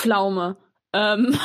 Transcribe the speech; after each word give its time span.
Pflaume. 0.00 0.56
Ähm. 0.94 1.38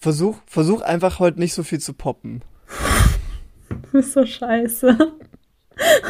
Versuch, 0.00 0.38
versuch 0.46 0.80
einfach 0.80 1.20
heute 1.20 1.38
nicht 1.38 1.54
so 1.54 1.62
viel 1.62 1.78
zu 1.78 1.92
poppen. 1.94 2.42
Ist 3.98 4.12
so 4.12 4.24
scheiße. 4.24 4.96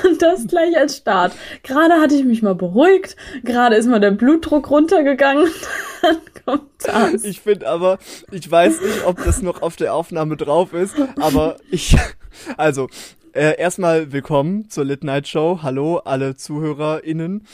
Und 0.04 0.22
das 0.22 0.46
gleich 0.46 0.76
als 0.76 0.98
Start. 0.98 1.34
Gerade 1.62 1.94
hatte 1.94 2.14
ich 2.14 2.24
mich 2.24 2.42
mal 2.42 2.54
beruhigt, 2.54 3.16
gerade 3.44 3.76
ist 3.76 3.86
mal 3.86 4.00
der 4.00 4.10
Blutdruck 4.10 4.70
runtergegangen. 4.70 5.48
Dann 6.02 6.18
kommt 6.44 6.70
das. 6.84 7.24
Ich 7.24 7.40
finde 7.40 7.68
aber, 7.68 7.98
ich 8.30 8.50
weiß 8.50 8.80
nicht, 8.80 9.04
ob 9.04 9.22
das 9.24 9.40
noch 9.42 9.62
auf 9.62 9.76
der 9.76 9.94
Aufnahme 9.94 10.36
drauf 10.36 10.72
ist, 10.72 10.96
aber 11.16 11.56
ich, 11.70 11.96
also, 12.56 12.88
äh, 13.32 13.56
erstmal 13.56 14.12
willkommen 14.12 14.68
zur 14.68 14.84
Lit 14.84 15.04
Night 15.04 15.28
Show. 15.28 15.60
Hallo, 15.62 15.98
alle 15.98 16.34
ZuhörerInnen. 16.34 17.46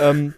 Ähm, 0.00 0.34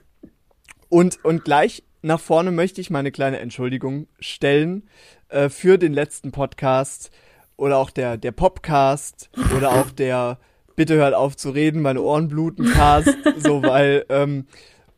und, 0.88 1.24
und 1.24 1.44
gleich 1.44 1.84
nach 2.02 2.20
vorne 2.20 2.50
möchte 2.50 2.80
ich 2.80 2.90
meine 2.90 3.12
kleine 3.12 3.38
Entschuldigung 3.38 4.08
stellen 4.18 4.88
äh, 5.28 5.50
für 5.50 5.78
den 5.78 5.92
letzten 5.92 6.32
Podcast 6.32 7.10
oder 7.58 7.76
auch 7.76 7.90
der, 7.90 8.16
der 8.16 8.32
Popcast 8.32 9.28
oder 9.54 9.72
auch 9.72 9.90
der 9.90 10.38
Bitte 10.76 10.94
hört 10.94 11.12
auf 11.12 11.36
zu 11.36 11.50
reden, 11.50 11.82
meine 11.82 12.00
Ohren 12.00 12.28
bluten 12.28 12.64
Cast, 12.72 13.14
so 13.36 13.62
weil 13.62 14.06
ähm, 14.08 14.46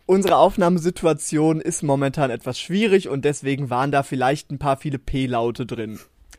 unsere 0.05 0.37
Aufnahmesituation 0.37 1.61
ist 1.61 1.83
momentan 1.83 2.31
etwas 2.31 2.61
schwierig 2.61 3.09
und 3.09 3.25
deswegen 3.25 3.71
waren 3.71 3.91
da 3.91 4.03
vielleicht 4.03 4.53
ein 4.53 4.59
paar 4.59 4.77
viele 4.77 4.99
P-Laute 4.99 5.65
drin. 5.65 5.99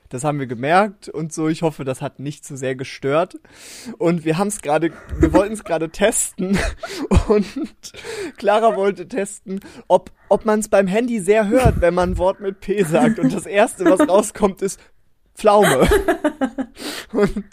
Das 0.10 0.26
haben 0.26 0.40
wir 0.40 0.46
gemerkt 0.46 1.08
und 1.08 1.32
so. 1.32 1.48
Ich 1.48 1.62
hoffe, 1.62 1.86
das 1.86 2.02
hat 2.02 2.20
nicht 2.20 2.46
zu 2.46 2.58
sehr 2.58 2.76
gestört. 2.76 3.40
Und 3.98 4.26
wir 4.26 4.38
haben 4.38 4.50
es 4.50 4.62
gerade, 4.62 4.92
wir 5.18 5.32
wollten 5.32 5.54
es 5.54 5.64
gerade 5.64 5.90
testen 5.90 6.60
und 7.30 7.46
Clara 8.38 8.76
wollte 8.76 9.08
testen, 9.08 9.62
ob, 9.88 10.12
ob 10.28 10.44
man 10.44 10.60
es 10.60 10.68
beim 10.68 10.86
Handy 10.86 11.22
sehr 11.22 11.48
hört, 11.48 11.80
wenn 11.80 11.94
man 11.94 12.12
ein 12.12 12.18
Wort 12.18 12.42
mit 12.42 12.60
P 12.60 12.84
sagt. 12.84 13.20
Und 13.20 13.34
das 13.34 13.46
erste, 13.46 13.86
was 13.86 14.08
rauskommt, 14.08 14.62
ist 14.62 14.82
Pflaume. 15.36 15.80
und, 17.14 17.44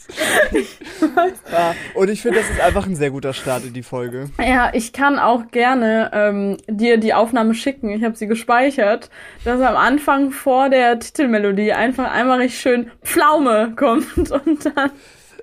ja, 1.50 1.74
und 1.94 2.10
ich 2.10 2.20
finde, 2.22 2.38
das 2.38 2.50
ist 2.50 2.60
einfach 2.60 2.86
ein 2.86 2.96
sehr 2.96 3.10
guter 3.10 3.32
Start 3.32 3.64
in 3.64 3.72
die 3.72 3.82
Folge. 3.82 4.30
Ja, 4.38 4.70
ich 4.74 4.92
kann 4.92 5.18
auch 5.18 5.50
gerne 5.50 6.10
ähm, 6.12 6.56
dir 6.68 6.98
die 6.98 7.14
Aufnahme 7.14 7.54
schicken. 7.54 7.90
Ich 7.90 8.04
habe 8.04 8.16
sie 8.16 8.26
gespeichert, 8.26 9.10
dass 9.44 9.60
am 9.60 9.76
Anfang 9.76 10.30
vor 10.32 10.68
der 10.68 10.98
Titelmelodie 10.98 11.72
einfach 11.72 12.12
einmal 12.12 12.38
richtig 12.38 12.60
schön 12.60 12.90
Pflaume 13.02 13.74
kommt 13.76 14.30
und 14.30 14.66
dann. 14.66 14.90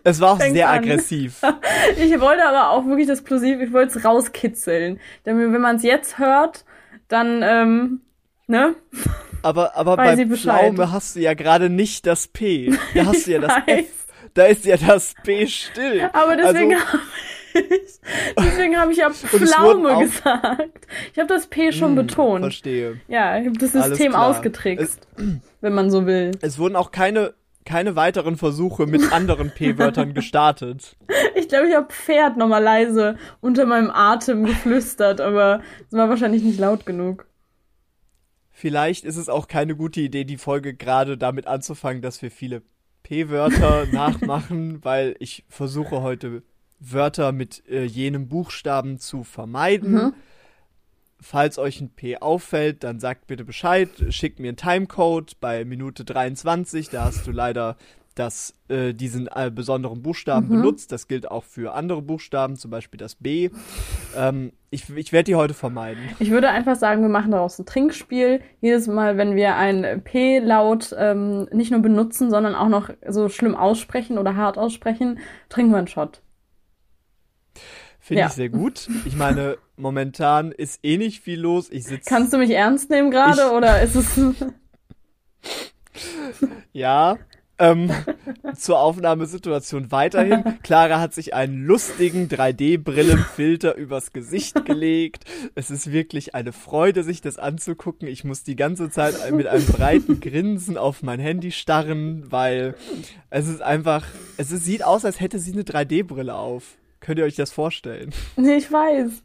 Es 0.03 0.21
war 0.21 0.33
auch 0.33 0.39
sehr 0.39 0.69
an. 0.69 0.79
aggressiv. 0.79 1.41
Ich 1.97 2.19
wollte 2.19 2.45
aber 2.45 2.69
auch 2.69 2.85
wirklich 2.85 3.07
das 3.07 3.23
Plosiv, 3.23 3.59
ich 3.59 3.73
wollte 3.73 3.97
es 3.97 4.05
rauskitzeln. 4.05 4.99
Denn 5.25 5.53
wenn 5.53 5.61
man 5.61 5.77
es 5.77 5.83
jetzt 5.83 6.19
hört, 6.19 6.63
dann, 7.07 7.41
ähm, 7.43 8.01
ne? 8.47 8.75
Aber, 9.41 9.75
aber 9.75 9.95
bei 9.97 10.25
Pflaume 10.25 10.91
hast 10.91 11.15
du 11.15 11.19
ja 11.19 11.33
gerade 11.33 11.69
nicht 11.69 12.07
das 12.07 12.27
P. 12.27 12.73
Da 12.93 13.05
hast 13.05 13.27
du 13.27 13.31
ja 13.31 13.39
das 13.41 13.53
F. 13.67 13.85
Da 14.33 14.45
ist 14.45 14.65
ja 14.65 14.75
das 14.75 15.13
P 15.23 15.47
still. 15.47 16.09
Aber 16.11 16.35
deswegen 16.35 16.73
also, 16.73 16.85
habe 16.93 17.03
ich, 17.53 17.99
deswegen 18.37 18.77
habe 18.77 18.91
ich 18.91 18.97
ja 18.97 19.09
Pflaume 19.11 19.99
gesagt. 19.99 20.87
Ich 21.13 21.19
habe 21.19 21.27
das 21.27 21.47
P 21.47 21.71
schon 21.71 21.93
mh, 21.93 22.01
hm, 22.01 22.07
betont. 22.07 22.41
Verstehe. 22.41 22.99
Ja, 23.07 23.37
ich 23.39 23.47
habe 23.47 23.57
das 23.57 23.71
System 23.71 24.15
ausgetrickst, 24.15 25.07
es, 25.15 25.23
wenn 25.61 25.73
man 25.73 25.89
so 25.89 26.05
will. 26.05 26.31
Es 26.41 26.59
wurden 26.59 26.75
auch 26.75 26.91
keine 26.91 27.33
keine 27.65 27.95
weiteren 27.95 28.37
Versuche 28.37 28.85
mit 28.85 29.11
anderen 29.11 29.49
P-Wörtern 29.49 30.13
gestartet. 30.13 30.95
Ich 31.33 31.49
glaube, 31.49 31.67
ich 31.67 31.75
habe 31.75 31.91
Pferd 31.91 32.37
nochmal 32.37 32.61
leise 32.61 33.17
unter 33.41 33.65
meinem 33.65 33.89
Atem 33.89 34.45
geflüstert, 34.45 35.19
aber 35.19 35.61
es 35.87 35.97
war 35.97 36.07
wahrscheinlich 36.07 36.43
nicht 36.43 36.59
laut 36.59 36.85
genug. 36.85 37.25
Vielleicht 38.57 39.03
ist 39.03 39.17
es 39.17 39.27
auch 39.27 39.49
keine 39.49 39.75
gute 39.75 39.99
Idee, 39.99 40.23
die 40.23 40.37
Folge 40.37 40.73
gerade 40.73 41.17
damit 41.17 41.45
anzufangen, 41.45 42.01
dass 42.01 42.21
wir 42.21 42.31
viele 42.31 42.61
P-Wörter 43.03 43.85
nachmachen, 43.91 44.81
weil 44.81 45.17
ich 45.19 45.43
versuche 45.49 46.01
heute 46.01 46.41
Wörter 46.79 47.33
mit 47.33 47.67
äh, 47.67 47.83
jenem 47.83 48.29
Buchstaben 48.29 48.97
zu 48.97 49.25
vermeiden. 49.25 49.91
Mhm. 49.91 50.13
Falls 51.19 51.57
euch 51.57 51.81
ein 51.81 51.89
P 51.89 52.15
auffällt, 52.15 52.85
dann 52.85 53.01
sagt 53.01 53.27
bitte 53.27 53.43
Bescheid, 53.43 53.89
schickt 54.07 54.39
mir 54.39 54.47
einen 54.47 54.57
Timecode 54.57 55.37
bei 55.41 55.65
Minute 55.65 56.05
23, 56.05 56.87
da 56.87 57.03
hast 57.03 57.27
du 57.27 57.31
leider 57.31 57.75
das, 58.15 58.53
äh, 58.69 58.93
diesen 58.93 59.27
äh, 59.27 59.51
besonderen 59.53 60.01
Buchstaben 60.01 60.47
mhm. 60.47 60.61
benutzt. 60.61 60.91
Das 60.91 61.07
gilt 61.07 61.29
auch 61.29 61.43
für 61.43 61.75
andere 61.75 62.01
Buchstaben, 62.01 62.55
zum 62.55 62.71
Beispiel 62.71 62.97
das 62.97 63.15
B. 63.15 63.49
Ähm, 64.15 64.53
ich 64.71 64.89
ich 64.95 65.11
werde 65.11 65.25
die 65.25 65.35
heute 65.35 65.53
vermeiden. 65.53 66.01
Ich 66.19 66.31
würde 66.31 66.49
einfach 66.49 66.75
sagen, 66.75 67.01
wir 67.01 67.09
machen 67.09 67.31
daraus 67.31 67.59
ein 67.59 67.65
Trinkspiel. 67.65 68.41
Jedes 68.61 68.87
Mal, 68.87 69.17
wenn 69.17 69.35
wir 69.35 69.55
ein 69.55 70.01
P-Laut 70.03 70.95
ähm, 70.97 71.47
nicht 71.51 71.71
nur 71.71 71.81
benutzen, 71.81 72.29
sondern 72.29 72.55
auch 72.55 72.69
noch 72.69 72.89
so 73.07 73.29
schlimm 73.29 73.55
aussprechen 73.55 74.17
oder 74.17 74.35
hart 74.35 74.57
aussprechen, 74.57 75.19
trinken 75.49 75.71
wir 75.71 75.77
einen 75.77 75.87
Shot. 75.87 76.21
Finde 77.99 78.21
ja. 78.21 78.27
ich 78.27 78.33
sehr 78.33 78.49
gut. 78.49 78.87
Ich 79.05 79.15
meine, 79.15 79.57
momentan 79.77 80.51
ist 80.51 80.79
eh 80.83 80.97
nicht 80.97 81.21
viel 81.21 81.39
los. 81.39 81.69
Ich 81.71 81.85
sitze. 81.85 82.07
Kannst 82.07 82.31
du 82.33 82.37
mich 82.37 82.51
ernst 82.51 82.89
nehmen 82.91 83.11
gerade 83.11 83.51
oder 83.51 83.81
ist 83.81 83.95
es. 83.95 84.19
ja, 86.71 87.17
ähm, 87.57 87.91
zur 88.55 88.79
Aufnahmesituation 88.79 89.91
weiterhin. 89.91 90.59
Clara 90.63 90.99
hat 90.99 91.13
sich 91.13 91.33
einen 91.33 91.65
lustigen 91.65 92.27
3D-Brillenfilter 92.27 93.75
übers 93.75 94.13
Gesicht 94.13 94.65
gelegt. 94.65 95.25
Es 95.55 95.71
ist 95.71 95.91
wirklich 95.91 96.35
eine 96.35 96.51
Freude, 96.51 97.03
sich 97.03 97.21
das 97.21 97.37
anzugucken. 97.37 98.07
Ich 98.07 98.23
muss 98.23 98.43
die 98.43 98.55
ganze 98.55 98.89
Zeit 98.89 99.31
mit 99.31 99.47
einem 99.47 99.65
breiten 99.65 100.19
Grinsen 100.19 100.77
auf 100.77 101.03
mein 101.03 101.19
Handy 101.19 101.51
starren, 101.51 102.31
weil 102.31 102.75
es 103.29 103.47
ist 103.47 103.61
einfach, 103.61 104.05
es 104.37 104.51
ist, 104.51 104.65
sieht 104.65 104.83
aus, 104.83 105.05
als 105.05 105.19
hätte 105.19 105.39
sie 105.39 105.53
eine 105.53 105.63
3D-Brille 105.63 106.35
auf. 106.35 106.77
Könnt 106.99 107.19
ihr 107.19 107.25
euch 107.25 107.35
das 107.35 107.51
vorstellen? 107.51 108.11
Nee, 108.35 108.55
ich 108.55 108.71
weiß. 108.71 109.23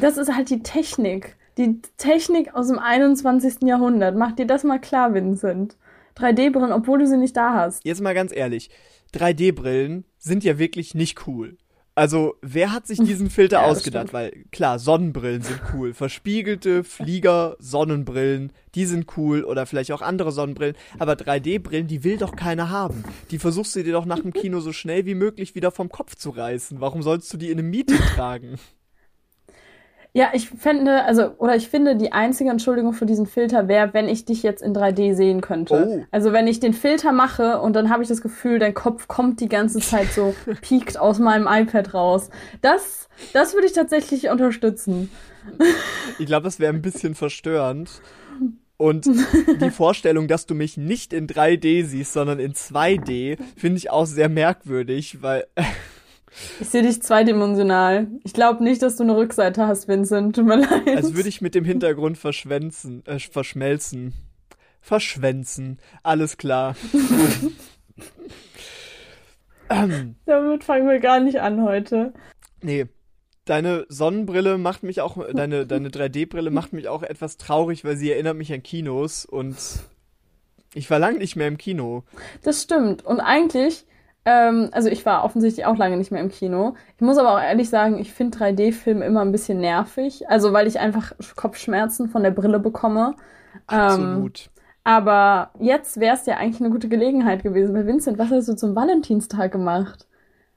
Das 0.00 0.16
ist 0.16 0.34
halt 0.34 0.50
die 0.50 0.62
Technik. 0.62 1.36
Die 1.58 1.80
Technik 1.98 2.54
aus 2.54 2.68
dem 2.68 2.78
21. 2.78 3.62
Jahrhundert. 3.62 4.16
Mach 4.16 4.32
dir 4.32 4.46
das 4.46 4.64
mal 4.64 4.78
klar, 4.78 5.12
Vincent. 5.12 5.76
3D-Brillen, 6.16 6.72
obwohl 6.72 6.98
du 6.98 7.06
sie 7.06 7.16
nicht 7.16 7.36
da 7.36 7.54
hast. 7.54 7.84
Jetzt 7.84 8.00
mal 8.00 8.14
ganz 8.14 8.32
ehrlich, 8.34 8.70
3D-Brillen 9.14 10.04
sind 10.18 10.44
ja 10.44 10.58
wirklich 10.58 10.94
nicht 10.94 11.26
cool. 11.26 11.56
Also, 11.96 12.36
wer 12.40 12.72
hat 12.72 12.86
sich 12.86 12.98
diesen 12.98 13.28
Filter 13.30 13.62
ja, 13.62 13.66
ausgedacht? 13.66 14.12
Weil, 14.12 14.44
klar, 14.52 14.78
Sonnenbrillen 14.78 15.42
sind 15.42 15.60
cool. 15.74 15.92
Verspiegelte 15.92 16.84
Flieger, 16.84 17.56
Sonnenbrillen, 17.58 18.52
die 18.74 18.86
sind 18.86 19.16
cool. 19.16 19.44
Oder 19.44 19.66
vielleicht 19.66 19.92
auch 19.92 20.00
andere 20.00 20.32
Sonnenbrillen. 20.32 20.76
Aber 20.98 21.14
3D-Brillen, 21.14 21.88
die 21.88 22.04
will 22.04 22.16
doch 22.16 22.36
keiner 22.36 22.70
haben. 22.70 23.04
Die 23.30 23.38
versuchst 23.38 23.76
du 23.76 23.82
dir 23.82 23.92
doch 23.92 24.06
nach 24.06 24.20
dem 24.20 24.32
Kino 24.32 24.60
so 24.60 24.72
schnell 24.72 25.04
wie 25.04 25.14
möglich 25.14 25.54
wieder 25.54 25.72
vom 25.72 25.88
Kopf 25.88 26.14
zu 26.14 26.30
reißen. 26.30 26.80
Warum 26.80 27.02
sollst 27.02 27.32
du 27.32 27.36
die 27.36 27.50
in 27.50 27.58
einem 27.58 27.70
Meeting 27.70 27.98
tragen? 28.14 28.58
Ja, 30.12 30.30
ich 30.32 30.50
fände, 30.50 31.04
also, 31.04 31.30
oder 31.38 31.54
ich 31.54 31.68
finde, 31.68 31.96
die 31.96 32.12
einzige 32.12 32.50
Entschuldigung 32.50 32.92
für 32.92 33.06
diesen 33.06 33.26
Filter 33.26 33.68
wäre, 33.68 33.94
wenn 33.94 34.08
ich 34.08 34.24
dich 34.24 34.42
jetzt 34.42 34.60
in 34.60 34.74
3D 34.74 35.14
sehen 35.14 35.40
könnte. 35.40 35.86
Oh. 35.86 36.04
Also, 36.10 36.32
wenn 36.32 36.48
ich 36.48 36.58
den 36.58 36.74
Filter 36.74 37.12
mache 37.12 37.60
und 37.60 37.74
dann 37.74 37.90
habe 37.90 38.02
ich 38.02 38.08
das 38.08 38.20
Gefühl, 38.20 38.58
dein 38.58 38.74
Kopf 38.74 39.06
kommt 39.06 39.40
die 39.40 39.48
ganze 39.48 39.78
Zeit 39.78 40.08
so, 40.12 40.34
piekt 40.62 40.98
aus 40.98 41.18
meinem 41.18 41.46
iPad 41.48 41.94
raus. 41.94 42.30
Das, 42.60 43.08
das 43.32 43.54
würde 43.54 43.66
ich 43.66 43.72
tatsächlich 43.72 44.28
unterstützen. 44.28 45.10
Ich 46.18 46.26
glaube, 46.26 46.44
das 46.44 46.58
wäre 46.58 46.72
ein 46.72 46.82
bisschen 46.82 47.14
verstörend. 47.14 48.02
Und 48.80 49.06
die 49.60 49.70
Vorstellung, 49.70 50.26
dass 50.26 50.46
du 50.46 50.54
mich 50.54 50.78
nicht 50.78 51.12
in 51.12 51.26
3D 51.26 51.84
siehst, 51.84 52.14
sondern 52.14 52.38
in 52.40 52.54
2D, 52.54 53.38
finde 53.54 53.76
ich 53.76 53.90
auch 53.90 54.06
sehr 54.06 54.30
merkwürdig, 54.30 55.22
weil 55.22 55.44
ich 56.60 56.68
sehe 56.68 56.82
dich 56.82 57.02
zweidimensional. 57.02 58.08
Ich 58.24 58.32
glaube 58.32 58.62
nicht, 58.62 58.82
dass 58.82 58.96
du 58.96 59.02
eine 59.02 59.16
Rückseite 59.16 59.66
hast, 59.66 59.88
Vincent. 59.88 60.36
Tut 60.36 60.46
mir 60.46 60.56
leid. 60.60 60.96
Als 60.96 61.14
würde 61.14 61.28
ich 61.28 61.40
mit 61.40 61.54
dem 61.54 61.64
Hintergrund 61.64 62.18
verschwänzen, 62.18 63.04
äh, 63.06 63.18
verschmelzen. 63.18 64.14
Verschwänzen. 64.80 65.78
Alles 66.02 66.36
klar. 66.36 66.76
ähm. 69.68 70.16
Damit 70.26 70.64
fangen 70.64 70.88
wir 70.88 71.00
gar 71.00 71.20
nicht 71.20 71.40
an 71.40 71.62
heute. 71.62 72.12
Nee. 72.62 72.86
Deine 73.44 73.84
Sonnenbrille 73.88 74.58
macht 74.58 74.84
mich 74.84 75.00
auch, 75.00 75.18
deine, 75.32 75.66
deine 75.66 75.88
3D-Brille 75.88 76.50
macht 76.50 76.72
mich 76.72 76.88
auch 76.88 77.02
etwas 77.02 77.36
traurig, 77.36 77.84
weil 77.84 77.96
sie 77.96 78.12
erinnert 78.12 78.36
mich 78.36 78.52
an 78.52 78.62
Kinos 78.62 79.24
und 79.24 79.56
ich 80.74 80.88
war 80.88 81.00
lang 81.00 81.18
nicht 81.18 81.34
mehr 81.34 81.48
im 81.48 81.58
Kino. 81.58 82.04
Das 82.42 82.62
stimmt. 82.62 83.04
Und 83.04 83.18
eigentlich 83.18 83.86
Ähm, 84.24 84.68
also 84.72 84.88
ich 84.88 85.06
war 85.06 85.24
offensichtlich 85.24 85.66
auch 85.66 85.76
lange 85.76 85.96
nicht 85.96 86.10
mehr 86.10 86.20
im 86.20 86.30
Kino. 86.30 86.74
Ich 86.96 87.02
muss 87.02 87.18
aber 87.18 87.34
auch 87.34 87.40
ehrlich 87.40 87.70
sagen, 87.70 87.98
ich 87.98 88.12
finde 88.12 88.38
3D-Filme 88.38 89.04
immer 89.04 89.22
ein 89.22 89.32
bisschen 89.32 89.60
nervig. 89.60 90.28
Also 90.28 90.52
weil 90.52 90.66
ich 90.66 90.78
einfach 90.78 91.12
Kopfschmerzen 91.36 92.08
von 92.08 92.22
der 92.22 92.30
Brille 92.30 92.60
bekomme. 92.60 93.14
Absolut. 93.66 94.46
Ähm, 94.46 94.60
aber 94.84 95.50
jetzt 95.58 96.00
wäre 96.00 96.16
es 96.16 96.26
ja 96.26 96.36
eigentlich 96.36 96.60
eine 96.60 96.70
gute 96.70 96.88
Gelegenheit 96.88 97.42
gewesen. 97.42 97.74
Bei 97.74 97.86
Vincent, 97.86 98.18
was 98.18 98.30
hast 98.30 98.48
du 98.48 98.56
zum 98.56 98.74
Valentinstag 98.74 99.52
gemacht? 99.52 100.06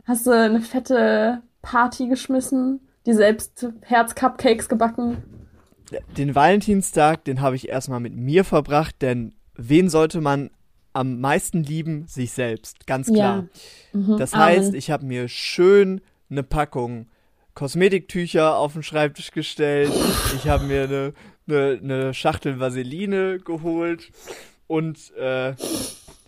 Hast 0.06 0.28
du 0.28 0.32
eine 0.32 0.62
fette 0.62 1.42
Party 1.62 2.08
geschmissen? 2.08 2.82
Die 3.06 3.14
selbst 3.14 3.68
Herz-Cupcakes 3.82 4.70
gebacken? 4.70 5.24
Den 6.18 6.36
Valentinstag, 6.36 7.26
den 7.26 7.42
habe 7.42 7.56
ich 7.56 7.70
erstmal 7.70 8.00
mit 8.00 8.16
mir 8.16 8.44
verbracht, 8.44 9.02
denn 9.02 9.36
wen 9.56 9.90
sollte 9.90 10.22
man 10.22 10.50
am 10.94 11.20
meisten 11.20 11.64
lieben? 11.64 12.08
Sich 12.08 12.32
selbst, 12.32 12.88
ganz 12.88 13.08
klar. 13.08 13.48
Ja. 13.94 14.00
Mhm. 14.00 14.18
Das 14.18 14.36
heißt, 14.36 14.70
Amen. 14.70 14.76
ich 14.76 14.92
habe 14.92 15.06
mir 15.06 15.28
schön 15.28 16.02
eine 16.30 16.44
Packung 16.44 17.08
Kosmetiktücher 17.56 18.58
auf 18.58 18.74
den 18.74 18.84
Schreibtisch 18.84 19.32
gestellt. 19.32 19.92
Ich 20.36 20.48
habe 20.48 20.66
mir 20.66 20.84
eine, 20.84 21.14
eine, 21.48 21.80
eine, 21.82 22.14
Schachtel 22.14 22.60
Vaseline 22.60 23.40
geholt 23.40 24.12
und 24.66 25.16
äh, 25.18 25.54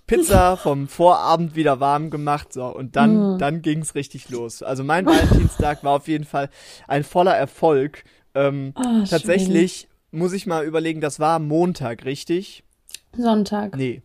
Pizza 0.05 0.55
vom 0.55 0.87
Vorabend 0.87 1.55
wieder 1.55 1.79
warm 1.79 2.11
gemacht. 2.11 2.53
So, 2.53 2.65
und 2.65 2.95
dann, 2.95 3.35
mm. 3.35 3.39
dann 3.39 3.61
ging's 3.63 3.95
richtig 3.95 4.29
los. 4.29 4.61
Also 4.61 4.83
mein 4.83 5.05
Valentinstag 5.05 5.83
war 5.83 5.93
auf 5.93 6.07
jeden 6.07 6.25
Fall 6.25 6.49
ein 6.87 7.03
voller 7.03 7.35
Erfolg. 7.35 8.03
Ähm, 8.35 8.73
oh, 8.75 9.03
tatsächlich 9.09 9.87
schön. 10.11 10.19
muss 10.19 10.33
ich 10.33 10.45
mal 10.45 10.63
überlegen, 10.63 11.01
das 11.01 11.19
war 11.19 11.39
Montag, 11.39 12.05
richtig? 12.05 12.63
Sonntag. 13.17 13.75
Nee, 13.75 14.03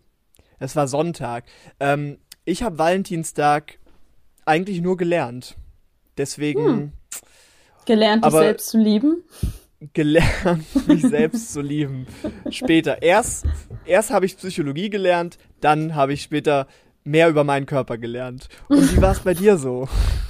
es 0.60 0.76
war 0.76 0.86
Sonntag. 0.86 1.44
Ähm, 1.80 2.18
ich 2.44 2.62
habe 2.62 2.78
Valentinstag 2.78 3.78
eigentlich 4.44 4.80
nur 4.80 4.96
gelernt. 4.96 5.56
Deswegen. 6.16 6.64
Hm. 6.64 6.92
Gelernt, 7.86 8.24
dich 8.24 8.32
selbst 8.32 8.68
zu 8.68 8.78
lieben? 8.78 9.24
Gelernt, 9.94 10.64
mich 10.86 11.02
selbst 11.02 11.52
zu 11.52 11.62
lieben. 11.62 12.06
Später. 12.50 13.02
Erst, 13.02 13.46
erst 13.86 14.10
habe 14.10 14.26
ich 14.26 14.36
Psychologie 14.36 14.90
gelernt, 14.90 15.38
dann 15.60 15.94
habe 15.94 16.12
ich 16.12 16.22
später 16.22 16.68
mehr 17.02 17.30
über 17.30 17.44
meinen 17.44 17.64
Körper 17.66 17.96
gelernt. 17.96 18.48
Und 18.68 18.94
wie 18.94 19.00
war 19.00 19.12
es 19.12 19.20
bei 19.20 19.32
dir 19.32 19.56
so? 19.56 19.88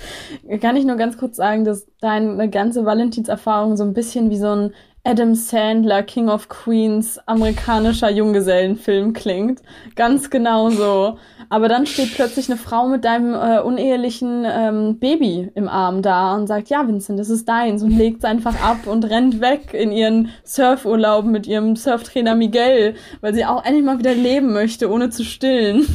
Kann 0.61 0.77
ich 0.77 0.85
nur 0.85 0.97
ganz 0.97 1.19
kurz 1.19 1.37
sagen, 1.37 1.65
dass 1.65 1.87
deine 2.01 2.49
ganze 2.49 2.85
Valentinserfahrung 2.85 3.77
so 3.77 3.83
ein 3.83 3.93
bisschen 3.93 4.31
wie 4.31 4.39
so 4.39 4.55
ein 4.55 4.75
Adam 5.03 5.35
Sandler, 5.35 6.03
King 6.03 6.29
of 6.29 6.49
Queens, 6.49 7.19
amerikanischer 7.27 8.11
Junggesellenfilm 8.11 9.15
klingt. 9.15 9.63
Ganz 9.97 10.29
genau 10.29 10.69
so. 10.69 11.19
Aber 11.49 11.69
dann 11.69 11.87
steht 11.87 12.15
plötzlich 12.15 12.51
eine 12.51 12.59
Frau 12.59 12.87
mit 12.87 13.05
deinem 13.05 13.35
äh, 13.35 13.61
unehelichen 13.61 14.45
ähm, 14.47 14.99
Baby 14.99 15.51
im 15.55 15.69
Arm 15.69 16.03
da 16.03 16.37
und 16.37 16.47
sagt, 16.47 16.69
ja, 16.69 16.87
Vincent, 16.87 17.19
das 17.19 17.31
ist 17.31 17.49
deins 17.49 17.83
und 17.83 17.97
legt 17.97 18.19
es 18.19 18.25
einfach 18.25 18.63
ab 18.63 18.87
und 18.87 19.05
rennt 19.07 19.41
weg 19.41 19.73
in 19.73 19.91
ihren 19.91 20.31
Surfurlaub 20.45 21.25
mit 21.25 21.47
ihrem 21.47 21.77
Surftrainer 21.77 22.35
Miguel, 22.35 22.95
weil 23.23 23.35
sie 23.35 23.47
auch 23.47 23.65
endlich 23.65 23.85
mal 23.85 23.99
wieder 23.99 24.15
leben 24.15 24.53
möchte, 24.53 24.91
ohne 24.91 25.09
zu 25.09 25.25
stillen. 25.25 25.87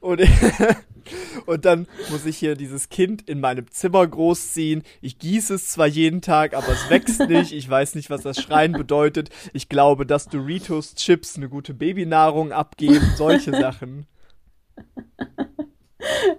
Und 0.00 0.22
Und 1.46 1.64
dann 1.64 1.86
muss 2.10 2.26
ich 2.26 2.36
hier 2.36 2.54
dieses 2.54 2.88
Kind 2.88 3.28
in 3.28 3.40
meinem 3.40 3.70
Zimmer 3.70 4.06
großziehen. 4.06 4.82
Ich 5.00 5.18
gieße 5.18 5.54
es 5.54 5.68
zwar 5.68 5.86
jeden 5.86 6.20
Tag, 6.20 6.54
aber 6.54 6.68
es 6.68 6.90
wächst 6.90 7.20
nicht. 7.28 7.52
Ich 7.52 7.68
weiß 7.68 7.94
nicht, 7.94 8.10
was 8.10 8.22
das 8.22 8.40
Schreien 8.40 8.72
bedeutet. 8.72 9.30
Ich 9.52 9.68
glaube, 9.68 10.06
dass 10.06 10.28
Doritos 10.28 10.94
Chips 10.94 11.36
eine 11.36 11.48
gute 11.48 11.74
Babynahrung 11.74 12.52
abgeben. 12.52 13.12
Solche 13.16 13.52
Sachen. 13.52 14.06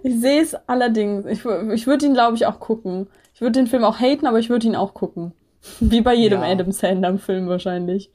Ich 0.02 0.20
sehe 0.20 0.42
es 0.42 0.54
allerdings. 0.54 1.26
Ich, 1.26 1.44
ich 1.44 1.86
würde 1.86 2.06
ihn, 2.06 2.14
glaube 2.14 2.36
ich, 2.36 2.46
auch 2.46 2.60
gucken. 2.60 3.08
Ich 3.34 3.40
würde 3.40 3.58
den 3.58 3.66
Film 3.66 3.84
auch 3.84 3.98
haten, 3.98 4.26
aber 4.26 4.38
ich 4.38 4.48
würde 4.48 4.66
ihn 4.66 4.76
auch 4.76 4.94
gucken. 4.94 5.32
Wie 5.80 6.00
bei 6.00 6.14
jedem 6.14 6.42
ja. 6.42 6.48
Adam 6.48 6.72
Sandler-Film 6.72 7.48
wahrscheinlich. 7.48 8.10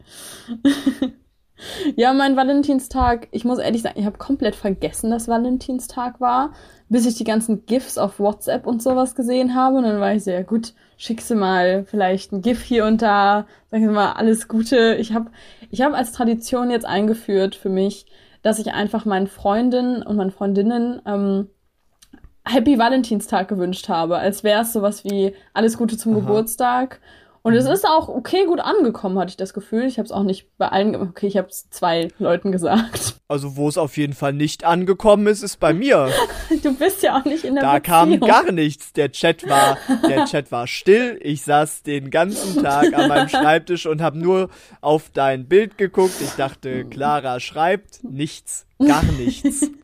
Ja, 1.96 2.14
mein 2.14 2.36
Valentinstag, 2.36 3.28
ich 3.32 3.46
muss 3.46 3.60
ehrlich 3.60 3.82
sagen, 3.82 4.00
ich 4.00 4.06
habe 4.06 4.18
komplett 4.18 4.56
vergessen, 4.56 5.12
dass 5.12 5.28
Valentinstag 5.28 6.20
war, 6.20 6.54
bis 6.90 7.06
ich 7.06 7.16
die 7.16 7.24
ganzen 7.24 7.66
GIFs 7.66 7.98
auf 7.98 8.20
WhatsApp 8.20 8.66
und 8.66 8.82
sowas 8.82 9.16
gesehen 9.16 9.56
habe. 9.56 9.78
Und 9.78 9.84
dann 9.84 10.00
war 10.00 10.14
ich 10.14 10.24
sehr 10.24 10.44
gut, 10.44 10.74
schickst 10.98 11.30
du 11.30 11.36
mal 11.36 11.86
vielleicht 11.86 12.32
ein 12.32 12.42
GIF 12.42 12.62
hier 12.62 12.86
und 12.86 13.02
da, 13.02 13.46
sag 13.70 13.82
ich 13.82 13.88
mal, 13.88 14.14
alles 14.14 14.48
Gute. 14.48 14.96
Ich 15.00 15.14
habe 15.14 15.32
ich 15.70 15.82
hab 15.82 15.94
als 15.94 16.12
Tradition 16.12 16.72
jetzt 16.72 16.86
eingeführt 16.86 17.56
für 17.56 17.70
mich, 17.70 18.06
dass 18.42 18.60
ich 18.60 18.74
einfach 18.74 19.06
meinen 19.06 19.28
Freundinnen 19.28 20.04
und 20.04 20.16
meinen 20.16 20.32
Freundinnen 20.32 21.02
ähm, 21.06 21.48
Happy 22.44 22.80
Valentinstag 22.80 23.48
gewünscht 23.48 23.88
habe, 23.88 24.18
als 24.18 24.44
wäre 24.44 24.64
es 24.64 24.74
sowas 24.74 25.04
wie 25.06 25.34
alles 25.54 25.78
Gute 25.78 25.96
zum 25.98 26.14
Aha. 26.14 26.22
Geburtstag 26.22 27.00
und 27.44 27.56
es 27.56 27.66
mhm. 27.66 27.72
ist 27.72 27.88
auch 27.88 28.08
okay 28.08 28.46
gut 28.46 28.60
angekommen, 28.60 29.18
hatte 29.18 29.32
ich 29.32 29.38
das 29.38 29.54
Gefühl. 29.54 29.86
Ich 29.86 29.98
habe 29.98 30.06
es 30.06 30.12
auch 30.12 30.24
nicht 30.24 30.46
bei 30.58 30.68
allen, 30.68 30.96
okay, 30.96 31.26
ich 31.26 31.38
habe 31.38 31.48
es 31.48 31.70
zwei 31.70 32.10
Leuten 32.20 32.52
gesagt. 32.52 33.16
Also 33.32 33.56
wo 33.56 33.70
es 33.70 33.78
auf 33.78 33.96
jeden 33.96 34.12
Fall 34.12 34.34
nicht 34.34 34.66
angekommen 34.66 35.26
ist, 35.28 35.42
ist 35.42 35.58
bei 35.58 35.74
mir. 35.74 36.10
du 36.64 36.76
bist 36.76 37.02
ja 37.02 37.18
auch 37.18 37.24
nicht 37.24 37.46
in 37.46 37.56
der 37.56 37.64
Da 37.64 37.80
Beziehung. 37.80 38.20
kam 38.20 38.28
gar 38.28 38.52
nichts. 38.52 38.92
Der 38.92 39.10
Chat 39.14 39.48
war, 39.48 39.78
der 40.06 40.26
Chat 40.26 40.52
war 40.52 40.68
still. 40.68 41.18
Ich 41.22 41.44
saß 41.44 41.84
den 41.84 42.12
ganzen 42.12 42.62
Tag 42.62 42.94
an 42.94 43.08
meinem 43.08 43.30
Schreibtisch 43.30 43.86
und 43.86 44.02
habe 44.02 44.20
nur 44.20 44.50
auf 44.82 45.12
dein 45.14 45.48
Bild 45.48 45.78
geguckt. 45.78 46.16
Ich 46.20 46.32
dachte, 46.32 46.84
Clara 46.84 47.40
schreibt 47.40 48.04
nichts, 48.04 48.66
gar 48.86 49.04
nichts. 49.04 49.72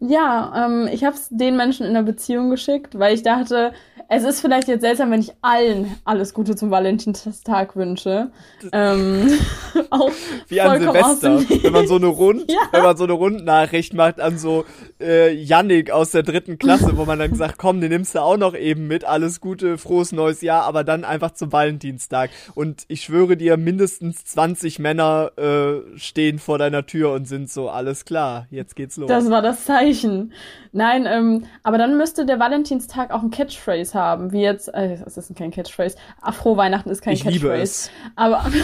Ja, 0.00 0.66
ähm, 0.66 0.88
ich 0.92 1.02
habe 1.02 1.16
es 1.16 1.28
den 1.28 1.56
Menschen 1.56 1.84
in 1.84 1.94
der 1.94 2.02
Beziehung 2.02 2.50
geschickt, 2.50 2.96
weil 2.98 3.14
ich 3.14 3.24
dachte, 3.24 3.72
es 4.12 4.24
ist 4.24 4.40
vielleicht 4.40 4.66
jetzt 4.66 4.80
seltsam, 4.80 5.12
wenn 5.12 5.20
ich 5.20 5.30
allen 5.40 5.96
alles 6.04 6.34
Gute 6.34 6.56
zum 6.56 6.72
Valentinstag 6.72 7.76
wünsche. 7.76 8.32
Ähm, 8.72 9.38
auch 9.90 10.10
Wie 10.48 10.60
an 10.60 10.80
Silvester, 10.80 11.38
wenn 11.62 11.72
man 11.72 11.86
so 11.86 11.94
eine 11.94 12.08
Rund, 12.08 12.50
ja. 12.50 12.58
wenn 12.72 12.82
man 12.82 12.96
so 12.96 13.04
eine 13.04 13.12
Rundnachricht 13.12 13.94
macht 13.94 14.20
an 14.20 14.36
so 14.36 14.64
äh, 15.00 15.32
Yannick 15.32 15.92
aus 15.92 16.10
der 16.10 16.24
dritten 16.24 16.58
Klasse, 16.58 16.96
wo 16.96 17.04
man 17.04 17.20
dann 17.20 17.36
sagt, 17.36 17.56
komm, 17.56 17.80
den 17.80 17.90
nimmst 17.90 18.16
du 18.16 18.18
auch 18.18 18.36
noch 18.36 18.56
eben 18.56 18.88
mit, 18.88 19.04
alles 19.04 19.40
Gute, 19.40 19.78
frohes 19.78 20.10
neues 20.10 20.40
Jahr, 20.40 20.64
aber 20.64 20.82
dann 20.82 21.04
einfach 21.04 21.30
zum 21.30 21.52
Valentinstag. 21.52 22.30
Und 22.56 22.86
ich 22.88 23.02
schwöre 23.02 23.36
dir, 23.36 23.56
mindestens 23.56 24.24
20 24.24 24.80
Männer 24.80 25.30
äh, 25.36 25.96
stehen 25.96 26.40
vor 26.40 26.58
deiner 26.58 26.84
Tür 26.84 27.12
und 27.12 27.28
sind 27.28 27.48
so, 27.48 27.70
alles 27.70 28.04
klar, 28.04 28.48
jetzt 28.50 28.74
geht's 28.74 28.96
los. 28.96 29.06
Das 29.06 29.30
war 29.30 29.40
das 29.40 29.66
Zeichen. 29.66 30.32
Nein, 30.72 31.06
ähm, 31.06 31.46
aber 31.62 31.78
dann 31.78 31.96
müsste 31.96 32.26
der 32.26 32.40
Valentinstag 32.40 33.12
auch 33.12 33.22
ein 33.22 33.30
Catchphrase 33.30 33.94
haben, 33.94 33.99
wie 34.30 34.42
jetzt, 34.42 34.68
äh, 34.74 34.98
es 35.04 35.16
ist 35.16 35.34
kein 35.36 35.50
Catchphrase, 35.50 35.96
Afro 36.20 36.56
Weihnachten 36.56 36.90
ist 36.90 37.02
kein 37.02 37.14
ich 37.14 37.22
Catchphrase. 37.22 37.48
Liebe 37.48 37.62
es. 37.62 37.90
Aber 38.16 38.44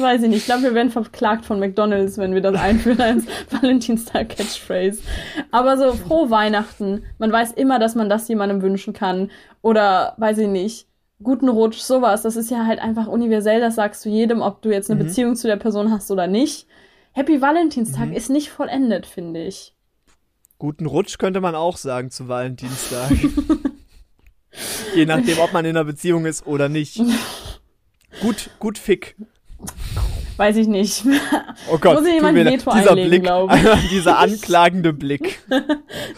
Weiß 0.00 0.22
ich 0.22 0.28
nicht. 0.28 0.38
Ich 0.38 0.44
glaube, 0.44 0.62
wir 0.62 0.74
werden 0.74 0.90
verklagt 0.90 1.44
von 1.44 1.58
McDonalds, 1.58 2.18
wenn 2.18 2.34
wir 2.34 2.40
das 2.40 2.54
einführen 2.54 3.00
als 3.00 3.24
Valentinstag-Catchphrase. 3.50 5.02
Aber 5.50 5.76
so 5.76 5.92
frohe 5.92 6.30
Weihnachten. 6.30 7.04
Man 7.18 7.32
weiß 7.32 7.52
immer, 7.52 7.78
dass 7.78 7.94
man 7.94 8.08
das 8.08 8.28
jemandem 8.28 8.62
wünschen 8.62 8.92
kann. 8.92 9.30
Oder, 9.62 10.14
weiß 10.18 10.38
ich 10.38 10.48
nicht, 10.48 10.86
guten 11.22 11.48
Rutsch, 11.48 11.78
sowas. 11.78 12.22
Das 12.22 12.36
ist 12.36 12.50
ja 12.50 12.66
halt 12.66 12.78
einfach 12.78 13.06
universell. 13.06 13.60
Das 13.60 13.74
sagst 13.74 14.04
du 14.04 14.08
jedem, 14.08 14.42
ob 14.42 14.62
du 14.62 14.70
jetzt 14.70 14.90
eine 14.90 15.00
mhm. 15.00 15.06
Beziehung 15.06 15.36
zu 15.36 15.46
der 15.46 15.56
Person 15.56 15.90
hast 15.90 16.10
oder 16.10 16.26
nicht. 16.26 16.66
Happy 17.12 17.40
Valentinstag 17.40 18.08
mhm. 18.08 18.14
ist 18.14 18.30
nicht 18.30 18.50
vollendet, 18.50 19.06
finde 19.06 19.44
ich. 19.44 19.74
Guten 20.64 20.86
Rutsch 20.86 21.18
könnte 21.18 21.42
man 21.42 21.54
auch 21.54 21.76
sagen 21.76 22.10
zu 22.10 22.26
Valentinstag. 22.26 23.10
Je 24.96 25.04
nachdem, 25.04 25.38
ob 25.40 25.52
man 25.52 25.66
in 25.66 25.76
einer 25.76 25.84
Beziehung 25.84 26.24
ist 26.24 26.46
oder 26.46 26.70
nicht. 26.70 27.02
Gut, 28.22 28.48
gut 28.60 28.78
Fick. 28.78 29.14
Weiß 30.38 30.56
ich 30.56 30.66
nicht. 30.66 31.04
Oh 31.70 31.76
Gott, 31.76 31.98
Muss 31.98 32.06
ich 32.06 32.14
jemand 32.14 32.38
Veto 32.38 32.72
dieser 32.72 32.92
einlegen, 32.92 33.46
Blick, 33.46 33.80
dieser 33.90 34.18
anklagende 34.18 34.94
Blick. 34.94 35.42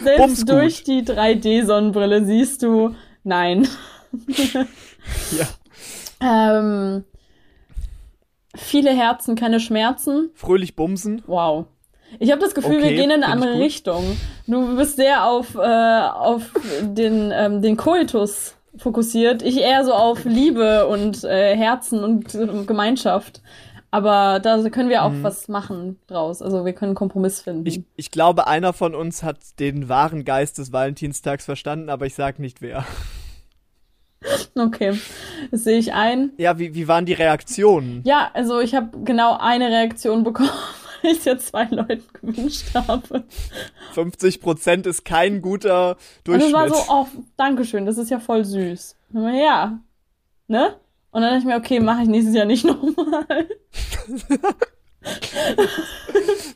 Selbst 0.01 0.17
Bums 0.17 0.45
durch 0.45 0.85
gut. 0.85 0.87
die 0.87 1.03
3D-Sonnenbrille 1.03 2.25
siehst 2.25 2.63
du, 2.63 2.95
nein. 3.25 3.67
ja. 5.33 5.49
Ähm, 6.21 7.03
viele 8.55 8.95
Herzen, 8.97 9.35
keine 9.35 9.59
Schmerzen. 9.59 10.31
Fröhlich 10.35 10.77
bumsen. 10.77 11.25
Wow. 11.27 11.67
Ich 12.19 12.31
habe 12.31 12.41
das 12.41 12.55
Gefühl, 12.55 12.77
okay, 12.77 12.85
wir 12.85 12.97
gehen 12.97 13.11
in 13.11 13.23
eine 13.23 13.27
andere 13.27 13.59
Richtung. 13.59 14.17
Du 14.47 14.77
bist 14.77 14.97
sehr 14.97 15.27
auf, 15.27 15.55
äh, 15.55 15.59
auf 15.59 16.51
den, 16.83 17.33
ähm, 17.35 17.63
den 17.63 17.77
Koitus 17.77 18.55
fokussiert. 18.79 19.43
Ich 19.43 19.59
eher 19.59 19.85
so 19.85 19.93
auf 19.93 20.25
Liebe 20.25 20.87
und 20.87 21.25
äh, 21.25 21.57
Herzen 21.57 22.03
und 22.05 22.35
äh, 22.35 22.65
Gemeinschaft. 22.65 23.43
Aber 23.91 24.41
da 24.41 24.69
können 24.69 24.91
wir 24.91 25.05
auch 25.05 25.11
mhm. 25.11 25.23
was 25.23 25.49
machen 25.49 25.99
draus. 26.07 26.43
Also 26.43 26.65
wir 26.65 26.73
können 26.73 26.91
einen 26.91 26.97
Kompromiss 26.97 27.41
finden. 27.41 27.67
Ich, 27.67 27.83
ich 27.97 28.11
glaube, 28.11 28.47
einer 28.47 28.73
von 28.73 28.95
uns 28.95 29.23
hat 29.23 29.39
den 29.59 29.89
wahren 29.89 30.25
Geist 30.25 30.59
des 30.59 30.73
Valentinstags 30.73 31.45
verstanden, 31.45 31.89
aber 31.89 32.07
ich 32.07 32.15
sag 32.15 32.39
nicht 32.39 32.61
wer. 32.61 32.85
Okay, 34.59 34.99
das 35.51 35.65
sehe 35.65 35.79
ich 35.79 35.93
ein. 35.93 36.33
Ja, 36.37 36.59
wie, 36.59 36.75
wie 36.75 36.89
waren 36.89 37.07
die 37.07 37.13
Reaktionen? 37.13 38.03
Ja, 38.05 38.31
also 38.35 38.59
ich 38.61 38.75
habe 38.75 38.89
genau 39.05 39.37
eine 39.39 39.69
Reaktion 39.69 40.25
bekommen. 40.25 40.51
Ich 41.07 41.19
es 41.19 41.25
ja 41.25 41.39
zwei 41.39 41.65
Leuten 41.65 42.05
gewünscht 42.21 42.75
habe. 42.75 43.25
50 43.95 44.41
Prozent 44.41 44.87
ist 44.87 45.05
kein 45.05 45.43
guter 45.43 45.97
Durchschnitt. 46.25 46.55
Und 46.55 46.71
das 46.71 46.89
war 46.89 47.07
so, 47.07 47.19
oh, 47.19 47.23
Dankeschön, 47.37 47.87
das 47.87 47.99
ist 47.99 48.11
ja 48.11 48.21
voll 48.21 48.45
süß. 48.45 48.97
Ja, 49.13 49.79
ne? 50.49 50.77
Und 51.11 51.23
dann 51.23 51.31
dachte 51.31 51.39
ich 51.39 51.45
mir, 51.47 51.57
okay, 51.57 51.81
mache 51.81 52.03
ich 52.03 52.09
nächstes 52.09 52.35
Jahr 52.35 52.45
nicht 52.45 52.65
nochmal. 52.67 53.49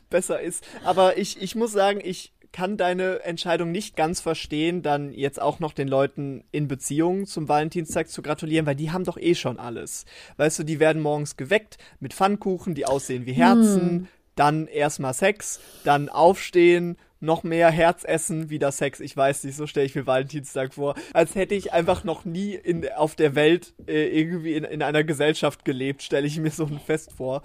Besser 0.09 0.41
ist. 0.41 0.63
Aber 0.83 1.17
ich, 1.17 1.41
ich 1.41 1.55
muss 1.55 1.71
sagen, 1.71 1.99
ich 2.03 2.33
kann 2.51 2.77
deine 2.77 3.23
Entscheidung 3.23 3.71
nicht 3.71 3.95
ganz 3.95 4.21
verstehen, 4.21 4.81
dann 4.81 5.13
jetzt 5.13 5.41
auch 5.41 5.59
noch 5.59 5.73
den 5.73 5.87
Leuten 5.87 6.43
in 6.51 6.67
Beziehungen 6.67 7.25
zum 7.25 7.47
Valentinstag 7.47 8.09
zu 8.09 8.21
gratulieren, 8.21 8.65
weil 8.65 8.75
die 8.75 8.91
haben 8.91 9.03
doch 9.03 9.17
eh 9.17 9.35
schon 9.35 9.57
alles. 9.57 10.05
Weißt 10.37 10.59
du, 10.59 10.63
die 10.63 10.79
werden 10.79 11.01
morgens 11.01 11.37
geweckt 11.37 11.77
mit 11.99 12.13
Pfannkuchen, 12.13 12.75
die 12.75 12.85
aussehen 12.85 13.25
wie 13.25 13.33
Herzen, 13.33 13.81
hm. 13.81 14.07
Dann 14.35 14.67
erstmal 14.67 15.13
Sex, 15.13 15.59
dann 15.83 16.09
aufstehen, 16.09 16.97
noch 17.19 17.43
mehr 17.43 17.69
Herz 17.69 18.03
essen, 18.03 18.49
wieder 18.49 18.71
Sex. 18.71 18.99
Ich 18.99 19.15
weiß 19.15 19.43
nicht, 19.43 19.55
so 19.55 19.67
stelle 19.67 19.85
ich 19.85 19.95
mir 19.95 20.07
Valentinstag 20.07 20.73
vor. 20.73 20.95
Als 21.13 21.35
hätte 21.35 21.53
ich 21.53 21.71
einfach 21.71 22.03
noch 22.03 22.25
nie 22.25 22.55
in, 22.55 22.89
auf 22.91 23.15
der 23.15 23.35
Welt 23.35 23.73
äh, 23.87 24.07
irgendwie 24.07 24.55
in, 24.55 24.63
in 24.63 24.81
einer 24.81 25.03
Gesellschaft 25.03 25.63
gelebt, 25.63 26.01
stelle 26.01 26.25
ich 26.25 26.39
mir 26.39 26.49
so 26.49 26.65
ein 26.65 26.79
Fest 26.79 27.11
vor 27.13 27.43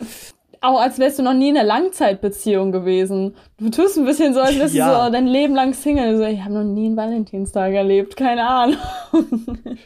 auch 0.60 0.80
als 0.80 0.98
wärst 0.98 1.18
du 1.18 1.22
noch 1.22 1.34
nie 1.34 1.50
in 1.50 1.56
einer 1.56 1.66
Langzeitbeziehung 1.66 2.72
gewesen. 2.72 3.34
Du 3.58 3.70
tust 3.70 3.96
ein 3.96 4.04
bisschen 4.04 4.34
so, 4.34 4.40
als 4.40 4.58
wärst 4.58 4.74
ja. 4.74 4.88
du 4.88 5.04
so 5.04 5.12
dein 5.12 5.26
Leben 5.26 5.54
lang 5.54 5.74
Single. 5.74 6.16
So, 6.16 6.24
ich 6.24 6.40
habe 6.40 6.54
noch 6.54 6.64
nie 6.64 6.86
einen 6.86 6.96
Valentinstag 6.96 7.72
erlebt, 7.72 8.16
keine 8.16 8.46
Ahnung. 8.48 8.78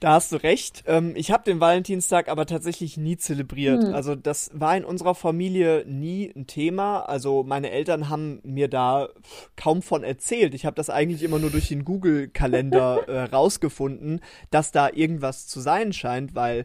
Da 0.00 0.14
hast 0.14 0.32
du 0.32 0.36
recht. 0.36 0.84
Ähm, 0.86 1.12
ich 1.14 1.30
habe 1.30 1.44
den 1.44 1.60
Valentinstag 1.60 2.30
aber 2.30 2.46
tatsächlich 2.46 2.96
nie 2.96 3.18
zelebriert. 3.18 3.84
Hm. 3.84 3.94
Also 3.94 4.14
das 4.14 4.50
war 4.54 4.74
in 4.74 4.84
unserer 4.84 5.14
Familie 5.14 5.84
nie 5.86 6.32
ein 6.34 6.46
Thema. 6.46 7.00
Also 7.00 7.42
meine 7.42 7.70
Eltern 7.70 8.08
haben 8.08 8.40
mir 8.42 8.68
da 8.68 9.10
kaum 9.56 9.82
von 9.82 10.02
erzählt. 10.02 10.54
Ich 10.54 10.64
habe 10.64 10.74
das 10.74 10.88
eigentlich 10.88 11.22
immer 11.22 11.38
nur 11.38 11.50
durch 11.50 11.68
den 11.68 11.84
Google-Kalender 11.84 13.08
äh, 13.08 13.22
rausgefunden, 13.24 14.20
dass 14.50 14.72
da 14.72 14.88
irgendwas 14.88 15.46
zu 15.46 15.60
sein 15.60 15.92
scheint, 15.92 16.34
weil 16.34 16.64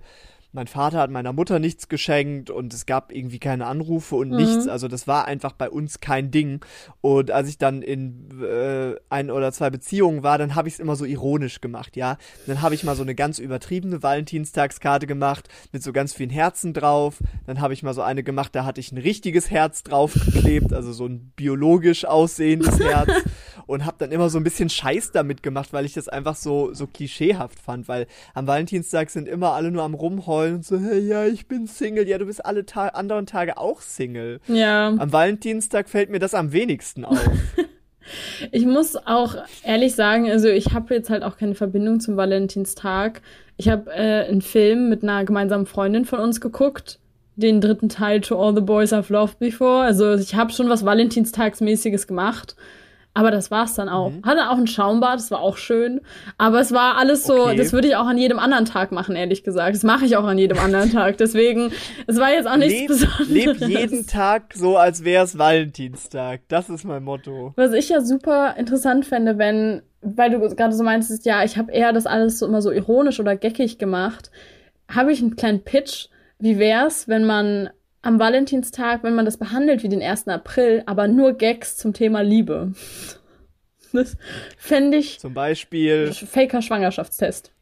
mein 0.56 0.68
Vater 0.68 1.00
hat 1.00 1.12
meiner 1.12 1.34
Mutter 1.34 1.60
nichts 1.60 1.90
geschenkt 1.90 2.50
und 2.50 2.74
es 2.74 2.86
gab 2.86 3.12
irgendwie 3.12 3.40
keine 3.40 3.68
Anrufe 3.68 4.16
und 4.16 4.30
mhm. 4.30 4.38
nichts. 4.38 4.68
Also 4.68 4.88
das 4.88 5.06
war 5.06 5.26
einfach 5.26 5.52
bei 5.52 5.70
uns 5.70 6.00
kein 6.00 6.32
Ding. 6.32 6.64
Und 7.02 7.30
als 7.30 7.50
ich 7.50 7.58
dann 7.58 7.82
in 7.82 8.42
äh, 8.42 8.96
ein 9.10 9.30
oder 9.30 9.52
zwei 9.52 9.70
Beziehungen 9.70 10.24
war, 10.24 10.38
dann 10.38 10.56
habe 10.56 10.70
ich 10.70 10.76
es 10.76 10.80
immer 10.80 10.96
so 10.96 11.04
ironisch 11.04 11.60
gemacht, 11.60 11.98
ja. 11.98 12.18
Dann 12.48 12.62
habe 12.62 12.74
ich 12.74 12.86
mal 12.86 12.96
so 12.96 13.04
eine 13.04 13.16
ganz 13.16 13.38
übertriebene 13.38 14.02
Valentinstagskarte 14.02 15.08
gemacht 15.08 15.50
mit 15.74 15.84
so 15.84 15.92
ganz 15.92 16.14
vielen 16.14 16.30
Herzen 16.30 16.74
drauf. 16.74 17.22
Dann 17.46 17.60
habe 17.60 17.74
ich 17.74 17.84
mal 17.84 17.94
so 17.94 18.02
eine 18.02 18.24
gemacht, 18.24 18.56
da 18.56 18.64
hatte 18.64 18.80
ich 18.80 18.94
ein 18.94 18.98
richtiges 18.98 19.52
Herz 19.52 19.84
draufgeklebt, 19.84 20.74
also 20.74 20.94
so 20.94 21.06
ein 21.06 21.34
biologisch 21.36 22.06
aussehendes 22.06 22.80
Herz. 22.80 23.12
und 23.68 23.86
habe 23.86 23.98
dann 24.00 24.12
immer 24.12 24.30
so 24.30 24.38
ein 24.38 24.44
bisschen 24.44 24.70
Scheiß 24.70 25.12
damit 25.12 25.44
gemacht, 25.44 25.74
weil 25.74 25.86
ich 25.86 25.94
das 25.94 26.08
einfach 26.08 26.36
so 26.36 26.74
so 26.74 26.88
klischeehaft 26.88 27.60
fand, 27.60 27.88
weil 27.88 28.08
am 28.34 28.48
Valentinstag 28.48 29.10
sind 29.10 29.28
immer 29.28 29.52
alle 29.54 29.72
nur 29.72 29.84
am 29.84 29.94
rumheulen 29.94 30.45
und 30.54 30.66
so, 30.66 30.80
hey, 30.80 31.00
ja, 31.00 31.26
ich 31.26 31.48
bin 31.48 31.68
Single, 31.68 32.08
ja, 32.08 32.18
du 32.18 32.26
bist 32.26 32.46
alle 32.46 32.66
Ta 32.66 32.90
anderen 32.90 33.26
Tage 33.26 33.58
auch 33.58 33.82
Single. 33.82 34.40
Ja. 34.48 34.88
Am 34.88 35.12
Valentinstag 35.12 35.90
fällt 35.90 36.10
mir 36.10 36.20
das 36.20 36.34
am 36.34 36.52
wenigsten 36.52 37.06
auf. 37.06 37.20
ich 38.52 38.66
muss 38.66 38.96
auch 38.96 39.36
ehrlich 39.64 39.96
sagen, 39.96 40.30
also 40.30 40.48
ich 40.48 40.74
habe 40.74 40.94
jetzt 40.94 41.10
halt 41.10 41.24
auch 41.24 41.38
keine 41.38 41.56
Verbindung 41.56 42.00
zum 42.00 42.18
Valentinstag. 42.18 43.22
Ich 43.58 43.70
habe 43.70 43.92
äh, 43.92 44.28
einen 44.28 44.42
Film 44.42 44.90
mit 44.90 45.04
einer 45.04 45.26
gemeinsamen 45.26 45.66
Freundin 45.66 46.06
von 46.06 46.20
uns 46.20 46.42
geguckt 46.42 47.00
den 47.36 47.62
dritten 47.62 47.90
Teil 47.90 48.22
To 48.22 48.42
All 48.42 48.56
the 48.56 48.62
Boys 48.62 48.94
I've 48.94 49.12
Loved 49.12 49.40
Before. 49.40 49.84
Also 49.84 50.16
ich 50.16 50.36
habe 50.36 50.52
schon 50.52 50.70
was 50.70 50.86
Valentinstagsmäßiges 50.86 52.08
gemacht. 52.08 52.56
Aber 53.18 53.32
das 53.32 53.50
war's 53.50 53.76
dann 53.76 53.88
auch. 53.88 54.12
Mhm. 54.12 54.26
Hatte 54.26 54.50
auch 54.50 54.58
ein 54.58 54.68
Schaumbad, 54.68 55.16
das 55.16 55.32
war 55.32 55.40
auch 55.40 55.56
schön. 55.56 56.02
Aber 56.38 56.60
es 56.60 56.74
war 56.74 56.98
alles 56.98 57.24
so, 57.24 57.46
okay. 57.46 57.56
das 57.56 57.72
würde 57.72 57.88
ich 57.88 57.96
auch 57.96 58.08
an 58.08 58.18
jedem 58.18 58.40
anderen 58.40 58.66
Tag 58.66 58.92
machen, 58.92 59.16
ehrlich 59.16 59.46
gesagt. 59.46 59.74
Das 59.74 59.84
mache 59.84 60.06
ich 60.06 60.18
auch 60.18 60.26
an 60.26 60.38
jedem 60.38 60.60
anderen 60.60 60.92
Tag. 60.92 61.18
Deswegen, 61.18 61.72
es 62.08 62.18
war 62.18 62.34
jetzt 62.34 62.46
auch 62.46 62.58
nichts 62.58 62.78
leb, 62.78 62.88
Besonderes. 62.90 63.30
Leb 63.30 63.70
jeden 63.70 64.06
Tag 64.06 64.54
so, 64.54 64.76
als 64.76 65.06
wäre 65.06 65.24
es 65.24 65.38
Valentinstag. 65.38 66.42
Das 66.50 66.70
ist 66.70 66.84
mein 66.84 67.06
Motto. 67.06 67.54
Was 67.56 67.72
ich 67.72 67.88
ja 67.88 68.02
super 68.02 68.56
interessant 68.58 69.06
fände, 69.06 69.38
wenn, 69.38 69.82
weil 70.02 70.32
du 70.32 70.40
gerade 70.54 70.76
so 70.76 70.84
meinst, 70.84 71.26
ja, 71.26 71.42
ich 71.46 71.58
habe 71.58 71.72
eher 71.72 71.94
das 71.94 72.08
alles 72.08 72.40
so 72.40 72.46
immer 72.46 72.62
so 72.62 72.70
ironisch 72.70 73.22
oder 73.22 73.38
geckig 73.38 73.78
gemacht, 73.78 74.30
habe 74.94 75.14
ich 75.14 75.22
einen 75.22 75.38
kleinen 75.38 75.64
Pitch. 75.64 76.08
Wie 76.38 76.60
wär's, 76.60 77.08
wenn 77.08 77.26
man 77.26 77.70
am 78.06 78.20
Valentinstag, 78.20 79.04
wenn 79.04 79.16
man 79.16 79.26
das 79.26 79.38
behandelt 79.38 79.84
wie 79.84 79.90
den 79.90 80.02
1. 80.02 80.28
April, 80.28 80.84
aber 80.86 81.08
nur 81.08 81.34
Gags 81.34 81.78
zum 81.78 81.94
Thema 81.94 82.22
Liebe. 82.22 82.74
Das 83.94 84.18
fände 84.58 84.98
ich. 84.98 85.20
Zum 85.20 85.34
Beispiel. 85.34 86.12
Faker 86.12 86.62
Schwangerschaftstest. 86.62 87.54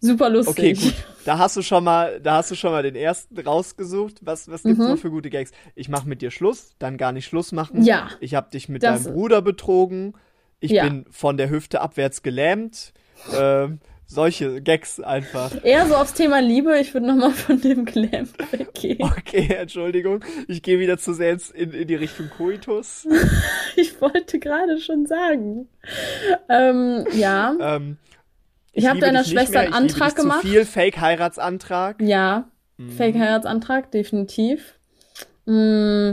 Super 0.00 0.30
lustig. 0.30 0.54
Okay, 0.58 0.72
gut. 0.72 0.94
Da 1.24 1.38
hast 1.38 1.56
du 1.56 1.62
schon 1.62 1.84
mal, 1.84 2.18
da 2.20 2.36
hast 2.36 2.50
du 2.50 2.56
schon 2.56 2.72
mal 2.72 2.82
den 2.82 2.96
ersten 2.96 3.38
rausgesucht. 3.38 4.16
Was, 4.22 4.50
was 4.50 4.64
gibt's 4.64 4.80
mhm. 4.80 4.88
noch 4.88 4.98
für 4.98 5.10
gute 5.10 5.30
Gags? 5.30 5.52
Ich 5.76 5.88
mach 5.88 6.04
mit 6.04 6.22
dir 6.22 6.32
Schluss, 6.32 6.74
dann 6.80 6.96
gar 6.96 7.12
nicht 7.12 7.26
Schluss 7.26 7.52
machen. 7.52 7.82
Ja. 7.82 8.08
Ich 8.18 8.34
hab 8.34 8.50
dich 8.50 8.68
mit 8.68 8.82
deinem 8.82 9.04
Bruder 9.04 9.42
betrogen. 9.42 10.14
Ich 10.58 10.72
ja. 10.72 10.84
bin 10.84 11.04
von 11.10 11.36
der 11.36 11.50
Hüfte 11.50 11.80
abwärts 11.80 12.22
gelähmt. 12.22 12.92
Ähm, 13.38 13.78
solche 14.12 14.60
Gags 14.60 15.00
einfach. 15.00 15.52
Eher 15.64 15.86
so 15.86 15.96
aufs 15.96 16.14
Thema 16.14 16.40
Liebe, 16.40 16.78
ich 16.78 16.92
würde 16.94 17.06
nochmal 17.06 17.30
von 17.30 17.60
dem 17.60 17.84
Glam 17.84 18.28
weggehen. 18.50 18.98
Okay, 19.02 19.54
Entschuldigung. 19.54 20.24
Ich 20.48 20.62
gehe 20.62 20.78
wieder 20.78 20.98
zu 20.98 21.14
sehr 21.14 21.38
in, 21.54 21.72
in 21.72 21.88
die 21.88 21.94
Richtung 21.94 22.28
Coitus. 22.28 23.06
ich 23.76 24.00
wollte 24.00 24.38
gerade 24.38 24.78
schon 24.80 25.06
sagen. 25.06 25.68
Ähm, 26.48 27.06
ja. 27.14 27.56
Ähm, 27.60 27.96
ich, 28.72 28.84
ich 28.84 28.90
habe 28.90 29.00
deiner 29.00 29.24
Schwester 29.24 29.60
einen 29.60 29.72
Antrag 29.72 30.14
gemacht. 30.14 30.42
Zu 30.42 30.48
viel 30.48 30.64
Fake-Heiratsantrag. 30.64 32.00
Ja, 32.00 32.50
mhm. 32.76 32.90
Fake-Heiratsantrag, 32.90 33.90
definitiv. 33.90 34.74
Mm. 35.46 36.12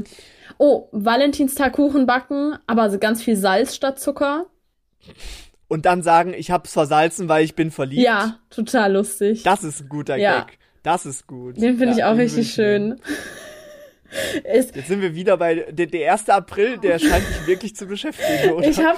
Oh, 0.57 0.89
Valentinstag 0.91 1.73
Kuchen 1.73 2.05
backen, 2.05 2.57
aber 2.67 2.97
ganz 2.97 3.21
viel 3.21 3.37
Salz 3.37 3.75
statt 3.75 3.99
Zucker 3.99 4.47
und 5.69 5.85
dann 5.85 6.01
sagen, 6.01 6.33
ich 6.33 6.51
hab's 6.51 6.73
versalzen, 6.73 7.29
weil 7.29 7.45
ich 7.45 7.55
bin 7.55 7.71
verliebt. 7.71 8.01
Ja, 8.01 8.39
total 8.49 8.93
lustig. 8.93 9.43
Das 9.43 9.63
ist 9.63 9.81
ein 9.81 9.89
guter 9.89 10.17
ja. 10.17 10.41
Gag. 10.41 10.57
Das 10.83 11.05
ist 11.05 11.27
gut. 11.27 11.55
Den 11.57 11.77
finde 11.77 11.91
ja, 11.91 11.97
ich 11.97 12.03
auch 12.03 12.17
richtig 12.17 12.51
schön. 12.51 12.99
Jetzt 14.43 14.73
sind 14.87 15.01
wir 15.01 15.13
wieder 15.13 15.37
bei 15.37 15.55
der, 15.69 15.85
der 15.85 16.11
1. 16.11 16.29
April, 16.29 16.79
der 16.79 16.97
scheint 16.97 17.29
mich 17.29 17.47
wirklich 17.47 17.75
zu 17.75 17.85
beschäftigen, 17.85 18.53
oder? 18.55 18.67
Ich 18.67 18.83
habe 18.83 18.97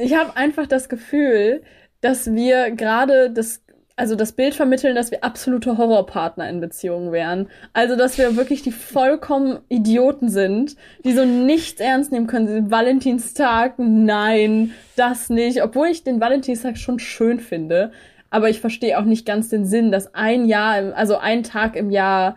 ich 0.00 0.14
hab 0.14 0.36
einfach 0.36 0.68
das 0.68 0.88
Gefühl, 0.88 1.62
dass 2.00 2.32
wir 2.32 2.70
gerade 2.70 3.30
das 3.30 3.62
also 3.96 4.16
das 4.16 4.32
Bild 4.32 4.54
vermitteln, 4.54 4.94
dass 4.94 5.10
wir 5.10 5.24
absolute 5.24 5.76
Horrorpartner 5.78 6.48
in 6.48 6.60
Beziehungen 6.60 7.12
wären. 7.12 7.48
Also, 7.72 7.96
dass 7.96 8.18
wir 8.18 8.36
wirklich 8.36 8.62
die 8.62 8.72
vollkommen 8.72 9.60
Idioten 9.68 10.28
sind, 10.28 10.76
die 11.04 11.12
so 11.12 11.24
nichts 11.24 11.80
ernst 11.80 12.12
nehmen 12.12 12.26
können. 12.26 12.70
Valentinstag, 12.70 13.74
nein, 13.78 14.72
das 14.96 15.30
nicht. 15.30 15.62
Obwohl 15.62 15.88
ich 15.88 16.04
den 16.04 16.20
Valentinstag 16.20 16.78
schon 16.78 16.98
schön 16.98 17.40
finde. 17.40 17.92
Aber 18.30 18.48
ich 18.48 18.60
verstehe 18.60 18.98
auch 18.98 19.04
nicht 19.04 19.26
ganz 19.26 19.50
den 19.50 19.66
Sinn, 19.66 19.92
dass 19.92 20.14
ein 20.14 20.46
Jahr, 20.46 20.94
also 20.94 21.18
ein 21.18 21.42
Tag 21.42 21.76
im 21.76 21.90
Jahr 21.90 22.36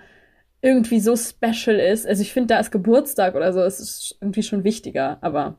irgendwie 0.62 1.00
so 1.00 1.16
special 1.16 1.76
ist. 1.78 2.08
Also 2.08 2.22
ich 2.22 2.34
finde, 2.34 2.56
da 2.56 2.60
ist 2.60 2.72
Geburtstag 2.72 3.36
oder 3.36 3.54
so, 3.54 3.62
es 3.62 3.80
ist 3.80 4.18
irgendwie 4.20 4.44
schon 4.44 4.64
wichtiger, 4.64 5.20
aber 5.22 5.58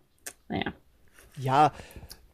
naja. 0.49 0.73
Ja, 1.39 1.73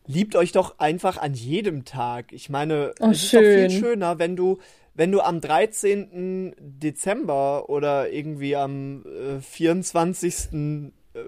liebt 0.07 0.37
euch 0.37 0.53
doch 0.53 0.79
einfach 0.79 1.19
an 1.19 1.35
jedem 1.35 1.85
Tag. 1.85 2.33
Ich 2.33 2.51
meine, 2.51 2.93
oh, 3.01 3.11
es 3.11 3.29
schön. 3.29 3.43
ist 3.43 3.71
doch 3.71 3.71
viel 3.71 3.71
schöner, 3.71 4.19
wenn 4.19 4.37
du, 4.37 4.59
wenn 4.95 5.13
du 5.13 5.21
am 5.21 5.41
13. 5.41 6.55
Dezember 6.59 7.69
oder 7.69 8.11
irgendwie 8.11 8.57
am 8.57 9.05
äh, 9.07 9.41
24. 9.41 10.53
Äh, 10.53 11.21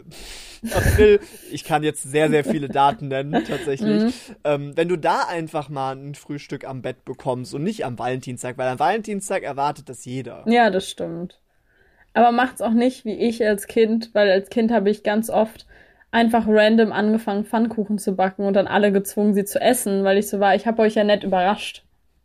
April, 0.74 1.20
ich 1.52 1.64
kann 1.64 1.82
jetzt 1.82 2.02
sehr, 2.02 2.30
sehr 2.30 2.44
viele 2.44 2.68
Daten 2.68 3.08
nennen, 3.08 3.44
tatsächlich. 3.44 4.02
Mhm. 4.02 4.12
Ähm, 4.44 4.72
wenn 4.76 4.88
du 4.88 4.96
da 4.96 5.26
einfach 5.28 5.68
mal 5.68 5.96
ein 5.96 6.14
Frühstück 6.14 6.64
am 6.66 6.82
Bett 6.82 7.04
bekommst 7.04 7.54
und 7.54 7.62
nicht 7.62 7.84
am 7.84 7.98
Valentinstag, 7.98 8.58
weil 8.58 8.68
am 8.68 8.78
Valentinstag 8.78 9.42
erwartet 9.42 9.88
das 9.88 10.04
jeder. 10.04 10.44
Ja, 10.46 10.70
das 10.70 10.88
stimmt. 10.88 11.40
Aber 12.14 12.32
macht's 12.32 12.62
auch 12.62 12.72
nicht 12.72 13.04
wie 13.04 13.14
ich 13.14 13.44
als 13.44 13.66
Kind, 13.66 14.10
weil 14.14 14.30
als 14.30 14.48
Kind 14.48 14.70
habe 14.70 14.88
ich 14.88 15.02
ganz 15.02 15.30
oft 15.30 15.66
einfach 16.14 16.44
random 16.46 16.92
angefangen, 16.92 17.44
Pfannkuchen 17.44 17.98
zu 17.98 18.14
backen 18.14 18.44
und 18.44 18.54
dann 18.54 18.68
alle 18.68 18.92
gezwungen, 18.92 19.34
sie 19.34 19.44
zu 19.44 19.60
essen, 19.60 20.04
weil 20.04 20.16
ich 20.16 20.28
so 20.28 20.38
war, 20.38 20.54
ich 20.54 20.66
habe 20.66 20.82
euch 20.82 20.94
ja 20.94 21.04
nett 21.04 21.24
überrascht. 21.24 21.82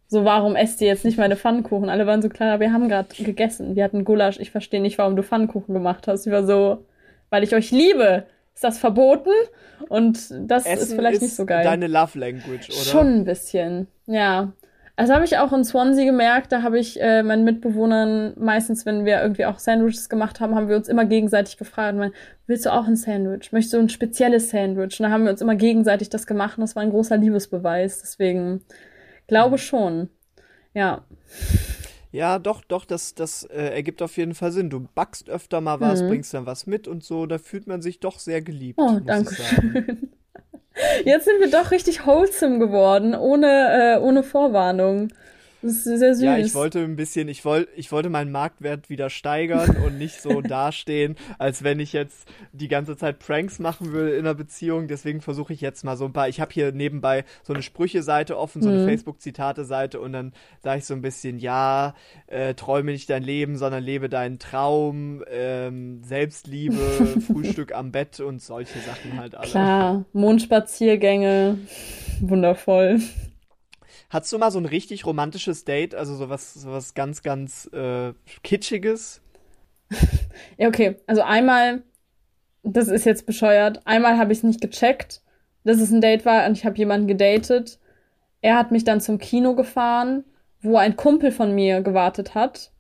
So, 0.08 0.26
warum 0.26 0.56
esst 0.56 0.80
ihr 0.82 0.88
jetzt 0.88 1.06
nicht 1.06 1.18
meine 1.18 1.36
Pfannkuchen? 1.36 1.90
Alle 1.90 2.08
waren 2.08 2.22
so 2.22 2.30
klar, 2.30 2.60
wir 2.60 2.72
haben 2.72 2.88
gerade 2.88 3.10
gegessen. 3.24 3.76
Wir 3.76 3.84
hatten 3.84 4.06
Gulasch. 4.06 4.40
Ich 4.40 4.50
verstehe 4.50 4.82
nicht, 4.82 4.98
warum 4.98 5.16
du 5.16 5.22
Pfannkuchen 5.22 5.74
gemacht 5.74 6.08
hast. 6.08 6.26
Ich 6.26 6.34
war 6.34 6.46
so, 6.46 6.86
weil 7.30 7.44
ich 7.44 7.54
euch 7.54 7.70
liebe. 7.70 8.26
Ist 8.56 8.64
das 8.64 8.80
verboten? 8.80 9.30
Und 9.88 10.34
das 10.48 10.66
Essen 10.66 10.82
ist 10.82 10.94
vielleicht 10.94 11.18
ist 11.18 11.22
nicht 11.22 11.36
so 11.36 11.46
geil. 11.46 11.64
Deine 11.64 11.88
Love 11.88 12.18
Language, 12.18 12.70
oder? 12.70 12.80
Schon 12.80 13.20
ein 13.20 13.24
bisschen, 13.24 13.88
ja. 14.08 14.52
Also 15.00 15.14
habe 15.14 15.24
ich 15.24 15.38
auch 15.38 15.54
in 15.54 15.64
Swansea 15.64 16.04
gemerkt, 16.04 16.52
da 16.52 16.62
habe 16.62 16.78
ich 16.78 17.00
äh, 17.00 17.24
meinen 17.24 17.46
Mitbewohnern 17.46 18.34
meistens, 18.38 18.86
wenn 18.86 19.06
wir 19.06 19.22
irgendwie 19.22 19.46
auch 19.46 19.58
Sandwiches 19.58 20.10
gemacht 20.10 20.42
haben, 20.42 20.56
haben 20.56 20.68
wir 20.68 20.76
uns 20.76 20.90
immer 20.90 21.06
gegenseitig 21.06 21.56
gefragt, 21.56 21.98
mein, 21.98 22.12
willst 22.48 22.66
du 22.66 22.74
auch 22.74 22.86
ein 22.86 22.98
Sandwich? 22.98 23.54
Möchtest 23.54 23.76
du 23.76 23.78
ein 23.78 23.88
spezielles 23.88 24.50
Sandwich? 24.50 25.00
Und 25.00 25.06
da 25.06 25.10
haben 25.10 25.24
wir 25.24 25.32
uns 25.32 25.40
immer 25.40 25.56
gegenseitig 25.56 26.10
das 26.10 26.28
gemacht 26.28 26.58
und 26.58 26.64
das 26.64 26.76
war 26.76 26.84
ein 26.84 26.90
großer 26.90 27.16
Liebesbeweis. 27.16 28.02
Deswegen 28.02 28.60
glaube 29.28 29.56
mhm. 29.56 29.60
schon. 29.60 30.10
Ja. 30.74 31.06
Ja, 32.12 32.38
doch, 32.38 32.66
doch, 32.66 32.84
das, 32.84 33.16
das 33.16 33.46
äh, 33.46 33.74
ergibt 33.74 34.02
auf 34.02 34.18
jeden 34.18 34.34
Fall 34.34 34.52
Sinn. 34.52 34.70
Du 34.70 34.86
backst 34.96 35.30
öfter 35.30 35.62
mal 35.62 35.80
was, 35.80 36.02
mhm. 36.02 36.10
bringst 36.10 36.34
dann 36.34 36.46
was 36.46 36.68
mit 36.68 36.90
und 36.90 37.06
so, 37.06 37.26
da 37.26 37.38
fühlt 37.38 37.68
man 37.68 37.82
sich 37.82 38.02
doch 38.02 38.20
sehr 38.20 38.42
geliebt. 38.42 38.78
Oh, 38.78 39.00
danke 39.00 39.34
schön. 39.34 40.10
Jetzt 41.04 41.26
sind 41.26 41.40
wir 41.40 41.50
doch 41.50 41.72
richtig 41.72 42.06
wholesome 42.06 42.60
geworden, 42.60 43.16
ohne, 43.16 43.98
äh, 43.98 44.00
ohne 44.00 44.24
Vorwarnung. 44.24 45.10
Das 45.62 45.72
ist 45.74 45.84
sehr 45.84 46.16
süß. 46.16 46.24
Ja, 46.24 46.38
ich 46.38 46.56
wollte 46.56 46.80
ein 46.80 46.96
bisschen, 46.96 47.28
ich 47.28 47.44
wollte, 47.44 47.70
ich 47.76 47.92
wollte 47.92 48.10
meinen 48.10 48.32
Marktwert 48.32 48.90
wieder 48.90 49.10
steigern 49.10 49.78
und 49.86 49.98
nicht 49.98 50.22
so 50.22 50.42
dastehen, 50.42 51.16
als 51.38 51.64
wenn 51.64 51.80
ich 51.80 51.92
jetzt 51.92 52.28
die 52.54 52.70
ganze 52.70 52.96
Zeit 52.96 53.20
Pranks 53.20 53.60
machen 53.60 53.92
würde 53.92 54.12
in 54.12 54.20
einer 54.20 54.36
Beziehung. 54.36 54.88
Deswegen 54.88 55.22
versuche 55.22 55.52
ich 55.54 55.60
jetzt 55.60 55.84
mal 55.84 55.98
so 55.98 56.06
ein 56.06 56.14
paar. 56.14 56.30
Ich 56.30 56.40
habe 56.40 56.54
hier 56.54 56.72
nebenbei 56.72 57.26
so 57.44 57.54
eine 57.54 57.62
Sprüche-Seite 57.62 58.38
offen, 58.38 58.62
so 58.62 58.70
eine 58.70 58.80
mhm. 58.80 58.88
Facebook-Zitate-Seite 58.88 60.00
und 60.00 60.14
dann 60.14 60.34
sage 60.64 60.80
ich 60.80 60.86
so 60.86 60.94
ein 60.94 61.02
bisschen, 61.02 61.40
ja, 61.40 61.94
äh, 62.28 62.54
träume 62.54 62.92
nicht 62.92 63.10
dein 63.10 63.24
Leben, 63.24 63.58
sondern 63.58 63.84
lebe 63.84 64.08
deinen 64.08 64.40
Traum, 64.40 65.24
ähm, 65.30 66.04
Selbstliebe, 66.04 66.76
Frühstück 67.28 67.74
am 67.74 67.92
Bett 67.92 68.20
und 68.22 68.42
solche 68.42 68.80
Sachen 68.80 69.20
halt 69.20 69.36
alle. 69.36 69.50
Klar, 69.50 70.06
Mondspaziergänge, 70.14 71.58
wundervoll. 72.22 73.00
Hattest 74.10 74.34
du 74.34 74.40
mal 74.40 74.52
so 74.52 74.60
ein 74.60 74.66
richtig 74.66 75.06
romantisches 75.06 75.66
Date, 75.66 75.94
also 75.94 76.16
sowas, 76.16 76.56
sowas 76.56 76.96
ganz, 76.96 77.22
ganz 77.22 77.70
äh, 77.74 78.14
Kitschiges? 78.44 79.22
ja, 80.58 80.68
okay. 80.68 80.98
Also 81.06 81.22
einmal, 81.22 81.84
das 82.64 82.88
ist 82.88 83.06
jetzt 83.06 83.26
bescheuert, 83.26 83.86
einmal 83.86 84.18
habe 84.18 84.32
ich 84.32 84.40
es 84.40 84.44
nicht 84.44 84.62
gecheckt, 84.62 85.22
dass 85.64 85.80
es 85.80 85.92
ein 85.92 86.02
Date 86.02 86.26
war 86.26 86.48
und 86.48 86.58
ich 86.58 86.66
habe 86.66 86.78
jemanden 86.78 87.08
gedatet. 87.08 87.80
Er 88.42 88.56
hat 88.58 88.72
mich 88.72 88.84
dann 88.84 89.02
zum 89.02 89.20
Kino 89.20 89.54
gefahren, 89.54 90.24
wo 90.62 90.78
ein 90.78 90.96
Kumpel 90.96 91.32
von 91.32 91.54
mir 91.54 91.82
gewartet 91.82 92.34
hat 92.34 92.72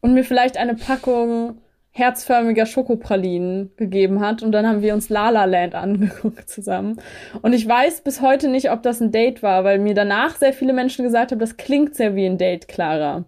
und 0.00 0.14
mir 0.14 0.24
vielleicht 0.24 0.56
eine 0.56 0.74
Packung 0.74 1.60
herzförmiger 1.92 2.66
Schokopralinen 2.66 3.72
gegeben 3.76 4.20
hat 4.20 4.42
und 4.42 4.52
dann 4.52 4.66
haben 4.66 4.82
wir 4.82 4.94
uns 4.94 5.08
La 5.08 5.30
La 5.30 5.44
Land 5.44 5.74
angeguckt 5.76 6.48
zusammen. 6.48 7.00
Und 7.42 7.52
ich 7.52 7.66
weiß 7.66 8.02
bis 8.02 8.20
heute 8.20 8.48
nicht, 8.48 8.70
ob 8.70 8.82
das 8.82 9.00
ein 9.00 9.12
Date 9.12 9.42
war, 9.42 9.64
weil 9.64 9.78
mir 9.78 9.94
danach 9.94 10.36
sehr 10.36 10.52
viele 10.52 10.72
Menschen 10.72 11.04
gesagt 11.04 11.32
haben, 11.32 11.40
das 11.40 11.56
klingt 11.56 11.96
sehr 11.96 12.14
wie 12.14 12.26
ein 12.26 12.38
Date, 12.38 12.68
Clara. 12.68 13.24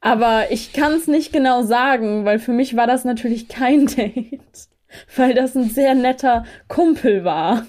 Aber 0.00 0.50
ich 0.50 0.72
kann 0.72 0.92
es 0.92 1.06
nicht 1.08 1.32
genau 1.32 1.62
sagen, 1.62 2.24
weil 2.24 2.38
für 2.38 2.52
mich 2.52 2.76
war 2.76 2.86
das 2.86 3.04
natürlich 3.04 3.48
kein 3.48 3.86
Date, 3.96 4.40
weil 5.16 5.34
das 5.34 5.56
ein 5.56 5.70
sehr 5.70 5.94
netter 5.94 6.44
Kumpel 6.68 7.24
war. 7.24 7.66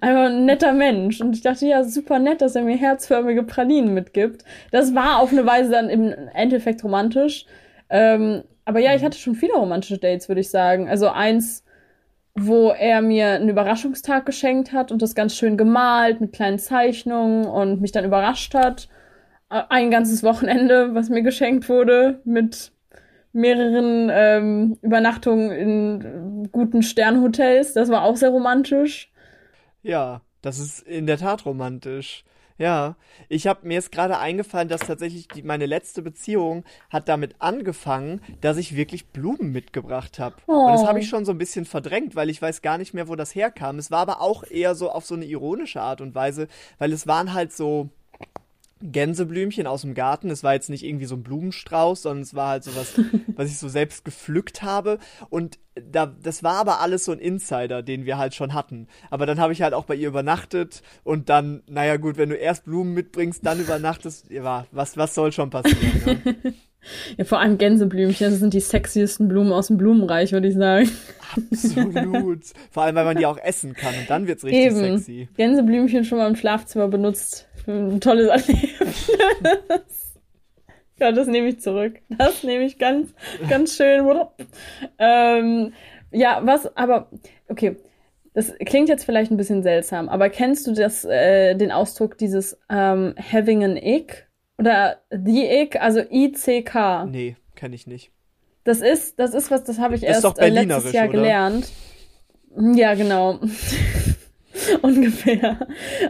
Einfach 0.00 0.26
ein 0.26 0.44
netter 0.44 0.72
Mensch. 0.72 1.20
Und 1.20 1.34
ich 1.34 1.40
dachte, 1.40 1.66
ja, 1.66 1.82
super 1.82 2.18
nett, 2.18 2.42
dass 2.42 2.56
er 2.56 2.62
mir 2.62 2.76
herzförmige 2.76 3.42
Pralinen 3.42 3.94
mitgibt. 3.94 4.44
Das 4.70 4.94
war 4.94 5.18
auf 5.18 5.32
eine 5.32 5.46
Weise 5.46 5.70
dann 5.70 5.88
im 5.88 6.14
Endeffekt 6.34 6.84
romantisch. 6.84 7.46
Ähm, 7.88 8.42
aber 8.64 8.80
ja, 8.80 8.94
ich 8.94 9.02
mhm. 9.02 9.06
hatte 9.06 9.18
schon 9.18 9.34
viele 9.34 9.54
romantische 9.54 9.98
Dates, 9.98 10.28
würde 10.28 10.40
ich 10.40 10.50
sagen. 10.50 10.88
Also 10.88 11.08
eins, 11.08 11.64
wo 12.34 12.70
er 12.70 13.02
mir 13.02 13.32
einen 13.32 13.48
Überraschungstag 13.48 14.24
geschenkt 14.26 14.72
hat 14.72 14.90
und 14.92 15.02
das 15.02 15.14
ganz 15.14 15.36
schön 15.36 15.56
gemalt 15.56 16.20
mit 16.20 16.32
kleinen 16.32 16.58
Zeichnungen 16.58 17.44
und 17.46 17.80
mich 17.80 17.92
dann 17.92 18.04
überrascht 18.04 18.54
hat. 18.54 18.88
Ein 19.48 19.90
ganzes 19.90 20.22
Wochenende, 20.22 20.94
was 20.94 21.10
mir 21.10 21.22
geschenkt 21.22 21.68
wurde, 21.68 22.20
mit 22.24 22.72
mehreren 23.32 24.10
ähm, 24.12 24.78
Übernachtungen 24.82 25.50
in 25.50 26.48
guten 26.52 26.82
Sternhotels. 26.82 27.74
Das 27.74 27.90
war 27.90 28.02
auch 28.02 28.16
sehr 28.16 28.30
romantisch. 28.30 29.10
Ja, 29.82 30.22
das 30.40 30.58
ist 30.58 30.80
in 30.80 31.06
der 31.06 31.18
Tat 31.18 31.44
romantisch. 31.44 32.24
Ja, 32.62 32.94
ich 33.28 33.48
habe 33.48 33.66
mir 33.66 33.74
jetzt 33.74 33.90
gerade 33.90 34.18
eingefallen, 34.18 34.68
dass 34.68 34.82
tatsächlich 34.82 35.26
die, 35.26 35.42
meine 35.42 35.66
letzte 35.66 36.00
Beziehung 36.00 36.62
hat 36.90 37.08
damit 37.08 37.34
angefangen, 37.40 38.20
dass 38.40 38.56
ich 38.56 38.76
wirklich 38.76 39.08
Blumen 39.08 39.50
mitgebracht 39.50 40.20
habe. 40.20 40.36
Oh. 40.46 40.52
Und 40.52 40.72
das 40.74 40.86
habe 40.86 41.00
ich 41.00 41.06
oh. 41.06 41.10
schon 41.10 41.24
so 41.24 41.32
ein 41.32 41.38
bisschen 41.38 41.64
verdrängt, 41.64 42.14
weil 42.14 42.30
ich 42.30 42.40
weiß 42.40 42.62
gar 42.62 42.78
nicht 42.78 42.94
mehr, 42.94 43.08
wo 43.08 43.16
das 43.16 43.34
herkam. 43.34 43.80
Es 43.80 43.90
war 43.90 43.98
aber 43.98 44.20
auch 44.20 44.44
eher 44.44 44.76
so 44.76 44.92
auf 44.92 45.04
so 45.04 45.16
eine 45.16 45.24
ironische 45.24 45.80
Art 45.80 46.00
und 46.00 46.14
Weise, 46.14 46.46
weil 46.78 46.92
es 46.92 47.08
waren 47.08 47.34
halt 47.34 47.52
so 47.52 47.90
Gänseblümchen 48.82 49.66
aus 49.66 49.82
dem 49.82 49.94
Garten. 49.94 50.30
Es 50.30 50.42
war 50.42 50.54
jetzt 50.54 50.70
nicht 50.70 50.84
irgendwie 50.84 51.06
so 51.06 51.14
ein 51.14 51.22
Blumenstrauß, 51.22 52.02
sondern 52.02 52.22
es 52.22 52.34
war 52.34 52.48
halt 52.48 52.64
so 52.64 52.74
was, 52.76 52.94
was 53.36 53.50
ich 53.50 53.58
so 53.58 53.68
selbst 53.68 54.04
gepflückt 54.04 54.62
habe. 54.62 54.98
Und 55.30 55.58
da, 55.74 56.06
das 56.06 56.42
war 56.42 56.56
aber 56.56 56.80
alles 56.80 57.04
so 57.04 57.12
ein 57.12 57.18
Insider, 57.18 57.82
den 57.82 58.04
wir 58.04 58.18
halt 58.18 58.34
schon 58.34 58.54
hatten. 58.54 58.88
Aber 59.10 59.26
dann 59.26 59.40
habe 59.40 59.52
ich 59.52 59.62
halt 59.62 59.74
auch 59.74 59.84
bei 59.84 59.94
ihr 59.94 60.08
übernachtet 60.08 60.82
und 61.04 61.28
dann, 61.28 61.62
naja 61.68 61.96
gut, 61.96 62.18
wenn 62.18 62.28
du 62.28 62.36
erst 62.36 62.64
Blumen 62.64 62.92
mitbringst, 62.94 63.44
dann 63.46 63.60
übernachtest, 63.60 64.30
ja, 64.30 64.66
was, 64.70 64.96
was 64.96 65.14
soll 65.14 65.32
schon 65.32 65.50
passieren? 65.50 66.22
Ne? 66.24 66.54
Ja, 67.16 67.24
vor 67.24 67.38
allem 67.38 67.58
Gänseblümchen, 67.58 68.30
das 68.30 68.40
sind 68.40 68.54
die 68.54 68.60
sexiesten 68.60 69.28
Blumen 69.28 69.52
aus 69.52 69.68
dem 69.68 69.76
Blumenreich, 69.76 70.32
würde 70.32 70.48
ich 70.48 70.54
sagen. 70.54 70.90
Absolut. 71.34 72.44
Vor 72.70 72.82
allem, 72.82 72.96
weil 72.96 73.04
man 73.04 73.16
die 73.16 73.24
auch 73.24 73.38
essen 73.38 73.74
kann 73.74 73.94
und 73.94 74.10
dann 74.10 74.26
wird's 74.26 74.44
richtig 74.44 74.66
Eben. 74.66 74.98
sexy. 74.98 75.28
Gänseblümchen 75.36 76.04
schon 76.04 76.18
mal 76.18 76.28
im 76.28 76.36
Schlafzimmer 76.36 76.88
benutzt. 76.88 77.48
Ein 77.66 78.00
tolles 78.00 78.28
Erlebnis. 78.28 79.10
ja, 80.98 81.12
das 81.12 81.26
nehme 81.26 81.48
ich 81.48 81.60
zurück. 81.60 82.00
Das 82.08 82.42
nehme 82.42 82.64
ich 82.64 82.78
ganz, 82.78 83.14
ganz 83.48 83.76
schön. 83.76 84.06
ähm, 84.98 85.72
ja, 86.10 86.40
was, 86.44 86.76
aber, 86.76 87.08
okay. 87.48 87.76
Das 88.34 88.50
klingt 88.64 88.88
jetzt 88.88 89.04
vielleicht 89.04 89.30
ein 89.30 89.36
bisschen 89.36 89.62
seltsam, 89.62 90.08
aber 90.08 90.30
kennst 90.30 90.66
du 90.66 90.72
das, 90.72 91.04
äh, 91.04 91.54
den 91.54 91.70
Ausdruck 91.70 92.16
dieses 92.16 92.58
ähm, 92.70 93.14
having 93.18 93.62
an 93.62 93.76
ick? 93.76 94.26
Oder 94.58 95.02
the 95.10 95.44
ick, 95.44 95.76
also 95.80 96.00
I-C-K? 96.00 97.04
Nee, 97.06 97.36
kenne 97.56 97.74
ich 97.74 97.86
nicht. 97.86 98.10
Das 98.64 98.80
ist, 98.80 99.18
das 99.18 99.34
ist 99.34 99.50
was, 99.50 99.64
das 99.64 99.78
habe 99.78 99.96
ich 99.96 100.02
erst 100.02 100.24
äh, 100.38 100.48
letztes 100.48 100.92
Jahr 100.92 101.08
oder? 101.08 101.12
gelernt. 101.12 101.68
Ja, 102.56 102.94
genau. 102.94 103.40
Ungefähr. 104.82 105.66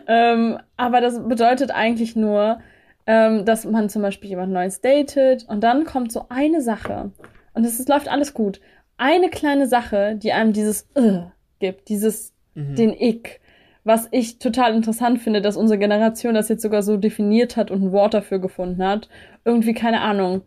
Ähm, 0.07 0.59
aber 0.77 1.01
das 1.01 1.27
bedeutet 1.27 1.71
eigentlich 1.71 2.17
nur, 2.17 2.61
ähm, 3.07 3.45
dass 3.45 3.65
man 3.65 3.89
zum 3.89 4.03
Beispiel 4.03 4.31
jemand 4.31 4.53
Neues 4.53 4.81
datet 4.81 5.45
und 5.49 5.63
dann 5.63 5.85
kommt 5.85 6.13
so 6.13 6.27
eine 6.29 6.61
Sache 6.61 7.11
und 7.55 7.65
es 7.65 7.87
läuft 7.89 8.09
alles 8.09 8.35
gut. 8.35 8.61
Eine 8.97 9.29
kleine 9.29 9.67
Sache, 9.67 10.15
die 10.17 10.33
einem 10.33 10.53
dieses 10.53 10.89
äh 10.95 11.21
gibt, 11.59 11.89
dieses 11.89 12.35
mhm. 12.55 12.75
den 12.75 12.93
Ick, 12.93 13.41
was 13.85 14.09
ich 14.11 14.39
total 14.39 14.75
interessant 14.75 15.21
finde, 15.21 15.41
dass 15.41 15.57
unsere 15.57 15.79
Generation 15.79 16.35
das 16.35 16.49
jetzt 16.49 16.63
sogar 16.63 16.83
so 16.83 16.97
definiert 16.97 17.57
hat 17.57 17.71
und 17.71 17.83
ein 17.83 17.93
Wort 17.93 18.15
dafür 18.15 18.39
gefunden 18.39 18.85
hat. 18.85 19.09
Irgendwie 19.45 19.75
keine 19.75 20.03
Ahnung. 20.03 20.43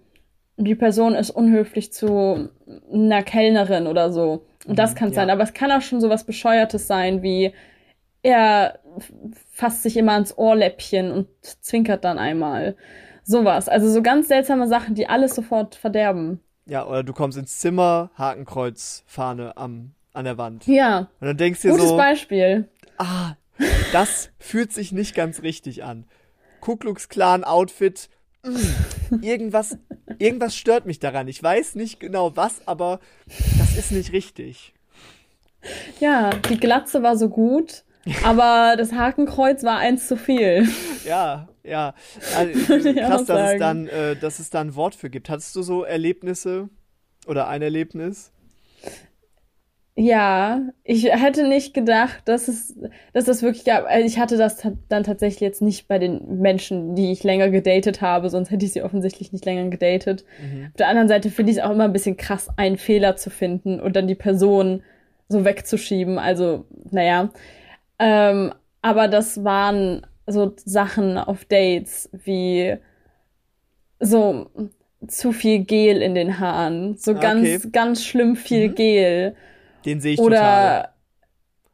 Die 0.58 0.75
Person 0.75 1.15
ist 1.15 1.32
unhöflich 1.32 1.91
zu 1.91 2.49
einer 2.93 3.23
Kellnerin 3.23 3.88
oder 3.88 4.12
so. 4.12 4.45
Und 4.65 4.80
das 4.80 4.93
mhm, 4.93 4.97
kann 4.97 5.10
ja. 5.10 5.15
sein. 5.15 5.30
Aber 5.30 5.43
es 5.43 5.54
kann 5.54 5.71
auch 5.71 5.82
schon 5.82 5.99
so 5.99 6.10
was 6.10 6.23
Bescheuertes 6.23 6.88
sein, 6.88 7.23
wie 7.23 7.51
er 8.25 8.79
fasst 9.51 9.83
sich 9.83 9.95
immer 9.97 10.13
ans 10.13 10.35
Ohrläppchen 10.35 11.11
und 11.11 11.27
zwinkert 11.43 12.03
dann 12.03 12.17
einmal. 12.17 12.75
Sowas. 13.23 13.69
Also 13.69 13.88
so 13.88 14.01
ganz 14.01 14.29
seltsame 14.29 14.67
Sachen, 14.67 14.95
die 14.95 15.07
alles 15.07 15.35
sofort 15.35 15.75
verderben. 15.75 16.39
Ja, 16.65 16.88
oder 16.88 17.03
du 17.03 17.13
kommst 17.13 17.38
ins 17.38 17.59
Zimmer, 17.59 18.09
Hakenkreuz, 18.15 19.03
Fahne 19.05 19.55
am, 19.57 19.91
an 20.13 20.25
der 20.25 20.39
Wand. 20.39 20.65
Ja. 20.65 21.07
Und 21.19 21.27
dann 21.27 21.38
denkst 21.38 21.61
du 21.61 21.67
dir 21.67 21.73
Gutes 21.75 21.89
so. 21.89 21.97
Beispiel. 21.97 22.67
Ah, 22.97 23.35
das 23.93 24.31
fühlt 24.39 24.73
sich 24.73 24.91
nicht 24.91 25.13
ganz 25.13 25.43
richtig 25.43 25.83
an. 25.83 26.05
Ku 26.61 26.77
Klux 26.77 27.09
Klan 27.09 27.43
Outfit. 27.43 28.09
Mm, 28.43 29.21
irgendwas, 29.21 29.77
irgendwas 30.17 30.55
stört 30.55 30.88
mich 30.88 30.97
daran. 30.97 31.27
Ich 31.27 31.43
weiß 31.43 31.75
nicht 31.75 31.99
genau 31.99 32.35
was, 32.35 32.67
aber 32.67 32.99
das 33.59 33.77
ist 33.77 33.91
nicht 33.91 34.13
richtig. 34.13 34.73
Ja, 35.99 36.31
die 36.31 36.57
Glatze 36.57 37.03
war 37.03 37.17
so 37.17 37.29
gut. 37.29 37.83
Aber 38.23 38.75
das 38.77 38.93
Hakenkreuz 38.93 39.63
war 39.63 39.77
eins 39.77 40.07
zu 40.07 40.15
viel. 40.15 40.67
Ja, 41.05 41.49
ja. 41.63 41.93
Also, 42.37 42.93
krass, 42.93 43.25
dass 43.25 43.53
es, 43.53 43.59
dann, 43.59 43.87
äh, 43.87 44.15
dass 44.15 44.39
es 44.39 44.49
da 44.49 44.61
ein 44.61 44.75
Wort 44.75 44.95
für 44.95 45.09
gibt. 45.09 45.29
Hattest 45.29 45.55
du 45.55 45.61
so 45.61 45.83
Erlebnisse 45.83 46.69
oder 47.27 47.47
ein 47.47 47.61
Erlebnis? 47.61 48.31
Ja, 49.97 50.61
ich 50.83 51.05
hätte 51.05 51.47
nicht 51.47 51.73
gedacht, 51.73 52.23
dass 52.25 52.49
es, 52.49 52.75
dass 53.13 53.23
das 53.23 53.41
wirklich 53.41 53.63
gab. 53.63 53.85
Also 53.85 54.05
ich 54.05 54.19
hatte 54.19 54.35
das 54.35 54.57
dann 54.89 55.03
tatsächlich 55.03 55.39
jetzt 55.39 55.61
nicht 55.61 55.87
bei 55.87 55.99
den 55.99 56.41
Menschen, 56.41 56.95
die 56.95 57.13
ich 57.13 57.23
länger 57.23 57.49
gedatet 57.49 58.01
habe, 58.01 58.29
sonst 58.29 58.51
hätte 58.51 58.65
ich 58.65 58.73
sie 58.73 58.83
offensichtlich 58.83 59.31
nicht 59.31 59.45
länger 59.45 59.69
gedatet. 59.69 60.25
Mhm. 60.41 60.65
Auf 60.67 60.77
der 60.77 60.89
anderen 60.89 61.07
Seite 61.07 61.29
finde 61.29 61.53
ich 61.53 61.59
es 61.59 61.63
auch 61.63 61.71
immer 61.71 61.85
ein 61.85 61.93
bisschen 61.93 62.17
krass, 62.17 62.49
einen 62.57 62.77
Fehler 62.77 63.15
zu 63.15 63.29
finden 63.29 63.79
und 63.79 63.95
dann 63.95 64.07
die 64.07 64.15
Person 64.15 64.83
so 65.29 65.45
wegzuschieben. 65.45 66.19
Also, 66.19 66.65
naja. 66.91 67.29
Ähm, 67.99 68.53
aber 68.81 69.08
das 69.08 69.43
waren 69.43 70.05
so 70.27 70.53
Sachen 70.63 71.17
auf 71.17 71.45
Dates 71.45 72.10
wie 72.12 72.77
so 73.99 74.49
zu 75.08 75.31
viel 75.31 75.60
Gel 75.60 76.01
in 76.01 76.15
den 76.15 76.39
Haaren, 76.39 76.97
so 76.97 77.13
ganz, 77.13 77.47
okay. 77.47 77.69
ganz 77.71 78.03
schlimm 78.03 78.36
viel 78.36 78.69
mhm. 78.69 78.75
Gel. 78.75 79.36
Den 79.86 80.01
sehe 80.01 80.13
ich 80.13 80.19
Oder 80.19 80.36
total. 80.36 80.89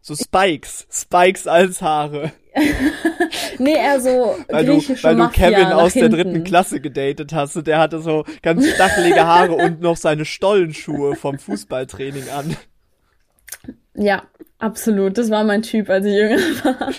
So 0.02 0.16
Spikes, 0.16 0.88
Spikes 0.90 1.48
als 1.48 1.82
Haare. 1.82 2.32
nee, 3.60 3.76
eher 3.76 4.02
so 4.02 4.36
weil 4.50 4.66
griechische 4.66 5.02
du, 5.02 5.08
Weil 5.08 5.16
Mafia 5.16 5.50
du 5.50 5.56
Kevin 5.56 5.72
aus 5.74 5.94
hinten. 5.94 6.12
der 6.12 6.24
dritten 6.24 6.44
Klasse 6.44 6.82
gedatet 6.82 7.34
hast 7.34 7.56
und 7.56 7.68
der 7.68 7.80
hatte 7.80 8.00
so 8.00 8.26
ganz 8.42 8.68
stachelige 8.68 9.26
Haare 9.26 9.54
und 9.54 9.80
noch 9.80 9.96
seine 9.96 10.26
Stollenschuhe 10.26 11.16
vom 11.16 11.38
Fußballtraining 11.38 12.30
an. 12.30 12.58
Ja, 13.96 14.24
absolut. 14.60 15.18
Das 15.18 15.30
war 15.30 15.44
mein 15.44 15.62
Typ, 15.62 15.90
als 15.90 16.06
ich 16.06 16.14
jünger 16.16 16.38
war. 16.64 16.92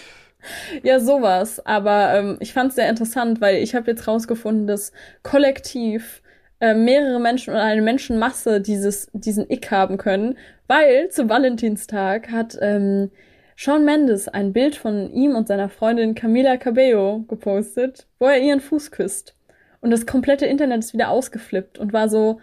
Ja, 0.82 1.00
sowas. 1.00 1.64
Aber 1.64 2.14
ähm, 2.14 2.36
ich 2.40 2.52
fand 2.52 2.70
es 2.70 2.76
sehr 2.76 2.88
interessant, 2.88 3.40
weil 3.40 3.56
ich 3.62 3.74
habe 3.74 3.90
jetzt 3.90 4.06
rausgefunden, 4.08 4.66
dass 4.66 4.92
kollektiv 5.22 6.22
äh, 6.60 6.74
mehrere 6.74 7.20
Menschen 7.20 7.50
oder 7.50 7.62
eine 7.62 7.82
Menschenmasse 7.82 8.60
dieses, 8.60 9.10
diesen 9.12 9.48
Ick 9.50 9.70
haben 9.70 9.98
können, 9.98 10.36
weil 10.66 11.08
zu 11.10 11.28
Valentinstag 11.28 12.30
hat 12.30 12.56
ähm, 12.60 13.10
Sean 13.56 13.84
Mendes 13.84 14.28
ein 14.28 14.52
Bild 14.52 14.74
von 14.74 15.10
ihm 15.12 15.36
und 15.36 15.48
seiner 15.48 15.68
Freundin 15.68 16.14
Camila 16.14 16.56
Cabello 16.56 17.24
gepostet, 17.28 18.06
wo 18.18 18.26
er 18.26 18.40
ihren 18.40 18.60
Fuß 18.60 18.90
küsst. 18.90 19.36
Und 19.80 19.90
das 19.90 20.06
komplette 20.06 20.46
Internet 20.46 20.80
ist 20.80 20.92
wieder 20.92 21.10
ausgeflippt 21.10 21.78
und 21.78 21.92
war 21.92 22.08
so, 22.08 22.40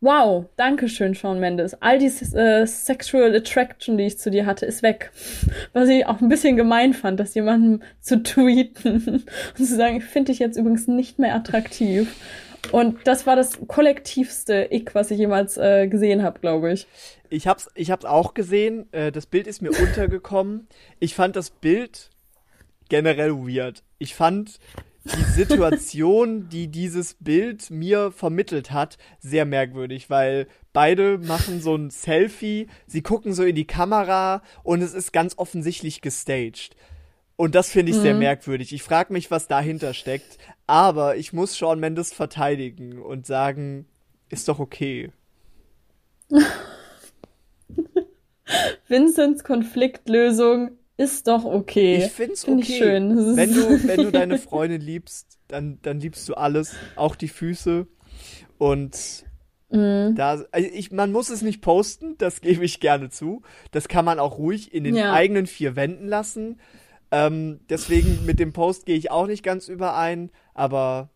wow, 0.00 0.46
danke 0.56 0.88
schön, 0.88 1.14
Sean 1.14 1.40
Mendes. 1.40 1.74
All 1.80 1.98
die 1.98 2.06
äh, 2.06 2.66
Sexual 2.66 3.34
Attraction, 3.34 3.98
die 3.98 4.06
ich 4.06 4.18
zu 4.18 4.30
dir 4.30 4.46
hatte, 4.46 4.66
ist 4.66 4.82
weg. 4.82 5.12
Was 5.72 5.88
ich 5.88 6.06
auch 6.06 6.20
ein 6.20 6.28
bisschen 6.28 6.56
gemein 6.56 6.94
fand, 6.94 7.20
das 7.20 7.34
jemandem 7.34 7.82
zu 8.00 8.22
tweeten 8.22 9.24
und 9.58 9.66
zu 9.66 9.76
sagen, 9.76 9.96
ich 9.96 10.04
finde 10.04 10.32
dich 10.32 10.38
jetzt 10.38 10.56
übrigens 10.56 10.88
nicht 10.88 11.18
mehr 11.18 11.34
attraktiv. 11.34 12.14
Und 12.72 12.98
das 13.04 13.26
war 13.26 13.36
das 13.36 13.58
kollektivste 13.66 14.68
Ick, 14.70 14.94
was 14.94 15.10
ich 15.10 15.18
jemals 15.18 15.56
äh, 15.56 15.88
gesehen 15.88 16.22
habe, 16.22 16.40
glaube 16.40 16.72
ich. 16.72 16.86
Ich 17.30 17.46
hab's, 17.46 17.70
ich 17.74 17.90
hab's 17.90 18.04
auch 18.04 18.34
gesehen. 18.34 18.92
Äh, 18.92 19.12
das 19.12 19.26
Bild 19.26 19.46
ist 19.46 19.62
mir 19.62 19.70
untergekommen. 19.80 20.68
Ich 20.98 21.14
fand 21.14 21.36
das 21.36 21.50
Bild 21.50 22.10
generell 22.88 23.32
weird. 23.32 23.82
Ich 23.98 24.14
fand 24.14 24.58
die 25.04 25.24
Situation, 25.24 26.48
die 26.48 26.68
dieses 26.68 27.14
Bild 27.14 27.70
mir 27.70 28.12
vermittelt 28.12 28.70
hat, 28.70 28.98
sehr 29.18 29.44
merkwürdig, 29.44 30.10
weil 30.10 30.46
beide 30.72 31.18
machen 31.18 31.60
so 31.60 31.74
ein 31.74 31.90
Selfie, 31.90 32.68
sie 32.86 33.02
gucken 33.02 33.32
so 33.32 33.42
in 33.42 33.54
die 33.54 33.66
Kamera 33.66 34.42
und 34.62 34.82
es 34.82 34.94
ist 34.94 35.12
ganz 35.12 35.34
offensichtlich 35.38 36.00
gestaged. 36.02 36.76
Und 37.36 37.54
das 37.54 37.70
finde 37.70 37.92
ich 37.92 37.98
mhm. 37.98 38.02
sehr 38.02 38.14
merkwürdig. 38.14 38.74
Ich 38.74 38.82
frage 38.82 39.14
mich, 39.14 39.30
was 39.30 39.48
dahinter 39.48 39.94
steckt. 39.94 40.36
Aber 40.66 41.16
ich 41.16 41.32
muss 41.32 41.56
Sean 41.56 41.80
Mendes 41.80 42.12
verteidigen 42.12 43.00
und 43.00 43.24
sagen, 43.26 43.86
ist 44.28 44.46
doch 44.48 44.58
okay. 44.58 45.10
Vincents 48.88 49.42
Konfliktlösung 49.42 50.72
ist 51.00 51.28
doch 51.28 51.44
okay. 51.46 51.96
Ich 51.96 52.12
find's 52.12 52.44
Find 52.44 52.62
okay. 52.62 52.72
Ich 52.72 52.78
schön. 52.78 53.36
Wenn 53.36 53.54
du, 53.54 53.60
wenn 53.88 54.02
du 54.02 54.12
deine 54.12 54.38
Freundin 54.38 54.82
liebst, 54.82 55.38
dann, 55.48 55.78
dann 55.80 55.98
liebst 55.98 56.28
du 56.28 56.34
alles, 56.34 56.74
auch 56.94 57.16
die 57.16 57.28
Füße. 57.28 57.86
Und 58.58 59.24
mm. 59.70 60.14
da, 60.14 60.44
also 60.52 60.68
ich, 60.72 60.92
man 60.92 61.10
muss 61.10 61.30
es 61.30 61.40
nicht 61.40 61.62
posten, 61.62 62.16
das 62.18 62.42
gebe 62.42 62.64
ich 62.64 62.80
gerne 62.80 63.08
zu. 63.08 63.40
Das 63.70 63.88
kann 63.88 64.04
man 64.04 64.18
auch 64.18 64.36
ruhig 64.36 64.74
in 64.74 64.84
den 64.84 64.94
ja. 64.94 65.14
eigenen 65.14 65.46
vier 65.46 65.74
Wänden 65.74 66.06
lassen. 66.06 66.60
Ähm, 67.10 67.60
deswegen 67.70 68.26
mit 68.26 68.38
dem 68.38 68.52
Post 68.52 68.84
gehe 68.84 68.96
ich 68.96 69.10
auch 69.10 69.26
nicht 69.26 69.42
ganz 69.42 69.68
überein, 69.68 70.30
aber 70.52 71.08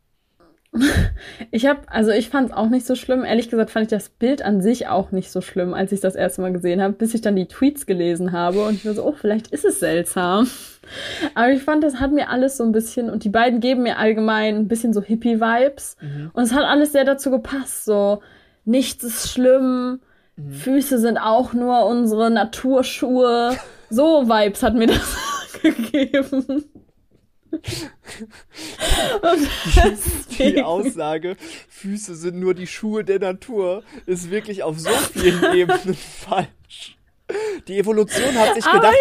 ich 1.50 1.66
habe, 1.66 1.80
also 1.86 2.10
ich 2.10 2.28
fand 2.28 2.50
es 2.50 2.56
auch 2.56 2.68
nicht 2.68 2.86
so 2.86 2.94
schlimm. 2.94 3.24
Ehrlich 3.24 3.48
gesagt 3.48 3.70
fand 3.70 3.84
ich 3.84 3.90
das 3.90 4.08
Bild 4.08 4.42
an 4.42 4.60
sich 4.60 4.88
auch 4.88 5.12
nicht 5.12 5.30
so 5.30 5.40
schlimm, 5.40 5.72
als 5.74 5.92
ich 5.92 6.00
das 6.00 6.16
erste 6.16 6.42
Mal 6.42 6.52
gesehen 6.52 6.82
habe, 6.82 6.94
bis 6.94 7.14
ich 7.14 7.20
dann 7.20 7.36
die 7.36 7.46
Tweets 7.46 7.86
gelesen 7.86 8.32
habe 8.32 8.64
und 8.64 8.74
ich 8.74 8.86
war 8.86 8.94
so, 8.94 9.04
oh, 9.04 9.12
vielleicht 9.12 9.48
ist 9.48 9.64
es 9.64 9.80
seltsam. 9.80 10.48
Aber 11.34 11.50
ich 11.50 11.62
fand, 11.62 11.84
das 11.84 12.00
hat 12.00 12.12
mir 12.12 12.28
alles 12.28 12.56
so 12.56 12.64
ein 12.64 12.72
bisschen, 12.72 13.08
und 13.08 13.24
die 13.24 13.30
beiden 13.30 13.60
geben 13.60 13.84
mir 13.84 13.98
allgemein 13.98 14.56
ein 14.56 14.68
bisschen 14.68 14.92
so 14.92 15.00
Hippie-Vibes. 15.00 15.96
Mhm. 16.00 16.30
Und 16.32 16.42
es 16.42 16.52
hat 16.52 16.64
alles 16.64 16.92
sehr 16.92 17.04
dazu 17.04 17.30
gepasst. 17.30 17.84
So, 17.84 18.20
nichts 18.64 19.04
ist 19.04 19.30
schlimm, 19.30 20.00
mhm. 20.36 20.52
Füße 20.52 20.98
sind 20.98 21.18
auch 21.18 21.52
nur 21.52 21.86
unsere 21.86 22.30
Naturschuhe. 22.30 23.56
So 23.90 24.26
Vibes 24.26 24.62
hat 24.64 24.74
mir 24.74 24.88
das 24.88 25.16
gegeben 25.62 26.64
die, 30.38 30.62
Aussage, 30.62 31.36
Füße 31.68 32.14
sind 32.14 32.38
nur 32.38 32.54
die 32.54 32.66
Schuhe 32.66 33.04
der 33.04 33.18
Natur, 33.18 33.82
ist 34.06 34.30
wirklich 34.30 34.62
auf 34.62 34.78
so 34.78 34.90
vielen 34.90 35.54
Ebenen 35.54 35.94
falsch. 35.94 36.96
Die 37.68 37.78
Evolution 37.78 38.34
hat 38.34 38.54
sich 38.54 38.70
gedacht, 38.70 38.94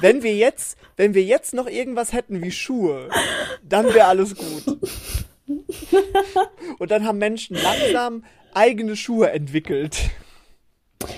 wenn 0.00 0.22
wir 0.22 0.36
jetzt, 0.36 0.78
wenn 0.96 1.14
wir 1.14 1.24
jetzt 1.24 1.54
noch 1.54 1.66
irgendwas 1.66 2.12
hätten 2.12 2.40
wie 2.42 2.52
Schuhe, 2.52 3.08
dann 3.62 3.92
wäre 3.92 4.06
alles 4.06 4.36
gut. 4.36 4.78
Und 6.78 6.90
dann 6.90 7.04
haben 7.04 7.18
Menschen 7.18 7.56
langsam 7.56 8.24
eigene 8.54 8.96
Schuhe 8.96 9.30
entwickelt. 9.30 10.10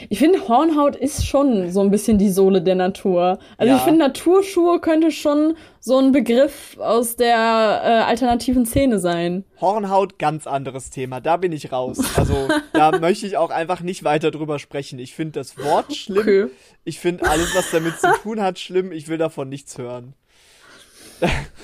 Ich 0.08 0.18
finde, 0.18 0.48
Hornhaut 0.48 0.96
ist 0.96 1.26
schon 1.26 1.70
so 1.70 1.80
ein 1.80 1.90
bisschen 1.90 2.18
die 2.18 2.30
Sohle 2.30 2.62
der 2.62 2.74
Natur. 2.74 3.38
Also 3.56 3.72
ja. 3.72 3.76
ich 3.76 3.82
finde, 3.82 4.00
Naturschuhe 4.00 4.80
könnte 4.80 5.10
schon 5.10 5.56
so 5.80 5.98
ein 5.98 6.12
Begriff 6.12 6.76
aus 6.78 7.16
der 7.16 7.36
äh, 7.36 7.88
alternativen 8.08 8.66
Szene 8.66 8.98
sein. 8.98 9.44
Hornhaut, 9.60 10.18
ganz 10.18 10.46
anderes 10.46 10.90
Thema. 10.90 11.20
Da 11.20 11.36
bin 11.36 11.52
ich 11.52 11.72
raus. 11.72 11.98
Also 12.16 12.48
da 12.72 12.98
möchte 13.00 13.26
ich 13.26 13.36
auch 13.36 13.50
einfach 13.50 13.80
nicht 13.80 14.04
weiter 14.04 14.30
drüber 14.30 14.58
sprechen. 14.58 14.98
Ich 14.98 15.14
finde 15.14 15.32
das 15.32 15.56
Wort 15.58 15.94
schlimm. 15.94 16.18
Okay. 16.18 16.46
Ich 16.84 16.98
finde 16.98 17.28
alles, 17.28 17.54
was 17.54 17.70
damit 17.70 17.98
zu 18.00 18.08
tun 18.22 18.40
hat, 18.40 18.58
schlimm. 18.58 18.92
Ich 18.92 19.08
will 19.08 19.18
davon 19.18 19.48
nichts 19.48 19.78
hören. 19.78 20.14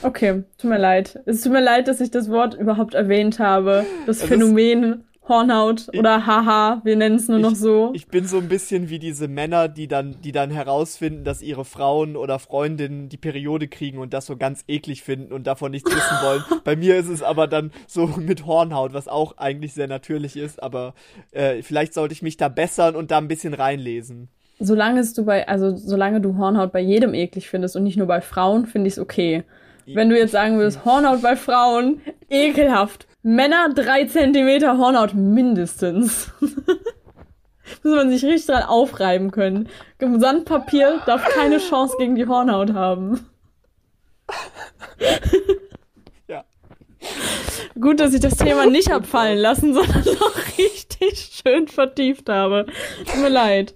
Okay, 0.02 0.44
tut 0.58 0.70
mir 0.70 0.78
leid. 0.78 1.20
Es 1.26 1.42
tut 1.42 1.52
mir 1.52 1.60
leid, 1.60 1.88
dass 1.88 2.00
ich 2.00 2.10
das 2.10 2.30
Wort 2.30 2.54
überhaupt 2.54 2.94
erwähnt 2.94 3.38
habe. 3.38 3.84
Das 4.06 4.22
Phänomen 4.22 5.04
Hornhaut 5.28 5.88
oder 5.96 6.26
Haha, 6.26 6.80
wir 6.82 6.96
nennen 6.96 7.14
es 7.14 7.28
nur 7.28 7.38
ich, 7.38 7.44
noch 7.44 7.54
so. 7.54 7.90
Ich 7.94 8.08
bin 8.08 8.26
so 8.26 8.38
ein 8.38 8.48
bisschen 8.48 8.88
wie 8.88 8.98
diese 8.98 9.28
Männer, 9.28 9.68
die 9.68 9.86
dann, 9.86 10.16
die 10.20 10.32
dann 10.32 10.50
herausfinden, 10.50 11.22
dass 11.22 11.42
ihre 11.42 11.64
Frauen 11.64 12.16
oder 12.16 12.40
Freundinnen 12.40 13.08
die 13.08 13.16
Periode 13.16 13.68
kriegen 13.68 13.98
und 13.98 14.12
das 14.12 14.26
so 14.26 14.36
ganz 14.36 14.64
eklig 14.66 15.02
finden 15.02 15.32
und 15.32 15.46
davon 15.46 15.70
nichts 15.70 15.90
wissen 15.94 16.16
wollen. 16.22 16.42
Bei 16.64 16.74
mir 16.74 16.96
ist 16.96 17.08
es 17.08 17.22
aber 17.22 17.46
dann 17.46 17.70
so 17.86 18.06
mit 18.16 18.46
Hornhaut, 18.46 18.94
was 18.94 19.06
auch 19.06 19.38
eigentlich 19.38 19.74
sehr 19.74 19.86
natürlich 19.86 20.36
ist, 20.36 20.60
aber 20.60 20.94
äh, 21.30 21.62
vielleicht 21.62 21.94
sollte 21.94 22.12
ich 22.14 22.22
mich 22.22 22.36
da 22.36 22.48
bessern 22.48 22.96
und 22.96 23.12
da 23.12 23.18
ein 23.18 23.28
bisschen 23.28 23.54
reinlesen. 23.54 24.28
Solange 24.58 25.04
du 25.04 25.24
bei, 25.24 25.46
also 25.46 25.76
solange 25.76 26.20
du 26.20 26.36
Hornhaut 26.36 26.72
bei 26.72 26.80
jedem 26.80 27.14
eklig 27.14 27.48
findest 27.48 27.76
und 27.76 27.84
nicht 27.84 27.96
nur 27.96 28.06
bei 28.06 28.20
Frauen, 28.20 28.66
finde 28.66 28.88
ich 28.88 28.94
es 28.94 28.98
okay. 28.98 29.44
Wenn 29.86 30.08
du 30.08 30.16
jetzt 30.16 30.32
sagen 30.32 30.58
würdest, 30.58 30.84
Hornhaut 30.84 31.22
bei 31.22 31.36
Frauen, 31.36 32.00
ekelhaft. 32.28 33.06
Männer 33.22 33.72
drei 33.72 34.04
Zentimeter 34.06 34.78
Hornhaut 34.78 35.14
mindestens. 35.14 36.32
Muss 36.40 37.94
man 37.94 38.10
sich 38.10 38.24
richtig 38.24 38.46
dran 38.46 38.64
aufreiben 38.64 39.30
können. 39.30 39.68
Sandpapier 39.98 41.00
darf 41.06 41.24
keine 41.28 41.58
Chance 41.58 41.96
gegen 41.98 42.16
die 42.16 42.26
Hornhaut 42.26 42.72
haben. 42.72 43.26
Ja. 46.28 46.44
Gut, 47.78 47.98
dass 48.00 48.14
ich 48.14 48.20
das 48.20 48.36
Thema 48.36 48.66
nicht 48.66 48.90
hab 48.90 49.06
fallen 49.06 49.38
lassen, 49.38 49.74
sondern 49.74 50.04
noch 50.20 50.36
richtig 50.56 51.42
schön 51.42 51.68
vertieft 51.68 52.28
habe. 52.28 52.66
Tut 53.04 53.20
mir 53.20 53.28
leid. 53.28 53.74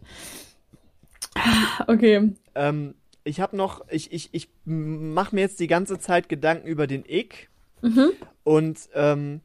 Okay. 1.87 2.33
Ähm, 2.55 2.95
ich 3.25 3.41
habe 3.41 3.57
noch, 3.57 3.85
ich, 3.91 4.13
ich, 4.13 4.29
ich 4.33 4.49
mache 4.65 5.35
mir 5.35 5.43
jetzt 5.43 5.61
die 5.61 5.67
ganze 5.67 5.99
Zeit 5.99 6.29
Gedanken 6.29 6.69
über 6.69 6.87
den 6.87 7.05
Ick 7.05 7.51
mhm. 7.83 8.13
und 8.45 8.89
ähm, 8.95 9.41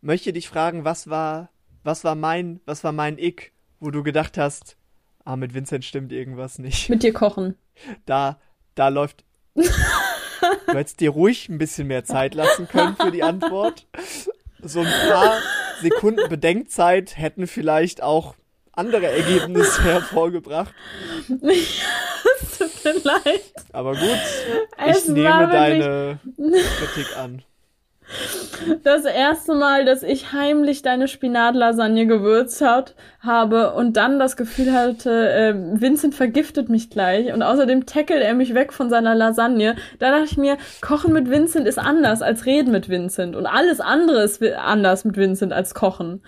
möchte 0.00 0.32
dich 0.32 0.48
fragen, 0.48 0.84
was 0.84 1.08
war, 1.08 1.50
was 1.82 2.04
war 2.04 2.14
mein, 2.14 2.60
was 2.66 2.84
war 2.84 2.92
mein 2.92 3.18
Ick, 3.18 3.52
wo 3.78 3.90
du 3.90 4.02
gedacht 4.02 4.38
hast, 4.38 4.76
ah, 5.24 5.36
mit 5.36 5.54
Vincent 5.54 5.84
stimmt 5.84 6.12
irgendwas 6.12 6.58
nicht. 6.58 6.88
Mit 6.88 7.02
dir 7.02 7.12
kochen. 7.12 7.56
Da, 8.04 8.38
da 8.74 8.88
läuft. 8.88 9.24
du 9.54 9.62
hättest 10.66 11.00
dir 11.00 11.08
ruhig 11.08 11.48
ein 11.48 11.56
bisschen 11.56 11.86
mehr 11.86 12.04
Zeit 12.04 12.34
lassen 12.34 12.68
können 12.68 12.94
für 12.94 13.10
die 13.10 13.22
Antwort. 13.22 13.86
So 14.60 14.80
ein 14.80 14.92
paar 15.08 15.38
Sekunden 15.80 16.28
Bedenkzeit 16.28 17.16
hätten 17.16 17.46
vielleicht 17.46 18.02
auch 18.02 18.34
andere 18.72 19.06
Ergebnisse 19.06 19.82
hervorgebracht. 19.84 20.74
es 21.28 22.58
tut 22.58 22.84
mir 22.84 23.00
leid. 23.02 23.52
Aber 23.72 23.92
gut, 23.92 24.18
es 24.76 25.04
ich 25.04 25.08
nehme 25.08 25.48
deine 25.48 26.20
Kritik 26.36 27.16
an. 27.16 27.42
Das 28.82 29.04
erste 29.04 29.54
Mal, 29.54 29.84
dass 29.84 30.02
ich 30.02 30.32
heimlich 30.32 30.82
deine 30.82 31.08
Spinatlasagne 31.08 32.06
gewürzt 32.06 32.60
hat, 32.60 32.94
habe 33.20 33.72
und 33.74 33.96
dann 33.96 34.18
das 34.18 34.36
Gefühl 34.36 34.72
hatte, 34.72 35.30
äh, 35.30 35.54
Vincent 35.80 36.14
vergiftet 36.14 36.68
mich 36.68 36.90
gleich 36.90 37.32
und 37.32 37.42
außerdem 37.42 37.86
tackelt 37.86 38.22
er 38.22 38.34
mich 38.34 38.54
weg 38.54 38.72
von 38.72 38.90
seiner 38.90 39.14
Lasagne. 39.14 39.76
Da 39.98 40.10
dachte 40.10 40.24
ich 40.24 40.36
mir, 40.36 40.56
Kochen 40.80 41.12
mit 41.12 41.30
Vincent 41.30 41.66
ist 41.66 41.78
anders 41.78 42.22
als 42.22 42.46
Reden 42.46 42.72
mit 42.72 42.88
Vincent 42.88 43.36
und 43.36 43.46
alles 43.46 43.80
andere 43.80 44.22
ist 44.22 44.42
anders 44.42 45.04
mit 45.04 45.16
Vincent 45.16 45.52
als 45.52 45.74
Kochen. 45.74 46.22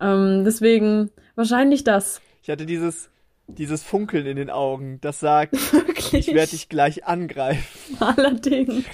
Ähm, 0.00 0.42
deswegen 0.44 1.10
wahrscheinlich 1.34 1.84
das. 1.84 2.20
Ich 2.42 2.50
hatte 2.50 2.66
dieses 2.66 3.10
dieses 3.46 3.82
Funkeln 3.82 4.26
in 4.26 4.36
den 4.36 4.48
Augen, 4.48 5.00
das 5.02 5.20
sagt, 5.20 5.52
Wirklich? 5.72 6.14
ich 6.28 6.34
werde 6.34 6.52
dich 6.52 6.68
gleich 6.68 7.04
angreifen. 7.04 7.98
Allerdings. 8.00 8.84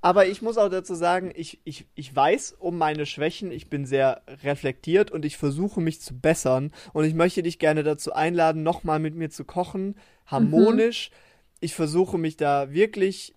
Aber 0.00 0.26
ich 0.26 0.42
muss 0.42 0.58
auch 0.58 0.68
dazu 0.68 0.94
sagen, 0.94 1.32
ich, 1.34 1.60
ich, 1.64 1.86
ich 1.94 2.14
weiß 2.14 2.56
um 2.58 2.78
meine 2.78 3.04
Schwächen, 3.04 3.50
ich 3.50 3.68
bin 3.68 3.84
sehr 3.84 4.22
reflektiert 4.44 5.10
und 5.10 5.24
ich 5.24 5.36
versuche 5.36 5.80
mich 5.80 6.00
zu 6.00 6.18
bessern. 6.18 6.72
Und 6.92 7.04
ich 7.04 7.14
möchte 7.14 7.42
dich 7.42 7.58
gerne 7.58 7.82
dazu 7.82 8.12
einladen, 8.12 8.62
nochmal 8.62 9.00
mit 9.00 9.16
mir 9.16 9.30
zu 9.30 9.44
kochen, 9.44 9.96
harmonisch. 10.26 11.10
Mhm. 11.10 11.16
Ich 11.60 11.74
versuche 11.74 12.16
mich 12.16 12.36
da 12.36 12.72
wirklich 12.72 13.34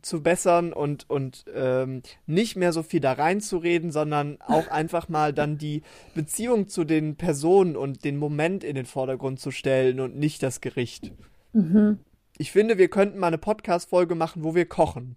zu 0.00 0.22
bessern 0.22 0.72
und, 0.72 1.08
und 1.08 1.44
ähm, 1.54 2.02
nicht 2.26 2.56
mehr 2.56 2.72
so 2.72 2.82
viel 2.82 3.00
da 3.00 3.12
reinzureden, 3.12 3.92
sondern 3.92 4.40
auch 4.40 4.68
einfach 4.70 5.08
mal 5.08 5.32
dann 5.32 5.58
die 5.58 5.82
Beziehung 6.14 6.68
zu 6.68 6.84
den 6.84 7.16
Personen 7.16 7.76
und 7.76 8.04
den 8.04 8.16
Moment 8.16 8.64
in 8.64 8.74
den 8.74 8.86
Vordergrund 8.86 9.38
zu 9.38 9.50
stellen 9.50 10.00
und 10.00 10.16
nicht 10.16 10.42
das 10.42 10.60
Gericht. 10.60 11.12
Mhm. 11.52 12.00
Ich 12.38 12.50
finde, 12.50 12.78
wir 12.78 12.88
könnten 12.88 13.18
mal 13.18 13.28
eine 13.28 13.38
Podcast-Folge 13.38 14.14
machen, 14.14 14.42
wo 14.42 14.54
wir 14.54 14.66
kochen. 14.66 15.16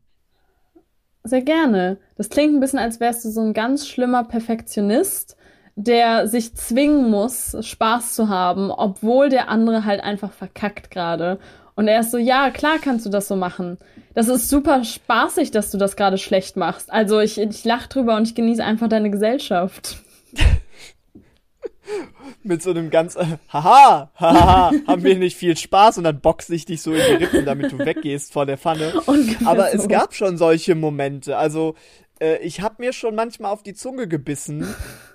Sehr 1.25 1.41
gerne. 1.41 1.97
Das 2.17 2.29
klingt 2.29 2.53
ein 2.53 2.59
bisschen, 2.59 2.77
als 2.77 2.99
wärst 2.99 3.25
du 3.25 3.29
so 3.29 3.41
ein 3.41 3.53
ganz 3.53 3.87
schlimmer 3.87 4.23
Perfektionist, 4.23 5.35
der 5.75 6.27
sich 6.27 6.53
zwingen 6.53 7.09
muss, 7.09 7.57
Spaß 7.59 8.13
zu 8.13 8.29
haben, 8.29 8.69
obwohl 8.69 9.29
der 9.29 9.49
andere 9.49 9.85
halt 9.85 10.03
einfach 10.03 10.31
verkackt 10.31 10.91
gerade. 10.91 11.39
Und 11.75 11.87
er 11.87 12.01
ist 12.01 12.11
so, 12.11 12.19
ja, 12.19 12.51
klar 12.51 12.75
kannst 12.79 13.07
du 13.07 13.09
das 13.09 13.27
so 13.27 13.35
machen. 13.35 13.79
Das 14.13 14.27
ist 14.27 14.49
super 14.49 14.83
spaßig, 14.83 15.49
dass 15.49 15.71
du 15.71 15.79
das 15.79 15.95
gerade 15.95 16.19
schlecht 16.19 16.57
machst. 16.57 16.93
Also 16.93 17.19
ich, 17.19 17.39
ich 17.39 17.65
lach 17.65 17.87
drüber 17.87 18.15
und 18.17 18.27
ich 18.27 18.35
genieße 18.35 18.63
einfach 18.63 18.87
deine 18.87 19.09
Gesellschaft. 19.09 19.97
Mit 22.43 22.61
so 22.61 22.71
einem 22.71 22.89
ganz, 22.89 23.15
haha, 23.49 24.11
haha, 24.15 24.71
haben 24.87 25.03
wir 25.03 25.17
nicht 25.17 25.37
viel 25.37 25.55
Spaß 25.55 25.97
und 25.99 26.03
dann 26.03 26.19
boxe 26.19 26.53
ich 26.55 26.65
dich 26.65 26.81
so 26.81 26.93
in 26.93 27.01
die 27.01 27.23
Rippen, 27.23 27.45
damit 27.45 27.71
du 27.71 27.79
weggehst 27.79 28.33
vor 28.33 28.45
der 28.45 28.57
Pfanne. 28.57 28.93
Aber 29.45 29.69
so. 29.71 29.77
es 29.77 29.87
gab 29.87 30.13
schon 30.13 30.37
solche 30.37 30.75
Momente. 30.75 31.37
Also 31.37 31.75
äh, 32.19 32.37
ich 32.37 32.61
habe 32.61 32.75
mir 32.79 32.93
schon 32.93 33.15
manchmal 33.15 33.51
auf 33.51 33.63
die 33.63 33.73
Zunge 33.73 34.07
gebissen. 34.07 34.67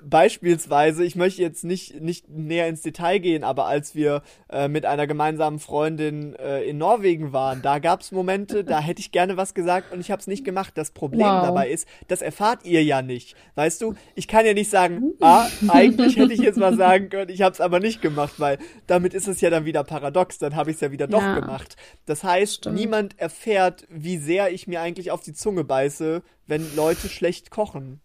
Beispielsweise, 0.03 1.05
ich 1.05 1.17
möchte 1.17 1.43
jetzt 1.43 1.65
nicht, 1.65 2.01
nicht 2.01 2.29
näher 2.29 2.69
ins 2.69 2.83
Detail 2.83 3.19
gehen, 3.19 3.45
aber 3.45 3.67
als 3.67 3.95
wir 3.95 4.23
äh, 4.49 4.69
mit 4.69 4.87
einer 4.87 5.07
gemeinsamen 5.07 5.59
Freundin 5.59 6.35
äh, 6.37 6.63
in 6.63 6.79
Norwegen 6.79 7.33
waren, 7.33 7.63
da 7.63 7.79
gab 7.79 8.01
es 8.01 8.13
Momente, 8.13 8.65
da 8.65 8.81
hätte 8.81 9.01
ich 9.01 9.13
gerne 9.13 9.37
was 9.37 9.55
gesagt 9.55 9.93
und 9.93 10.01
ich 10.01 10.11
habe 10.11 10.21
es 10.21 10.27
nicht 10.27 10.45
gemacht. 10.45 10.73
Das 10.77 10.91
Problem 10.91 11.27
wow. 11.27 11.43
dabei 11.43 11.71
ist, 11.71 11.87
das 12.09 12.23
erfahrt 12.23 12.65
ihr 12.65 12.83
ja 12.83 13.03
nicht. 13.03 13.37
Weißt 13.55 13.83
du, 13.83 13.95
ich 14.15 14.29
kann 14.29 14.47
ja 14.47 14.55
nicht 14.55 14.71
sagen, 14.71 15.13
ah, 15.21 15.47
eigentlich 15.69 16.17
hätte 16.17 16.33
ich 16.33 16.41
jetzt 16.41 16.61
was 16.61 16.77
sagen 16.77 17.11
können, 17.11 17.31
ich 17.31 17.43
habe 17.43 17.53
es 17.53 17.61
aber 17.61 17.81
nicht 17.81 18.01
gemacht, 18.01 18.35
weil 18.39 18.59
damit 18.87 19.15
ist 19.15 19.29
es 19.29 19.41
ja 19.41 19.51
dann 19.51 19.65
wieder 19.65 19.85
paradox, 19.85 20.39
dann 20.39 20.57
habe 20.57 20.71
ich 20.71 20.77
es 20.77 20.81
ja 20.81 20.93
wieder 20.93 21.07
doch 21.07 21.23
ja. 21.23 21.39
gemacht. 21.39 21.77
Das 22.07 22.25
heißt, 22.25 22.59
Stimmt. 22.59 22.77
niemand 22.77 23.19
erfährt, 23.19 23.87
wie 23.91 24.19
sehr 24.19 24.53
ich 24.53 24.67
mir 24.67 24.81
eigentlich 24.81 25.11
auf 25.11 25.23
die 25.23 25.35
Zunge 25.35 25.65
beiße, 25.65 26.23
wenn 26.47 26.65
Leute 26.77 27.09
schlecht 27.09 27.51
kochen. 27.51 28.01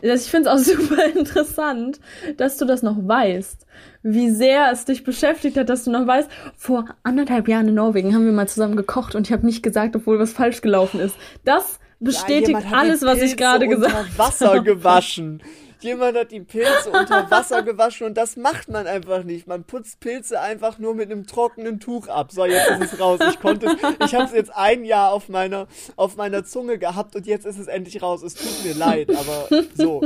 Ich 0.00 0.22
finde 0.22 0.50
es 0.50 0.54
auch 0.54 0.58
super 0.76 1.04
interessant, 1.06 2.00
dass 2.36 2.56
du 2.56 2.64
das 2.64 2.82
noch 2.82 2.96
weißt. 2.96 3.66
Wie 4.02 4.30
sehr 4.30 4.70
es 4.70 4.84
dich 4.84 5.04
beschäftigt 5.04 5.56
hat, 5.56 5.68
dass 5.68 5.84
du 5.84 5.90
noch 5.90 6.06
weißt, 6.06 6.28
vor 6.56 6.84
anderthalb 7.02 7.48
Jahren 7.48 7.68
in 7.68 7.74
Norwegen 7.74 8.14
haben 8.14 8.26
wir 8.26 8.32
mal 8.32 8.48
zusammen 8.48 8.76
gekocht 8.76 9.14
und 9.14 9.26
ich 9.26 9.32
habe 9.32 9.46
nicht 9.46 9.62
gesagt, 9.62 9.96
obwohl 9.96 10.18
was 10.18 10.32
falsch 10.32 10.60
gelaufen 10.60 11.00
ist. 11.00 11.16
Das 11.44 11.78
bestätigt 12.00 12.60
ja, 12.70 12.76
alles, 12.76 13.02
was 13.02 13.22
ich 13.22 13.36
gerade 13.36 13.66
gesagt 13.66 13.94
habe. 13.94 14.18
Wasser 14.18 14.60
gewaschen. 14.60 15.42
Jemand 15.84 16.16
hat 16.16 16.32
die 16.32 16.40
Pilze 16.40 16.90
unter 16.90 17.30
Wasser 17.30 17.62
gewaschen 17.62 18.06
und 18.06 18.14
das 18.14 18.36
macht 18.36 18.68
man 18.68 18.86
einfach 18.86 19.22
nicht. 19.22 19.46
Man 19.46 19.64
putzt 19.64 20.00
Pilze 20.00 20.40
einfach 20.40 20.78
nur 20.78 20.94
mit 20.94 21.10
einem 21.10 21.26
trockenen 21.26 21.78
Tuch 21.78 22.08
ab. 22.08 22.32
So, 22.32 22.46
jetzt 22.46 22.70
ist 22.70 22.94
es 22.94 23.00
raus. 23.00 23.20
Ich 23.30 23.38
konnte 23.38 23.66
es, 23.66 23.74
ich 24.06 24.14
habe 24.14 24.24
es 24.24 24.32
jetzt 24.32 24.50
ein 24.54 24.84
Jahr 24.84 25.12
auf 25.12 25.28
meiner, 25.28 25.68
auf 25.96 26.16
meiner 26.16 26.44
Zunge 26.44 26.78
gehabt 26.78 27.14
und 27.14 27.26
jetzt 27.26 27.44
ist 27.44 27.58
es 27.58 27.66
endlich 27.66 28.00
raus. 28.02 28.22
Es 28.22 28.34
tut 28.34 28.64
mir 28.64 28.74
leid, 28.74 29.10
aber 29.10 29.48
so. 29.74 30.02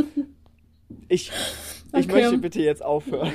Ich, 1.08 1.30
ich 1.96 2.04
okay. 2.06 2.12
möchte 2.12 2.38
bitte 2.38 2.60
jetzt 2.62 2.82
aufhören. 2.82 3.32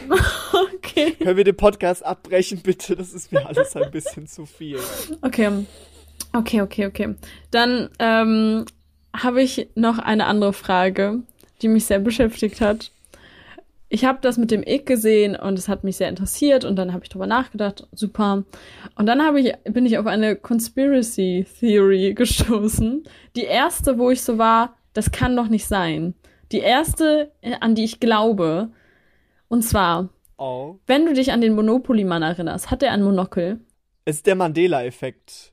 Okay. 0.76 1.12
Können 1.12 1.38
wir 1.38 1.44
den 1.44 1.58
Podcast 1.58 2.06
abbrechen, 2.06 2.62
bitte? 2.62 2.96
Das 2.96 3.14
ist 3.14 3.32
mir 3.32 3.48
alles 3.48 3.76
ein 3.76 3.90
bisschen 3.90 4.28
zu 4.28 4.46
viel. 4.46 4.80
Okay. 5.22 5.66
Okay, 6.34 6.62
okay, 6.62 6.86
okay. 6.86 7.16
Dann 7.52 7.90
ähm, 8.00 8.66
habe 9.16 9.42
ich 9.42 9.70
noch 9.76 9.98
eine 9.98 10.26
andere 10.26 10.54
Frage 10.54 11.24
die 11.64 11.70
mich 11.70 11.86
sehr 11.86 12.00
beschäftigt 12.00 12.62
hat. 12.62 12.92
Ich 13.90 14.06
habe 14.06 14.20
das 14.22 14.38
mit 14.38 14.50
dem 14.50 14.64
Ick 14.64 14.88
gesehen 14.88 15.36
und 15.36 15.58
es 15.58 15.68
hat 15.68 15.84
mich 15.84 15.98
sehr 15.98 16.10
interessiert 16.10 16.66
und 16.66 16.76
dann 16.76 16.94
habe 16.94 17.04
ich 17.04 17.10
drüber 17.10 17.28
nachgedacht, 17.28 17.88
super. 17.92 18.44
Und 18.96 19.06
dann 19.06 19.24
habe 19.24 19.40
ich 19.40 19.54
bin 19.66 19.86
ich 19.86 19.98
auf 20.00 20.08
eine 20.08 20.36
Conspiracy 20.36 21.46
Theory 21.60 22.14
gestoßen. 22.16 23.04
Die 23.36 23.44
erste, 23.44 24.00
wo 24.00 24.10
ich 24.10 24.24
so 24.24 24.38
war, 24.38 24.76
das 24.94 25.12
kann 25.12 25.36
doch 25.36 25.48
nicht 25.48 25.68
sein. 25.68 26.16
Die 26.52 26.60
erste, 26.60 27.32
äh, 27.42 27.56
an 27.60 27.76
die 27.76 27.84
ich 27.84 28.00
glaube, 28.00 28.72
und 29.48 29.62
zwar, 29.62 30.10
oh. 30.38 30.80
wenn 30.88 31.06
du 31.06 31.14
dich 31.14 31.32
an 31.32 31.42
den 31.42 31.54
Monopoly-Mann 31.54 32.24
erinnerst, 32.24 32.72
hat 32.72 32.82
er 32.82 32.92
ein 32.92 33.04
Monokel? 33.04 33.60
Es 34.06 34.18
ist 34.18 34.28
der 34.28 34.36
Mandela-Effekt. 34.36 35.53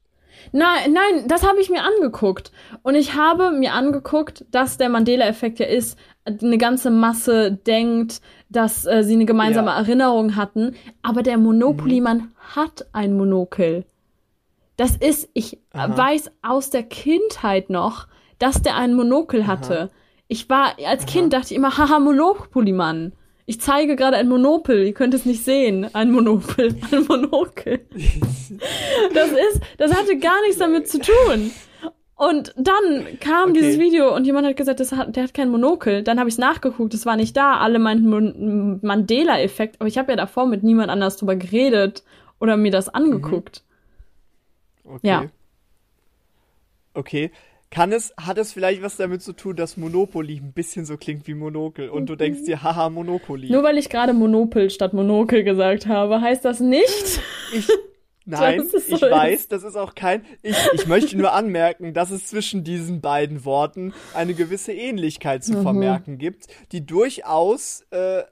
Nein, 0.53 0.93
nein, 0.93 1.29
das 1.29 1.47
habe 1.47 1.61
ich 1.61 1.71
mir 1.71 1.83
angeguckt. 1.85 2.53
Und 2.83 2.95
ich 2.95 3.15
habe 3.15 3.51
mir 3.51 3.75
angeguckt, 3.75 4.45
dass 4.51 4.79
der 4.79 4.89
Mandela-Effekt 4.89 5.59
ja 5.59 5.67
ist, 5.67 5.99
eine 6.25 6.59
ganze 6.59 6.91
Masse 6.91 7.53
denkt, 7.53 8.21
dass 8.49 8.87
äh, 8.87 9.03
sie 9.03 9.15
eine 9.15 9.27
gemeinsame 9.27 9.71
ja. 9.71 9.79
Erinnerung 9.79 10.37
hatten. 10.37 10.75
Aber 11.03 11.23
der 11.23 11.39
Monopoly-Mann 11.39 12.19
mhm. 12.19 12.33
hat 12.55 12.87
ein 12.93 13.17
Monokel. 13.17 13.85
Das 14.77 14.97
ist, 14.97 15.29
ich 15.35 15.59
Aha. 15.73 15.97
weiß 15.97 16.31
aus 16.43 16.71
der 16.71 16.83
Kindheit 16.83 17.71
noch, 17.71 18.07
dass 18.39 18.63
der 18.63 18.77
ein 18.77 18.95
Monokel 18.95 19.47
hatte. 19.47 19.79
Aha. 19.79 19.91
Ich 20.29 20.49
war, 20.49 20.77
als 20.87 21.03
Aha. 21.03 21.11
Kind 21.11 21.33
dachte 21.33 21.53
ich 21.53 21.57
immer, 21.57 21.77
haha, 21.77 21.99
Monopoly-Mann. 21.99 23.13
Ich 23.51 23.61
zeige 23.61 23.97
gerade 23.97 24.17
ein 24.17 24.29
Monopel, 24.29 24.87
ihr 24.87 24.95
könnt 24.95 25.13
es 25.13 25.27
nicht 25.27 25.43
sehen. 25.43 25.93
Ein 25.93 26.13
Monopel, 26.13 26.69
ein 26.93 27.05
Monokel. 27.09 27.81
Das 29.13 29.33
ist, 29.33 29.61
das 29.77 29.93
hatte 29.93 30.19
gar 30.19 30.41
nichts 30.43 30.59
damit 30.59 30.87
zu 30.89 31.01
tun. 31.01 31.51
Und 32.15 32.55
dann 32.57 33.19
kam 33.19 33.51
okay. 33.51 33.59
dieses 33.59 33.81
Video 33.81 34.15
und 34.15 34.25
jemand 34.25 34.47
hat 34.47 34.57
gesagt, 34.57 34.79
das 34.79 34.93
hat, 34.93 35.17
der 35.17 35.25
hat 35.25 35.35
kein 35.35 35.51
Monokel. 35.51 36.05
Dann 36.05 36.21
habe 36.21 36.29
ich 36.29 36.35
es 36.35 36.39
nachgeguckt, 36.39 36.95
es 36.95 37.07
war 37.07 37.17
nicht 37.17 37.37
da. 37.37 37.57
Alle 37.57 37.81
meinten 37.81 38.79
Mandela-Effekt, 38.87 39.81
aber 39.81 39.89
ich 39.89 39.99
habe 39.99 40.13
ja 40.13 40.17
davor 40.17 40.47
mit 40.47 40.63
niemand 40.63 40.91
anders 40.91 41.17
drüber 41.17 41.35
geredet 41.35 42.05
oder 42.39 42.57
mir 42.57 42.71
das 42.71 42.89
angeguckt. 42.89 43.65
Mhm. 44.85 44.95
Okay. 44.95 45.09
Ja. 45.09 45.25
Okay. 46.95 47.33
Kann 47.71 47.93
es, 47.93 48.13
hat 48.17 48.37
es 48.37 48.53
vielleicht 48.53 48.83
was 48.83 48.97
damit 48.97 49.23
zu 49.23 49.33
tun, 49.33 49.55
dass 49.55 49.77
Monopoly 49.77 50.39
ein 50.39 50.53
bisschen 50.53 50.85
so 50.85 50.97
klingt 50.97 51.29
wie 51.29 51.35
Monokel 51.35 51.89
und 51.89 52.07
du 52.07 52.17
denkst 52.17 52.43
dir, 52.45 52.65
haha, 52.65 52.91
Monopoly. 52.91 53.49
Nur 53.49 53.63
weil 53.63 53.79
ich 53.79 53.89
gerade 53.89 54.13
Monopel 54.13 54.71
statt 54.71 54.93
Monokel 54.93 55.45
gesagt 55.45 55.87
habe, 55.87 56.21
heißt 56.21 56.45
das 56.45 56.59
nicht? 56.59 57.21
Ich, 57.55 57.69
nein, 58.25 58.69
so 58.69 58.77
ich 58.77 59.01
weiß, 59.01 59.47
das 59.47 59.63
ist 59.63 59.77
auch 59.77 59.95
kein, 59.95 60.25
ich, 60.43 60.57
ich 60.75 60.89
möchte 60.89 61.17
nur 61.17 61.33
anmerken, 61.33 61.95
dass 61.95 62.11
es 62.11 62.27
zwischen 62.27 62.65
diesen 62.65 63.01
beiden 63.01 63.45
Worten 63.45 63.95
eine 64.15 64.35
gewisse 64.35 64.73
Ähnlichkeit 64.73 65.45
zu 65.45 65.59
mhm. 65.59 65.63
vermerken 65.63 66.19
gibt, 66.19 66.49
die 66.73 66.85
durchaus, 66.85 67.87
äh, 67.91 68.25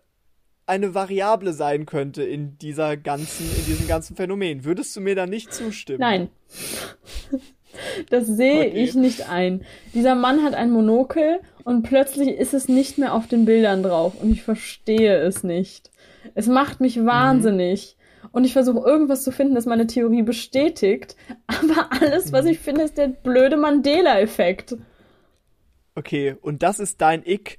eine 0.67 0.95
Variable 0.95 1.55
sein 1.55 1.87
könnte 1.87 2.23
in 2.23 2.59
dieser 2.59 2.99
ganzen, 2.99 3.47
in 3.57 3.65
diesem 3.65 3.89
ganzen 3.89 4.17
Phänomen. 4.17 4.65
Würdest 4.65 4.95
du 4.95 5.01
mir 5.01 5.15
da 5.15 5.27
nicht 5.27 5.53
zustimmen? 5.53 6.01
Nein. 6.01 6.29
Das 8.11 8.27
sehe 8.27 8.69
okay. 8.69 8.85
ich 8.85 8.95
nicht 8.95 9.29
ein. 9.29 9.65
Dieser 9.95 10.15
Mann 10.15 10.43
hat 10.43 10.55
ein 10.55 10.71
Monokel 10.71 11.41
und 11.65 11.83
plötzlich 11.83 12.29
ist 12.29 12.55
es 12.55 12.69
nicht 12.69 12.99
mehr 12.99 13.15
auf 13.15 13.27
den 13.27 13.45
Bildern 13.45 13.83
drauf 13.83 14.15
und 14.21 14.31
ich 14.31 14.43
verstehe 14.43 15.17
es 15.19 15.43
nicht. 15.43 15.91
Es 16.35 16.47
macht 16.47 16.81
mich 16.81 17.05
wahnsinnig. 17.05 17.95
Mhm. 17.95 17.99
Und 18.31 18.45
ich 18.45 18.53
versuche 18.53 18.87
irgendwas 18.87 19.23
zu 19.23 19.31
finden, 19.31 19.55
das 19.55 19.67
meine 19.67 19.87
Theorie 19.87 20.23
bestätigt. 20.23 21.17
Aber 21.47 21.89
alles, 21.91 22.33
was 22.33 22.45
mhm. 22.45 22.51
ich 22.51 22.59
finde, 22.59 22.83
ist 22.83 22.99
der 22.99 23.09
blöde 23.09 23.57
Mandela-Effekt. 23.57 24.77
Okay, 25.95 26.37
und 26.41 26.63
das 26.63 26.79
ist 26.79 27.01
dein 27.01 27.25
Ick. 27.25 27.59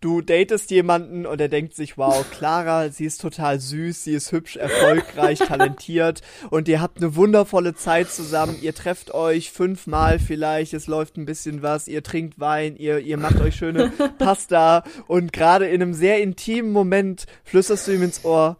Du 0.00 0.20
datest 0.20 0.70
jemanden 0.70 1.26
und 1.26 1.40
er 1.40 1.48
denkt 1.48 1.74
sich, 1.74 1.98
wow, 1.98 2.24
Clara, 2.30 2.90
sie 2.90 3.04
ist 3.04 3.20
total 3.20 3.58
süß, 3.58 4.04
sie 4.04 4.14
ist 4.14 4.30
hübsch, 4.32 4.56
erfolgreich, 4.56 5.38
talentiert 5.40 6.22
und 6.50 6.68
ihr 6.68 6.80
habt 6.80 6.98
eine 6.98 7.16
wundervolle 7.16 7.74
Zeit 7.74 8.10
zusammen. 8.10 8.56
Ihr 8.62 8.74
trefft 8.74 9.12
euch 9.12 9.50
fünfmal 9.50 10.18
vielleicht, 10.18 10.74
es 10.74 10.86
läuft 10.86 11.16
ein 11.16 11.24
bisschen 11.24 11.62
was, 11.62 11.88
ihr 11.88 12.02
trinkt 12.02 12.38
Wein, 12.38 12.76
ihr, 12.76 13.00
ihr 13.00 13.16
macht 13.16 13.40
euch 13.40 13.56
schöne 13.56 13.92
Pasta 14.18 14.84
und 15.06 15.32
gerade 15.32 15.66
in 15.66 15.82
einem 15.82 15.94
sehr 15.94 16.22
intimen 16.22 16.72
Moment 16.72 17.26
flüsterst 17.44 17.88
du 17.88 17.92
ihm 17.92 18.02
ins 18.02 18.24
Ohr, 18.24 18.56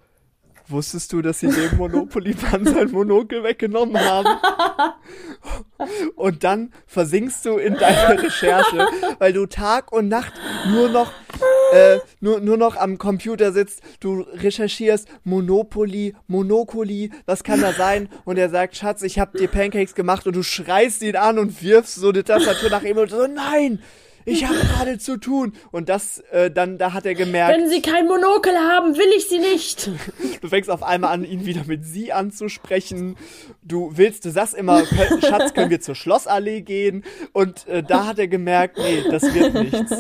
Wusstest 0.71 1.13
du, 1.13 1.23
dass 1.23 1.41
sie 1.41 1.49
dem 1.49 1.77
Monopoly-Mann 1.79 2.65
sein 2.75 2.91
Monokel 2.91 3.43
weggenommen 3.43 3.99
haben? 3.99 4.29
Und 6.17 6.45
dann 6.45 6.73
versinkst 6.87 7.45
du 7.47 7.57
in 7.57 7.75
deiner 7.75 8.23
Recherche, 8.23 8.87
weil 9.19 9.33
du 9.33 9.47
Tag 9.47 9.93
und 9.93 10.09
Nacht 10.09 10.33
nur 10.71 10.89
noch 10.89 11.13
äh, 11.73 11.99
nur, 12.21 12.41
nur 12.41 12.57
noch 12.57 12.77
am 12.77 12.99
Computer 12.99 13.53
sitzt, 13.53 13.83
du 14.01 14.21
recherchierst 14.21 15.07
Monopoly, 15.25 16.15
Monopoly, 16.27 17.11
was 17.27 17.45
kann 17.45 17.61
da 17.61 17.73
sein? 17.73 18.09
Und 18.25 18.39
er 18.39 18.49
sagt, 18.49 18.77
Schatz, 18.77 19.03
ich 19.03 19.19
hab 19.19 19.35
dir 19.35 19.49
Pancakes 19.49 19.95
gemacht 19.95 20.27
und 20.27 20.35
du 20.35 20.43
schreist 20.43 21.03
ihn 21.03 21.17
an 21.17 21.39
und 21.39 21.63
wirfst 21.63 21.97
so 21.97 22.09
eine 22.09 22.25
Tastatur 22.25 22.71
nach 22.71 22.83
ihm 22.83 22.97
und 22.97 23.11
so, 23.11 23.27
nein! 23.27 23.81
Ich 24.29 24.45
habe 24.45 24.59
gerade 24.59 24.99
zu 24.99 25.17
tun. 25.17 25.53
Und 25.71 25.89
das, 25.89 26.19
äh, 26.31 26.51
dann, 26.51 26.79
da 26.79 26.93
hat 26.93 27.07
er 27.07 27.15
gemerkt. 27.15 27.57
Wenn 27.57 27.69
Sie 27.69 27.83
kein 27.83 28.07
Monokel 28.07 28.55
haben, 28.57 28.97
will 28.97 29.09
ich 29.17 29.29
Sie 29.29 29.39
nicht. 29.39 29.91
du 30.41 30.49
fängst 30.49 30.71
auf 30.71 30.83
einmal 30.83 31.13
an, 31.13 31.25
ihn 31.25 31.47
wieder 31.47 31.63
mit 31.67 31.85
Sie 31.85 32.13
anzusprechen. 32.13 33.17
Du 33.63 33.93
willst, 33.95 34.25
du 34.25 34.31
sagst 34.31 34.55
immer, 34.55 34.85
Schatz, 35.21 35.55
können 35.55 35.71
wir 35.71 35.81
zur 35.81 35.95
Schlossallee 35.95 36.63
gehen? 36.63 37.05
Und 37.33 37.67
äh, 37.69 37.83
da 37.83 38.07
hat 38.07 38.19
er 38.19 38.29
gemerkt, 38.29 38.79
nee, 38.79 39.05
das 39.11 39.23
wird 39.35 39.55
nichts. 39.55 39.95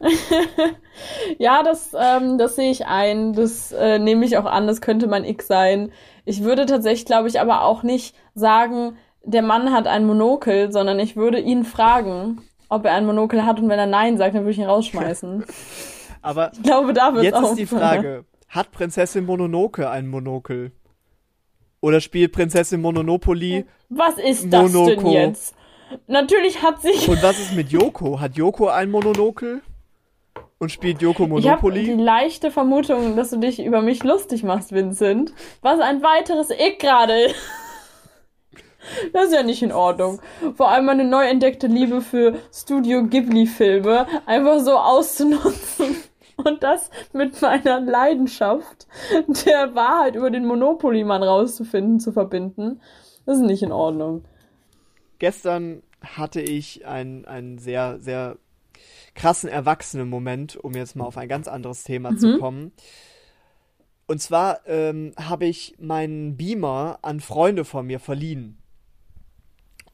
ja, 1.38 1.62
das, 1.62 1.94
ähm, 1.98 2.38
das 2.38 2.56
sehe 2.56 2.70
ich 2.70 2.86
ein. 2.86 3.32
Das 3.32 3.72
äh, 3.72 3.98
nehme 3.98 4.24
ich 4.24 4.36
auch 4.38 4.44
an. 4.44 4.66
Das 4.66 4.80
könnte 4.80 5.06
mein 5.06 5.24
X 5.24 5.46
sein. 5.46 5.92
Ich 6.24 6.42
würde 6.42 6.66
tatsächlich, 6.66 7.06
glaube 7.06 7.28
ich, 7.28 7.40
aber 7.40 7.62
auch 7.62 7.82
nicht 7.82 8.14
sagen, 8.34 8.96
der 9.22 9.42
Mann 9.42 9.72
hat 9.72 9.86
ein 9.86 10.06
Monokel, 10.06 10.72
sondern 10.72 10.98
ich 10.98 11.16
würde 11.16 11.38
ihn 11.38 11.64
fragen, 11.64 12.42
ob 12.68 12.84
er 12.84 12.94
ein 12.94 13.06
Monokel 13.06 13.44
hat 13.44 13.60
und 13.60 13.68
wenn 13.68 13.78
er 13.78 13.86
Nein 13.86 14.16
sagt, 14.16 14.34
dann 14.34 14.42
würde 14.42 14.52
ich 14.52 14.58
ihn 14.58 14.64
rausschmeißen. 14.64 15.44
Aber 16.22 16.52
ich 16.52 16.62
glaube, 16.62 16.92
da 16.92 17.12
wird's 17.12 17.24
jetzt 17.24 17.40
ist 17.42 17.54
die 17.56 17.66
Frage, 17.66 18.24
hat 18.48 18.70
Prinzessin 18.72 19.26
Mononoke 19.26 19.90
ein 19.90 20.06
Monokel? 20.08 20.72
Oder 21.80 22.00
spielt 22.00 22.32
Prinzessin 22.32 22.80
Mononopoly 22.80 23.66
Was 23.90 24.16
ist 24.16 24.50
das 24.50 24.72
Monoko? 24.72 25.02
denn 25.02 25.12
jetzt? 25.12 25.54
Natürlich 26.06 26.62
hat 26.62 26.80
sie... 26.80 27.10
Und 27.10 27.22
was 27.22 27.38
ist 27.38 27.54
mit 27.54 27.70
Yoko? 27.70 28.20
Hat 28.20 28.36
Yoko 28.36 28.68
ein 28.68 28.90
Mononokel? 28.90 29.60
Und 30.58 30.70
spielt 30.70 31.02
Yoko 31.02 31.26
Monopoly? 31.26 31.80
Ich 31.80 31.88
habe 31.88 31.98
die 31.98 32.02
leichte 32.02 32.50
Vermutung, 32.50 33.16
dass 33.16 33.30
du 33.30 33.38
dich 33.38 33.62
über 33.62 33.82
mich 33.82 34.02
lustig 34.02 34.44
machst, 34.44 34.72
Vincent. 34.72 35.34
Was 35.60 35.80
ein 35.80 36.02
weiteres 36.02 36.48
Ick 36.50 36.78
gerade 36.78 37.34
das 39.12 39.26
ist 39.26 39.34
ja 39.34 39.42
nicht 39.42 39.62
in 39.62 39.72
Ordnung. 39.72 40.20
Vor 40.56 40.70
allem 40.70 40.86
meine 40.86 41.04
neu 41.04 41.24
entdeckte 41.24 41.66
Liebe 41.66 42.00
für 42.00 42.38
Studio 42.52 43.04
Ghibli-Filme 43.04 44.06
einfach 44.26 44.60
so 44.60 44.76
auszunutzen 44.76 45.96
und 46.36 46.62
das 46.62 46.90
mit 47.12 47.40
meiner 47.40 47.80
Leidenschaft 47.80 48.86
der 49.46 49.74
Wahrheit 49.74 50.16
über 50.16 50.30
den 50.30 50.46
Monopoly-Mann 50.46 51.22
rauszufinden, 51.22 52.00
zu 52.00 52.12
verbinden. 52.12 52.80
Das 53.26 53.38
ist 53.38 53.44
nicht 53.44 53.62
in 53.62 53.72
Ordnung. 53.72 54.24
Gestern 55.18 55.82
hatte 56.02 56.40
ich 56.40 56.86
einen, 56.86 57.24
einen 57.24 57.58
sehr, 57.58 57.98
sehr 58.00 58.36
krassen 59.14 59.48
Erwachsenen-Moment, 59.48 60.56
um 60.56 60.74
jetzt 60.74 60.96
mal 60.96 61.04
auf 61.04 61.16
ein 61.16 61.28
ganz 61.28 61.48
anderes 61.48 61.84
Thema 61.84 62.12
mhm. 62.12 62.18
zu 62.18 62.38
kommen. 62.38 62.72
Und 64.06 64.20
zwar 64.20 64.66
ähm, 64.66 65.14
habe 65.16 65.46
ich 65.46 65.76
meinen 65.78 66.36
Beamer 66.36 66.98
an 67.02 67.20
Freunde 67.20 67.64
von 67.64 67.86
mir 67.86 68.00
verliehen. 68.00 68.58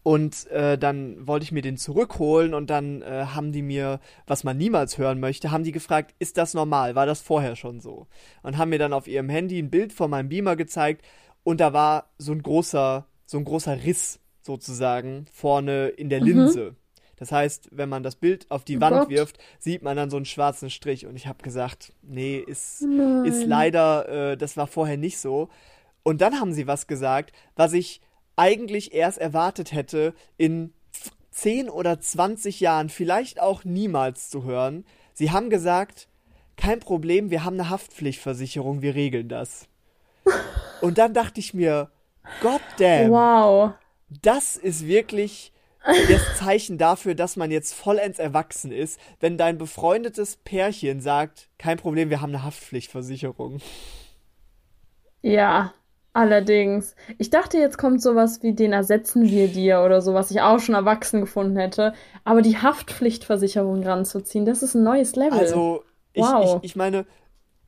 Und 0.03 0.47
äh, 0.47 0.79
dann 0.79 1.27
wollte 1.27 1.45
ich 1.45 1.53
mir 1.53 1.61
den 1.61 1.77
zurückholen 1.77 2.55
und 2.55 2.71
dann 2.71 3.03
äh, 3.03 3.27
haben 3.35 3.53
die 3.53 3.61
mir, 3.61 4.01
was 4.27 4.45
man 4.45 4.57
niemals 4.57 4.97
hören 4.97 5.21
möchte, 5.21 5.51
haben 5.51 5.65
die 5.65 5.73
gefragt, 5.73 6.15
ist 6.19 6.39
das 6.39 6.55
normal? 6.55 6.95
War 6.95 7.05
das 7.05 7.21
vorher 7.21 7.55
schon 7.55 7.81
so? 7.81 8.07
Und 8.43 8.57
haben 8.57 8.71
mir 8.71 8.79
dann 8.79 8.95
auf 8.95 9.07
ihrem 9.07 9.29
Handy 9.29 9.59
ein 9.59 9.71
Bild 9.71 9.93
von 9.93 10.11
meinem 10.11 10.31
Beamer 10.31 10.57
gezeigt 10.57 11.05
und 11.43 11.61
da 11.61 11.75
war 11.75 12.11
so 12.17 12.33
ein 12.33 12.43
großer, 12.43 13.07
so 13.27 13.39
ein 13.39 13.45
großer 13.45 13.85
Riss 13.85 14.21
sozusagen 14.41 15.27
vorne 15.31 15.89
in 15.89 16.09
der 16.09 16.21
Linse. 16.21 16.71
Mhm. 16.71 16.77
Das 17.17 17.33
heißt, 17.33 17.69
wenn 17.73 17.91
man 17.91 18.03
das 18.03 18.17
Bild 18.17 18.51
auf 18.51 18.65
die 18.65 18.79
oh 18.79 18.81
Wand 18.81 18.97
Gott. 18.97 19.11
wirft, 19.11 19.39
sieht 19.59 19.83
man 19.83 19.95
dann 19.95 20.09
so 20.09 20.17
einen 20.17 20.25
schwarzen 20.25 20.71
Strich. 20.71 21.07
Und 21.07 21.17
ich 21.17 21.27
habe 21.27 21.43
gesagt, 21.43 21.93
nee, 22.01 22.39
ist, 22.39 22.81
ist 22.81 23.47
leider, 23.47 24.33
äh, 24.33 24.37
das 24.39 24.57
war 24.57 24.67
vorher 24.67 24.97
nicht 24.97 25.19
so. 25.19 25.51
Und 26.03 26.23
dann 26.23 26.41
haben 26.41 26.55
sie 26.55 26.67
was 26.67 26.87
gesagt, 26.87 27.33
was 27.57 27.75
ich 27.75 28.01
eigentlich 28.41 28.95
erst 28.95 29.19
erwartet 29.19 29.73
hätte, 29.73 30.15
in 30.39 30.73
10 31.31 31.69
oder 31.69 32.01
20 32.01 32.59
Jahren, 32.61 32.89
vielleicht 32.89 33.39
auch 33.39 33.65
niemals 33.65 34.31
zu 34.31 34.45
hören. 34.45 34.87
Sie 35.13 35.31
haben 35.31 35.51
gesagt, 35.51 36.09
kein 36.57 36.81
Problem, 36.81 37.31
wir 37.31 37.45
haben 37.45 37.61
eine 37.61 37.69
Haftpflichtversicherung, 37.69 38.81
wir 38.81 38.95
regeln 38.95 39.29
das. 39.29 39.69
Und 40.81 40.97
dann 40.97 41.13
dachte 41.13 41.39
ich 41.39 41.53
mir, 41.53 41.91
God 42.41 42.63
damn. 42.79 43.11
Wow. 43.11 43.73
Das 44.23 44.57
ist 44.57 44.87
wirklich 44.87 45.53
das 46.09 46.39
Zeichen 46.39 46.79
dafür, 46.79 47.15
dass 47.15 47.37
man 47.37 47.51
jetzt 47.51 47.75
vollends 47.75 48.19
erwachsen 48.19 48.73
ist, 48.73 48.99
wenn 49.21 49.37
dein 49.37 49.59
befreundetes 49.59 50.37
Pärchen 50.37 51.03
sagt, 51.03 51.51
kein 51.59 51.77
Problem, 51.77 52.09
wir 52.09 52.23
haben 52.23 52.31
eine 52.31 52.43
Haftpflichtversicherung. 52.43 53.61
Ja, 55.23 55.75
Allerdings. 56.13 56.97
Ich 57.19 57.31
dachte, 57.31 57.59
jetzt 57.59 57.79
kommt 57.79 58.03
sowas 58.03 58.43
wie 58.43 58.53
den 58.53 58.73
ersetzen 58.73 59.29
wir 59.29 59.49
dir 59.49 59.83
oder 59.83 60.01
so, 60.01 60.13
was 60.13 60.31
ich 60.31 60.41
auch 60.41 60.59
schon 60.59 60.75
erwachsen 60.75 61.21
gefunden 61.21 61.57
hätte. 61.57 61.95
Aber 62.25 62.43
die 62.43 62.59
Haftpflichtversicherung 62.59 63.83
ranzuziehen, 63.85 64.45
das 64.45 64.63
ist 64.63 64.75
ein 64.75 64.83
neues 64.83 65.15
Level. 65.15 65.39
Also, 65.39 65.85
ich, 66.13 66.25
wow. 66.25 66.59
ich, 66.63 66.71
ich 66.71 66.77
meine, 66.77 67.07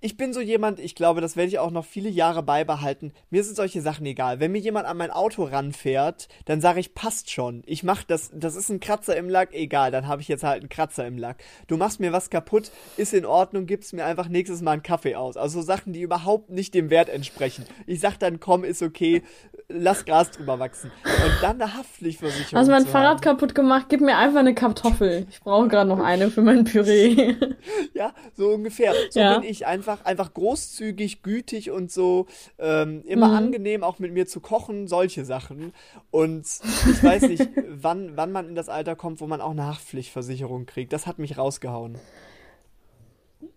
ich 0.03 0.17
bin 0.17 0.33
so 0.33 0.41
jemand, 0.41 0.81
ich 0.81 0.97
glaube, 0.97 1.21
das 1.21 1.37
werde 1.37 1.49
ich 1.49 1.61
auch 1.61 1.71
noch 1.71 1.85
viele 1.85 2.09
Jahre 2.09 2.43
beibehalten. 2.43 3.13
Mir 3.31 3.45
sind 3.45 3.55
solche 3.55 3.81
Sachen 3.81 4.05
egal. 4.05 4.41
Wenn 4.41 4.51
mir 4.51 4.59
jemand 4.59 4.87
an 4.87 4.97
mein 4.97 5.13
Auto 5.13 5.45
ranfährt, 5.45 6.29
dann 6.45 6.61
sage 6.61 6.81
ich, 6.81 6.95
passt 6.95 7.31
schon. 7.31 7.63
Ich 7.67 7.85
mach 7.85 8.03
das, 8.03 8.33
das 8.35 8.57
ist 8.57 8.69
ein 8.69 8.81
Kratzer 8.81 9.17
im 9.17 9.29
Lack, 9.29 9.55
egal, 9.55 9.93
dann 9.93 10.09
habe 10.09 10.21
ich 10.21 10.27
jetzt 10.27 10.43
halt 10.43 10.61
einen 10.61 10.69
Kratzer 10.69 11.07
im 11.07 11.19
Lack. 11.19 11.43
Du 11.69 11.77
machst 11.77 12.01
mir 12.01 12.13
was 12.13 12.31
kaputt, 12.31 12.73
ist 12.97 13.15
in 13.15 13.25
Ordnung, 13.25 13.67
gibst 13.67 13.93
mir 13.93 14.05
einfach 14.05 14.29
nächstes 14.29 14.61
Mal 14.61 14.73
einen 14.73 14.83
Kaffee 14.83 15.15
aus. 15.15 15.37
Also 15.37 15.61
so 15.61 15.67
Sachen, 15.67 15.93
die 15.93 16.01
überhaupt 16.01 16.51
nicht 16.51 16.75
dem 16.75 16.91
Wert 16.91 17.09
entsprechen. 17.09 17.65
Ich 17.87 18.01
sag 18.01 18.19
dann, 18.19 18.41
komm, 18.41 18.65
ist 18.65 18.83
okay, 18.83 19.23
lass 19.69 20.05
Gras 20.05 20.31
drüber 20.33 20.59
wachsen. 20.59 20.91
Und 21.05 21.43
dann 21.43 21.61
eine 21.61 21.75
Haftpflichtversicherung. 21.75 22.59
Hast 22.59 22.69
mein 22.69 22.87
Fahrrad 22.87 23.13
haben. 23.13 23.21
kaputt 23.21 23.55
gemacht, 23.55 23.87
gib 23.89 24.01
mir 24.01 24.17
einfach 24.17 24.41
eine 24.41 24.55
Kartoffel. 24.55 25.27
Ich 25.31 25.41
brauche 25.41 25.69
gerade 25.69 25.89
noch 25.89 26.01
eine 26.01 26.31
für 26.31 26.43
mein 26.43 26.65
Püree. 26.65 27.37
ja, 27.95 28.13
so 28.35 28.49
ungefähr. 28.49 28.95
So 29.11 29.21
ja. 29.21 29.39
bin 29.39 29.49
ich 29.49 29.67
einfach 29.67 29.92
einfach, 29.93 30.05
einfach 30.05 30.35
großzügig, 30.35 31.23
gütig 31.23 31.71
und 31.71 31.91
so, 31.91 32.27
ähm, 32.59 33.03
immer 33.07 33.29
mhm. 33.29 33.35
angenehm 33.35 33.85
auch 33.85 33.99
mit 33.99 34.13
mir 34.13 34.27
zu 34.27 34.41
kochen, 34.41 34.89
solche 34.89 35.25
Sachen. 35.25 35.73
Und 36.11 36.47
ich 36.91 37.03
weiß 37.03 37.23
nicht, 37.23 37.49
wann, 37.69 38.17
wann 38.17 38.33
man 38.33 38.49
in 38.49 38.55
das 38.55 38.69
Alter 38.69 38.97
kommt, 38.97 39.21
wo 39.21 39.27
man 39.27 39.41
auch 39.41 39.51
eine 39.51 39.67
Haftpflichtversicherung 39.67 40.67
kriegt. 40.67 40.93
Das 40.93 41.07
hat 41.07 41.19
mich 41.19 41.39
rausgehauen. 41.39 41.97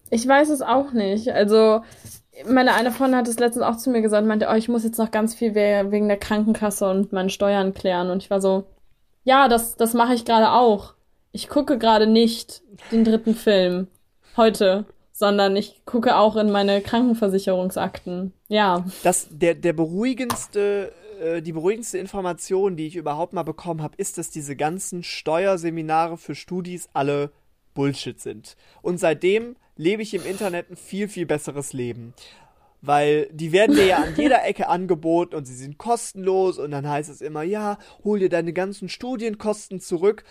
Ich 0.09 0.27
weiß 0.27 0.49
es 0.49 0.61
auch 0.61 0.91
nicht. 0.91 1.29
Also, 1.29 1.81
meine 2.47 2.73
eine 2.73 2.91
Freundin 2.91 3.17
hat 3.17 3.27
es 3.27 3.39
letztens 3.39 3.65
auch 3.65 3.77
zu 3.77 3.89
mir 3.89 4.01
gesagt, 4.01 4.27
meinte, 4.27 4.47
oh, 4.51 4.55
ich 4.55 4.69
muss 4.69 4.83
jetzt 4.83 4.99
noch 4.99 5.11
ganz 5.11 5.33
viel 5.33 5.55
wegen 5.55 6.07
der 6.07 6.17
Krankenkasse 6.17 6.89
und 6.89 7.13
meinen 7.13 7.29
Steuern 7.29 7.73
klären. 7.73 8.09
Und 8.09 8.21
ich 8.21 8.29
war 8.29 8.41
so, 8.41 8.65
ja, 9.23 9.47
das, 9.47 9.75
das 9.77 9.93
mache 9.93 10.13
ich 10.13 10.25
gerade 10.25 10.51
auch. 10.51 10.93
Ich 11.31 11.49
gucke 11.49 11.77
gerade 11.77 12.07
nicht 12.07 12.61
den 12.91 13.03
dritten 13.03 13.35
Film. 13.35 13.87
Heute 14.37 14.85
sondern 15.15 15.55
ich 15.55 15.85
gucke 15.85 16.17
auch 16.17 16.35
in 16.35 16.51
meine 16.51 16.81
Krankenversicherungsakten. 16.81 18.33
Ja. 18.49 18.85
Das, 19.01 19.27
der, 19.31 19.55
der 19.55 19.71
beruhigendste, 19.71 20.91
äh, 21.21 21.41
die 21.41 21.53
beruhigendste 21.53 21.97
Information, 21.97 22.75
die 22.75 22.87
ich 22.87 22.97
überhaupt 22.97 23.31
mal 23.31 23.43
bekommen 23.43 23.81
habe, 23.81 23.95
ist, 23.95 24.17
dass 24.17 24.29
diese 24.29 24.57
ganzen 24.57 25.03
Steuerseminare 25.03 26.17
für 26.17 26.35
Studis 26.35 26.89
alle 26.91 27.31
Bullshit 27.73 28.19
sind. 28.19 28.57
Und 28.81 28.99
seitdem 28.99 29.55
lebe 29.77 30.01
ich 30.01 30.13
im 30.13 30.25
Internet 30.25 30.69
ein 30.69 30.75
viel, 30.75 31.07
viel 31.07 31.25
besseres 31.25 31.71
Leben. 31.71 32.13
Weil 32.81 33.29
die 33.31 33.53
werden 33.53 33.77
dir 33.77 33.85
ja 33.85 33.97
an 33.99 34.13
jeder 34.17 34.43
Ecke 34.43 34.67
angeboten 34.67 35.33
und 35.35 35.45
sie 35.45 35.55
sind 35.55 35.77
kostenlos 35.77 36.59
und 36.59 36.71
dann 36.71 36.89
heißt 36.89 37.09
es 37.09 37.21
immer, 37.21 37.43
ja, 37.43 37.77
hol 38.03 38.19
dir 38.19 38.29
deine 38.29 38.51
ganzen 38.51 38.89
Studienkosten 38.89 39.79
zurück. 39.79 40.25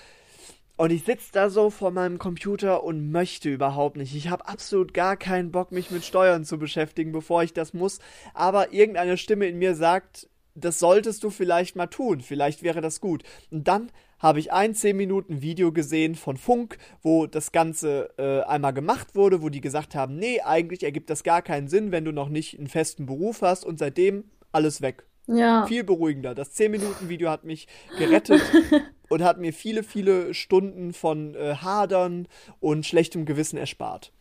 Und 0.77 0.91
ich 0.91 1.05
sitze 1.05 1.31
da 1.33 1.51
so 1.51 1.71
vor 1.71 1.93
meinem 1.93 2.19
Computer 2.19 2.83
und 2.83 3.13
möchte 3.13 3.49
überhaupt 3.49 3.97
nicht. 3.97 4.15
Ich 4.17 4.29
habe 4.29 4.49
absolut 4.49 4.93
gar 4.93 5.17
keinen 5.17 5.53
Bock, 5.53 5.71
mich 5.71 5.93
mit 5.93 6.05
Steuern 6.05 6.45
zu 6.45 6.59
beschäftigen, 6.59 7.13
bevor 7.13 7.45
ich 7.45 7.53
das 7.53 7.75
muss. 7.75 8.01
Aber 8.33 8.73
irgendeine 8.73 9.17
Stimme 9.17 9.47
in 9.47 9.59
mir 9.59 9.77
sagt, 9.77 10.29
das 10.57 10.81
solltest 10.81 11.23
du 11.23 11.31
vielleicht 11.31 11.77
mal 11.77 11.87
tun. 11.87 12.21
Vielleicht 12.21 12.65
wäre 12.65 12.81
das 12.81 13.01
gut. 13.01 13.23
Und 13.53 13.69
dann 13.69 13.93
habe 14.19 14.41
ich 14.41 14.53
ein 14.53 14.75
10 14.75 14.97
Minuten 14.97 15.43
Video 15.43 15.71
gesehen 15.71 16.17
von 16.17 16.37
Funk, 16.37 16.79
wo 17.03 17.27
das 17.27 17.53
Ganze 17.53 18.11
äh, 18.19 18.41
einmal 18.43 18.73
gemacht 18.73 19.15
wurde, 19.15 19.43
wo 19.43 19.51
die 19.51 19.61
gesagt 19.61 19.95
haben, 19.95 20.17
nee, 20.17 20.41
eigentlich 20.41 20.83
ergibt 20.83 21.09
das 21.09 21.23
gar 21.23 21.43
keinen 21.43 21.69
Sinn, 21.69 21.93
wenn 21.93 22.05
du 22.05 22.13
noch 22.13 22.29
nicht 22.29 22.59
einen 22.59 22.69
festen 22.69 23.07
Beruf 23.07 23.43
hast 23.43 23.65
und 23.65 23.79
seitdem 23.79 24.25
alles 24.51 24.83
weg. 24.83 25.05
Ja. 25.27 25.67
Viel 25.67 25.85
beruhigender. 25.85 26.35
Das 26.35 26.55
10-Minuten-Video 26.57 27.31
hat 27.31 27.45
mich 27.45 27.67
gerettet 27.99 28.43
und 29.09 29.23
hat 29.23 29.39
mir 29.39 29.53
viele, 29.53 29.83
viele 29.83 30.35
Stunden 30.35 30.93
von 30.93 31.35
äh, 31.35 31.57
Hadern 31.57 32.29
und 32.61 32.85
schlechtem 32.85 33.25
Gewissen 33.25 33.57
erspart. 33.57 34.13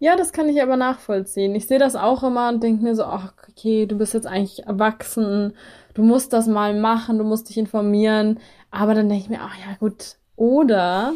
Ja, 0.00 0.16
das 0.16 0.32
kann 0.32 0.48
ich 0.48 0.60
aber 0.60 0.76
nachvollziehen. 0.76 1.54
Ich 1.54 1.68
sehe 1.68 1.78
das 1.78 1.94
auch 1.94 2.24
immer 2.24 2.48
und 2.48 2.60
denke 2.60 2.82
mir 2.82 2.96
so, 2.96 3.04
ach, 3.04 3.34
okay, 3.48 3.86
du 3.86 3.96
bist 3.96 4.14
jetzt 4.14 4.26
eigentlich 4.26 4.66
erwachsen, 4.66 5.54
du 5.94 6.02
musst 6.02 6.32
das 6.32 6.48
mal 6.48 6.74
machen, 6.74 7.18
du 7.18 7.24
musst 7.24 7.48
dich 7.48 7.56
informieren. 7.56 8.40
Aber 8.72 8.94
dann 8.94 9.08
denke 9.08 9.22
ich 9.22 9.30
mir, 9.30 9.40
ach 9.40 9.56
ja, 9.56 9.76
gut. 9.78 10.16
Oder 10.34 11.12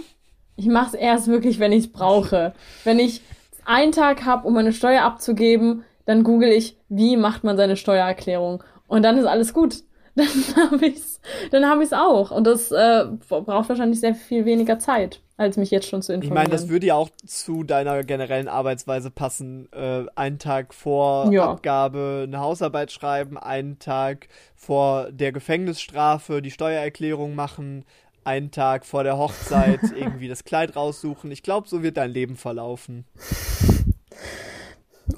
ich 0.55 0.67
mache 0.67 0.89
es 0.89 0.95
erst 0.95 1.27
wirklich, 1.27 1.59
wenn 1.59 1.73
ich 1.73 1.87
es 1.87 1.93
brauche. 1.93 2.55
Wenn 2.85 3.01
ich 3.01 3.23
einen 3.65 3.91
Tag 3.91 4.25
habe, 4.25 4.47
um 4.47 4.55
meine 4.55 4.73
Steuer 4.73 5.03
abzugeben, 5.03 5.85
dann 6.07 6.23
google 6.25 6.51
ich, 6.51 6.77
wie 6.89 7.17
macht 7.17 7.45
man 7.45 7.57
seine 7.57 7.77
Steuererklärung. 7.77 8.65
Und 8.87 9.03
dann 9.03 9.19
ist 9.19 9.27
alles 9.27 9.53
gut. 9.53 9.83
Dann 10.17 10.27
habe 10.57 10.87
ich's, 10.87 11.21
dann 11.51 11.67
habe 11.67 11.83
ich's 11.83 11.93
auch. 11.93 12.31
Und 12.31 12.47
das 12.47 12.73
äh, 12.73 13.05
braucht 13.29 13.69
wahrscheinlich 13.69 14.01
sehr 14.01 14.15
viel 14.15 14.47
weniger 14.47 14.79
Zeit, 14.79 15.21
als 15.37 15.59
mich 15.59 15.71
jetzt 15.71 15.89
schon 15.89 16.01
zu 16.01 16.15
informieren. 16.15 16.33
Ich 16.33 16.49
meine, 16.49 16.59
das 16.59 16.71
würde 16.71 16.87
ja 16.87 16.95
auch 16.95 17.11
zu 17.27 17.65
deiner 17.65 18.03
generellen 18.03 18.49
Arbeitsweise 18.49 19.11
passen. 19.11 19.69
Äh, 19.73 20.07
einen 20.15 20.39
Tag 20.39 20.73
vor 20.73 21.31
ja. 21.31 21.51
Abgabe 21.51 22.25
eine 22.27 22.41
Hausarbeit 22.41 22.93
schreiben, 22.93 23.37
einen 23.37 23.79
Tag 23.79 24.29
vor 24.55 25.13
der 25.13 25.33
Gefängnisstrafe 25.33 26.41
die 26.41 26.51
Steuererklärung 26.51 27.35
machen, 27.35 27.85
einen 28.25 28.51
Tag 28.51 28.87
vor 28.87 29.05
der 29.05 29.19
Hochzeit 29.19 29.81
irgendwie 29.95 30.29
das 30.29 30.45
Kleid 30.45 30.77
raussuchen. 30.77 31.31
Ich 31.31 31.43
glaube, 31.43 31.69
so 31.69 31.83
wird 31.83 31.99
dein 31.99 32.11
Leben 32.11 32.37
verlaufen. 32.37 33.05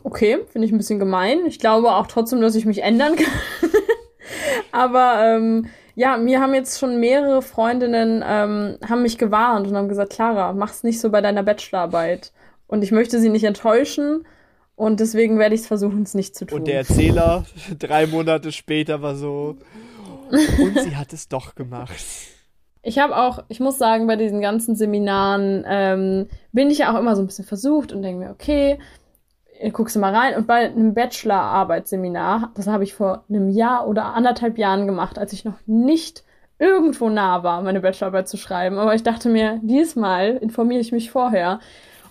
Okay, 0.03 0.39
finde 0.51 0.67
ich 0.67 0.73
ein 0.73 0.79
bisschen 0.79 0.99
gemein. 0.99 1.47
Ich 1.47 1.59
glaube 1.59 1.93
auch 1.93 2.07
trotzdem, 2.07 2.41
dass 2.41 2.55
ich 2.55 2.65
mich 2.67 2.83
ändern 2.83 3.17
kann. 3.17 3.71
Aber 4.73 5.23
ähm, 5.25 5.67
ja, 5.95 6.17
mir 6.17 6.41
haben 6.41 6.55
jetzt 6.55 6.79
schon 6.79 7.01
mehrere 7.01 7.43
Freundinnen 7.43 8.23
ähm, 8.27 8.79
haben 8.89 9.03
mich 9.03 9.19
gewarnt 9.19 9.67
und 9.67 9.77
haben 9.77 9.89
gesagt, 9.89 10.13
Clara, 10.13 10.53
mach's 10.53 10.85
nicht 10.85 11.01
so 11.01 11.11
bei 11.11 11.21
deiner 11.21 11.43
Bachelorarbeit. 11.43 12.33
Und 12.67 12.85
ich 12.85 12.93
möchte 12.93 13.19
sie 13.19 13.31
nicht 13.31 13.45
enttäuschen. 13.45 14.27
Und 14.77 15.01
deswegen 15.01 15.41
werde 15.41 15.57
ich 15.57 15.63
es 15.63 15.67
versuchen, 15.67 16.03
es 16.03 16.15
nicht 16.15 16.37
zu 16.37 16.47
tun. 16.47 16.61
Und 16.61 16.69
der 16.69 16.77
Erzähler 16.77 17.47
drei 17.79 18.07
Monate 18.07 18.53
später 18.53 19.03
war 19.03 19.17
so. 19.17 19.57
Und 20.31 20.79
sie 20.79 20.95
hat 20.95 21.13
es 21.13 21.29
doch 21.29 21.55
gemacht. 21.55 21.97
Ich 22.83 22.99
habe 22.99 23.17
auch, 23.17 23.43
ich 23.49 23.59
muss 23.59 23.77
sagen, 23.77 24.07
bei 24.07 24.15
diesen 24.15 24.41
ganzen 24.41 24.77
Seminaren 24.77 25.65
ähm, 25.67 26.29
bin 26.53 26.71
ich 26.71 26.79
ja 26.79 26.95
auch 26.95 26.99
immer 27.01 27.17
so 27.17 27.23
ein 27.23 27.27
bisschen 27.27 27.45
versucht 27.45 27.93
und 27.93 28.03
denke 28.03 28.25
mir, 28.25 28.31
okay, 28.31 28.79
guckst 29.73 29.97
du 29.97 30.01
mal 30.01 30.15
rein. 30.15 30.37
Und 30.37 30.47
bei 30.47 30.67
einem 30.67 30.95
Bachelor-Arbeitsseminar, 30.95 32.53
das 32.55 32.67
habe 32.67 32.85
ich 32.85 32.95
vor 32.95 33.25
einem 33.29 33.49
Jahr 33.49 33.87
oder 33.89 34.15
anderthalb 34.15 34.59
Jahren 34.59 34.87
gemacht, 34.87 35.19
als 35.19 35.33
ich 35.33 35.45
noch 35.45 35.59
nicht 35.67 36.25
irgendwo 36.59 37.09
nah 37.09 37.43
war, 37.43 37.63
meine 37.63 37.81
Bachelorarbeit 37.81 38.29
zu 38.29 38.37
schreiben. 38.37 38.79
Aber 38.79 38.95
ich 38.95 39.03
dachte 39.03 39.29
mir, 39.29 39.61
diesmal 39.63 40.37
informiere 40.37 40.81
ich 40.81 40.93
mich 40.93 41.11
vorher. 41.11 41.61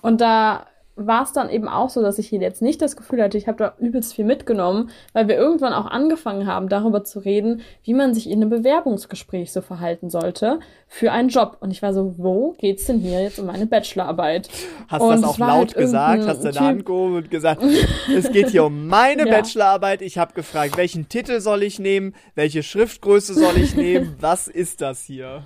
Und 0.02 0.22
da 0.22 0.68
war 0.98 1.24
es 1.24 1.32
dann 1.32 1.50
eben 1.50 1.68
auch 1.68 1.89
so, 1.89 2.02
dass 2.02 2.18
ich 2.18 2.28
hier 2.28 2.39
jetzt 2.39 2.62
nicht 2.62 2.82
das 2.82 2.98
Gefühl 2.98 3.22
hatte, 3.22 3.38
ich 3.38 3.48
habe 3.48 3.58
da 3.58 3.74
übelst 3.80 4.16
viel 4.16 4.26
mitgenommen, 4.26 4.89
weil 5.14 5.28
wir 5.28 5.36
irgendwann 5.36 5.74
auch 5.74 5.86
angefangen 5.86 6.48
haben, 6.48 6.70
darüber 6.70 7.04
zu 7.04 7.20
reden, 7.20 7.62
wie 7.84 7.93
man 7.93 8.14
sich 8.14 8.30
in 8.30 8.41
einem 8.41 8.50
Bewerbungsgespräch 8.50 9.52
so 9.52 9.62
verhalten 9.62 10.10
sollte 10.10 10.60
für 10.88 11.12
einen 11.12 11.30
Job. 11.30 11.58
Und 11.60 11.72
ich 11.72 11.82
war 11.82 11.93
so, 11.93 12.16
wo 12.18 12.56
geht's 12.58 12.86
denn 12.86 13.00
hier 13.00 13.22
jetzt 13.22 13.39
um 13.39 13.45
meine 13.45 13.68
Bachelorarbeit? 13.68 14.50
Hast 14.88 15.02
du 15.02 15.10
das 15.12 15.24
auch 15.24 15.38
laut 15.38 15.52
halt 15.52 15.76
gesagt? 15.76 16.28
Hast 16.28 16.43
du 16.43 16.52
deine 16.52 16.68
Hand 16.68 16.86
gehoben 16.86 17.16
und 17.18 17.32
gesagt, 17.32 17.62
es 18.16 18.32
geht 18.32 18.50
hier 18.50 18.66
um 18.66 18.88
meine 18.88 19.28
ja. 19.28 19.32
Bachelorarbeit. 19.32 20.02
Ich 20.02 20.18
habe 20.18 20.34
gefragt, 20.34 20.78
welchen 20.78 21.10
Titel 21.10 21.39
soll 21.39 21.64
ich 21.64 21.78
nehmen? 21.80 22.16
Welche 22.36 22.64
Schriftgröße 22.64 23.36
soll 23.36 23.58
ich 23.58 23.76
nehmen? 23.76 24.16
Was 24.20 24.48
ist 24.48 24.82
das 24.82 25.04
hier? 25.04 25.43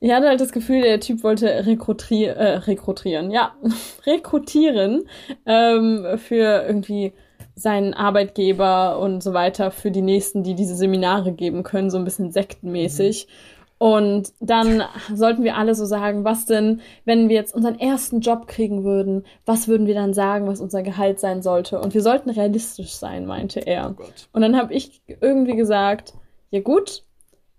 Ich 0.00 0.12
hatte 0.12 0.28
halt 0.28 0.40
das 0.40 0.52
Gefühl, 0.52 0.82
der 0.82 1.00
Typ 1.00 1.24
wollte 1.24 1.66
rekrutri 1.66 2.24
äh, 2.24 2.58
rekrutieren, 2.58 3.30
ja, 3.30 3.54
rekrutieren 4.06 5.08
ähm, 5.44 6.06
für 6.18 6.64
irgendwie 6.66 7.12
seinen 7.54 7.94
Arbeitgeber 7.94 9.00
und 9.00 9.22
so 9.22 9.32
weiter 9.32 9.70
für 9.70 9.90
die 9.90 10.02
nächsten, 10.02 10.44
die 10.44 10.54
diese 10.54 10.76
Seminare 10.76 11.32
geben 11.32 11.64
können, 11.64 11.90
so 11.90 11.98
ein 11.98 12.04
bisschen 12.04 12.30
sektenmäßig. 12.30 13.26
Mhm. 13.26 13.58
Und 13.78 14.32
dann 14.40 14.82
sollten 15.14 15.44
wir 15.44 15.56
alle 15.56 15.74
so 15.76 15.84
sagen, 15.84 16.24
was 16.24 16.46
denn, 16.46 16.80
wenn 17.04 17.28
wir 17.28 17.36
jetzt 17.36 17.54
unseren 17.54 17.78
ersten 17.78 18.20
Job 18.20 18.48
kriegen 18.48 18.82
würden, 18.82 19.24
was 19.46 19.68
würden 19.68 19.86
wir 19.86 19.94
dann 19.94 20.14
sagen, 20.14 20.48
was 20.48 20.60
unser 20.60 20.82
Gehalt 20.82 21.20
sein 21.20 21.42
sollte? 21.42 21.80
Und 21.80 21.94
wir 21.94 22.02
sollten 22.02 22.30
realistisch 22.30 22.94
sein, 22.94 23.24
meinte 23.24 23.60
er. 23.60 23.94
Oh 23.96 24.02
und 24.32 24.42
dann 24.42 24.56
habe 24.56 24.74
ich 24.74 25.00
irgendwie 25.20 25.54
gesagt, 25.54 26.14
ja 26.50 26.60
gut, 26.60 27.04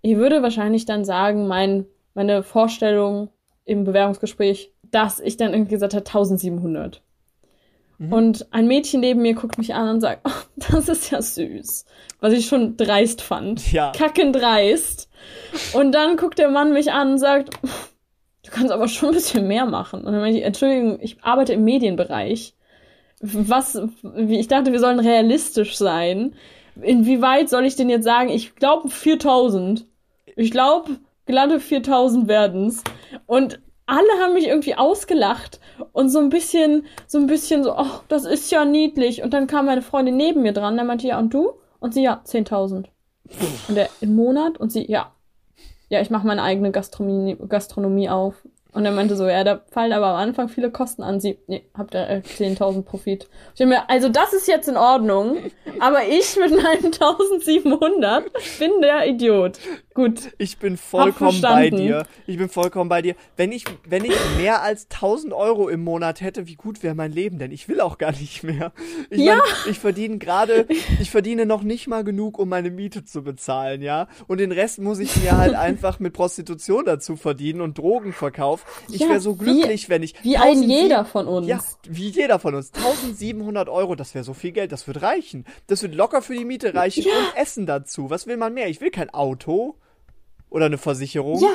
ich 0.02 0.16
würde 0.16 0.42
wahrscheinlich 0.42 0.84
dann 0.84 1.06
sagen, 1.06 1.46
mein 1.46 1.86
meine 2.20 2.42
Vorstellung 2.42 3.30
im 3.64 3.84
Bewerbungsgespräch, 3.84 4.74
dass 4.90 5.20
ich 5.20 5.38
dann 5.38 5.54
irgendwie 5.54 5.72
gesagt 5.72 5.94
habe 5.94 6.04
1700. 6.04 7.02
Mhm. 7.96 8.12
Und 8.12 8.52
ein 8.52 8.66
Mädchen 8.66 9.00
neben 9.00 9.22
mir 9.22 9.34
guckt 9.34 9.56
mich 9.56 9.72
an 9.74 9.88
und 9.88 10.00
sagt, 10.02 10.26
oh, 10.28 10.62
das 10.70 10.88
ist 10.90 11.10
ja 11.10 11.22
süß. 11.22 11.86
Was 12.20 12.32
ich 12.34 12.46
schon 12.46 12.76
dreist 12.76 13.22
fand. 13.22 13.72
Ja. 13.72 13.92
Kackendreist. 13.92 15.08
Und 15.72 15.92
dann 15.92 16.18
guckt 16.18 16.38
der 16.38 16.50
Mann 16.50 16.74
mich 16.74 16.92
an 16.92 17.12
und 17.12 17.18
sagt, 17.18 17.58
du 17.62 18.50
kannst 18.50 18.70
aber 18.70 18.88
schon 18.88 19.10
ein 19.10 19.14
bisschen 19.14 19.48
mehr 19.48 19.64
machen. 19.64 20.00
Und 20.00 20.12
dann 20.12 20.20
meine 20.20 20.36
ich, 20.36 20.44
Entschuldigung, 20.44 20.98
ich 21.00 21.24
arbeite 21.24 21.54
im 21.54 21.64
Medienbereich. 21.64 22.54
Was, 23.22 23.80
ich 24.28 24.48
dachte, 24.48 24.72
wir 24.72 24.80
sollen 24.80 25.00
realistisch 25.00 25.78
sein. 25.78 26.34
Inwieweit 26.82 27.48
soll 27.48 27.64
ich 27.64 27.76
denn 27.76 27.88
jetzt 27.88 28.04
sagen, 28.04 28.28
ich 28.28 28.56
glaube 28.56 28.90
4000. 28.90 29.86
Ich 30.36 30.50
glaube, 30.50 30.98
glatte 31.30 31.60
4000 31.60 32.28
werden's. 32.28 32.82
Und 33.26 33.60
alle 33.86 34.22
haben 34.22 34.34
mich 34.34 34.46
irgendwie 34.46 34.76
ausgelacht 34.76 35.58
und 35.92 36.10
so 36.10 36.20
ein 36.20 36.28
bisschen, 36.28 36.86
so 37.06 37.18
ein 37.18 37.26
bisschen 37.26 37.64
so, 37.64 37.76
oh, 37.76 38.00
das 38.08 38.24
ist 38.24 38.50
ja 38.52 38.64
niedlich. 38.64 39.22
Und 39.22 39.34
dann 39.34 39.46
kam 39.46 39.66
meine 39.66 39.82
Freundin 39.82 40.16
neben 40.16 40.42
mir 40.42 40.52
dran, 40.52 40.76
der 40.76 40.84
meinte, 40.84 41.08
ja, 41.08 41.18
und 41.18 41.34
du? 41.34 41.54
Und 41.80 41.94
sie, 41.94 42.02
ja, 42.02 42.22
10.000. 42.24 42.86
Und 43.68 43.74
der 43.74 43.88
im 44.00 44.14
Monat? 44.14 44.58
Und 44.58 44.70
sie, 44.70 44.88
ja. 44.90 45.12
Ja, 45.88 46.00
ich 46.00 46.10
mache 46.10 46.26
meine 46.26 46.42
eigene 46.42 46.70
Gastronomie, 46.70 47.36
Gastronomie 47.48 48.08
auf. 48.08 48.34
Und 48.72 48.84
er 48.84 48.92
meinte 48.92 49.16
so, 49.16 49.26
ja, 49.26 49.42
da 49.42 49.60
fallen 49.70 49.92
aber 49.92 50.06
am 50.08 50.16
Anfang 50.16 50.48
viele 50.48 50.70
Kosten 50.70 51.02
an. 51.02 51.18
Sie, 51.18 51.38
nee, 51.48 51.68
habt 51.76 51.94
ihr 51.94 52.08
äh, 52.08 52.22
10.000 52.24 52.82
Profit. 52.82 53.28
Ich 53.56 53.66
mir, 53.66 53.90
also 53.90 54.08
das 54.08 54.32
ist 54.32 54.46
jetzt 54.46 54.68
in 54.68 54.76
Ordnung, 54.76 55.38
aber 55.80 56.06
ich 56.08 56.36
mit 56.36 56.50
meinen 56.50 56.92
1700 56.92 58.24
bin 58.58 58.80
der 58.80 59.08
Idiot. 59.08 59.58
Gut. 59.94 60.32
Ich 60.38 60.58
bin 60.58 60.76
vollkommen 60.76 61.40
bei 61.40 61.70
dir. 61.70 62.06
Ich 62.26 62.38
bin 62.38 62.48
vollkommen 62.48 62.88
bei 62.88 63.02
dir. 63.02 63.16
Wenn 63.36 63.50
ich, 63.50 63.64
wenn 63.88 64.04
ich 64.04 64.14
mehr 64.36 64.62
als 64.62 64.86
1000 64.90 65.32
Euro 65.32 65.68
im 65.68 65.82
Monat 65.82 66.20
hätte, 66.20 66.46
wie 66.46 66.54
gut 66.54 66.82
wäre 66.82 66.94
mein 66.94 67.12
Leben 67.12 67.38
denn? 67.38 67.50
Ich 67.50 67.68
will 67.68 67.80
auch 67.80 67.98
gar 67.98 68.12
nicht 68.12 68.42
mehr. 68.44 68.72
Ich 69.10 69.18
ja. 69.18 69.36
mein, 69.36 69.72
ich 69.72 69.78
verdiene 69.78 70.18
gerade, 70.18 70.66
ich 71.00 71.10
verdiene 71.10 71.44
noch 71.44 71.62
nicht 71.62 71.88
mal 71.88 72.04
genug, 72.04 72.38
um 72.38 72.48
meine 72.48 72.70
Miete 72.70 73.04
zu 73.04 73.22
bezahlen, 73.22 73.82
ja. 73.82 74.06
Und 74.28 74.38
den 74.38 74.52
Rest 74.52 74.78
muss 74.78 75.00
ich 75.00 75.16
mir 75.16 75.36
halt 75.36 75.54
einfach 75.56 75.98
mit 75.98 76.12
Prostitution 76.12 76.84
dazu 76.84 77.16
verdienen 77.16 77.60
und 77.60 77.78
Drogen 77.78 78.12
verkaufen 78.12 78.50
auf. 78.50 78.84
Ich 78.88 79.00
ja, 79.00 79.08
wäre 79.08 79.20
so 79.20 79.34
glücklich, 79.34 79.86
wie, 79.86 79.88
wenn 79.90 80.02
ich. 80.02 80.14
Wie 80.22 80.36
ein 80.36 80.62
jeder 80.62 81.04
von 81.04 81.26
uns. 81.26 81.46
Ja, 81.46 81.60
wie 81.88 82.08
jeder 82.08 82.38
von 82.38 82.54
uns. 82.54 82.72
1700 82.74 83.68
Euro, 83.68 83.94
das 83.94 84.14
wäre 84.14 84.24
so 84.24 84.34
viel 84.34 84.52
Geld, 84.52 84.72
das 84.72 84.86
wird 84.86 85.02
reichen. 85.02 85.44
Das 85.66 85.82
wird 85.82 85.94
locker 85.94 86.22
für 86.22 86.34
die 86.34 86.44
Miete 86.44 86.74
reichen 86.74 87.04
ja. 87.04 87.12
und 87.12 87.36
Essen 87.36 87.66
dazu. 87.66 88.10
Was 88.10 88.26
will 88.26 88.36
man 88.36 88.54
mehr? 88.54 88.68
Ich 88.68 88.80
will 88.80 88.90
kein 88.90 89.10
Auto 89.10 89.76
oder 90.50 90.66
eine 90.66 90.78
Versicherung. 90.78 91.40
Ja. 91.40 91.48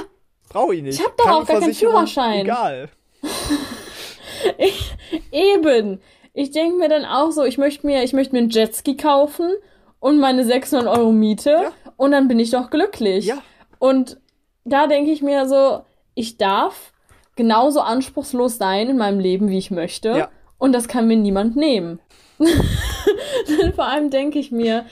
Brauche 0.49 0.75
ich 0.75 0.81
nicht. 0.81 0.99
Ich 0.99 1.05
habe 1.05 1.15
doch 1.17 1.29
auch 1.29 1.45
gar 1.45 1.59
keinen 1.59 1.73
Führerschein. 1.73 2.41
Egal. 2.41 2.89
ich, 4.57 4.95
eben. 5.31 6.01
Ich 6.33 6.51
denke 6.51 6.77
mir 6.77 6.89
dann 6.89 7.05
auch 7.05 7.31
so, 7.31 7.43
ich 7.43 7.57
möchte 7.57 7.85
mir, 7.85 8.03
ich 8.03 8.13
möchte 8.13 8.33
mir 8.33 8.39
einen 8.39 8.49
Jetski 8.49 8.97
kaufen 8.97 9.53
und 9.99 10.19
meine 10.19 10.45
600 10.45 10.97
Euro 10.97 11.11
Miete 11.11 11.49
ja. 11.49 11.71
und 11.95 12.11
dann 12.11 12.27
bin 12.27 12.39
ich 12.39 12.51
doch 12.51 12.69
glücklich. 12.69 13.25
Ja. 13.25 13.37
Und 13.79 14.19
da 14.65 14.87
denke 14.87 15.11
ich 15.11 15.21
mir 15.21 15.47
so, 15.47 15.83
ich 16.13 16.37
darf 16.37 16.91
genauso 17.35 17.81
anspruchslos 17.81 18.57
sein 18.57 18.89
in 18.89 18.97
meinem 18.97 19.19
Leben, 19.19 19.49
wie 19.49 19.57
ich 19.57 19.71
möchte. 19.71 20.09
Ja. 20.09 20.29
Und 20.57 20.73
das 20.73 20.87
kann 20.87 21.07
mir 21.07 21.17
niemand 21.17 21.55
nehmen. 21.55 21.99
Vor 23.75 23.85
allem 23.85 24.09
denke 24.09 24.39
ich 24.39 24.51
mir, 24.51 24.85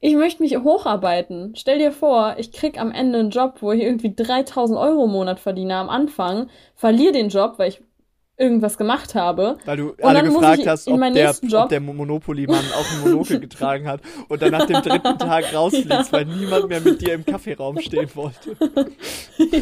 ich 0.00 0.14
möchte 0.14 0.42
mich 0.42 0.56
hocharbeiten. 0.56 1.54
Stell 1.56 1.78
dir 1.78 1.92
vor, 1.92 2.36
ich 2.38 2.52
krieg 2.52 2.80
am 2.80 2.92
Ende 2.92 3.18
einen 3.18 3.30
Job, 3.30 3.56
wo 3.60 3.72
ich 3.72 3.82
irgendwie 3.82 4.14
3000 4.14 4.78
Euro 4.78 5.04
im 5.04 5.10
Monat 5.10 5.40
verdiene 5.40 5.76
am 5.76 5.88
Anfang, 5.88 6.48
verliere 6.74 7.12
den 7.12 7.28
Job, 7.28 7.54
weil 7.58 7.70
ich 7.70 7.82
irgendwas 8.38 8.78
gemacht 8.78 9.14
habe. 9.14 9.58
Weil 9.64 9.76
du 9.76 9.94
alle 10.02 10.22
gefragt 10.22 10.66
hast, 10.66 10.88
ob 10.88 11.00
der, 11.12 11.34
ob 11.52 11.68
der 11.68 11.80
Monopoly-Mann 11.80 12.64
auch 12.74 12.92
ein 12.92 13.00
Monokel 13.12 13.40
getragen 13.40 13.86
hat 13.86 14.00
und 14.28 14.42
dann 14.42 14.50
nach 14.50 14.66
dem 14.66 14.82
dritten 14.82 15.18
Tag 15.18 15.44
rausfliegst, 15.54 15.90
ja. 15.90 16.12
weil 16.12 16.24
niemand 16.26 16.68
mehr 16.68 16.80
mit 16.80 17.00
dir 17.00 17.14
im 17.14 17.24
Kaffeeraum 17.24 17.80
stehen 17.80 18.10
wollte. 18.14 18.56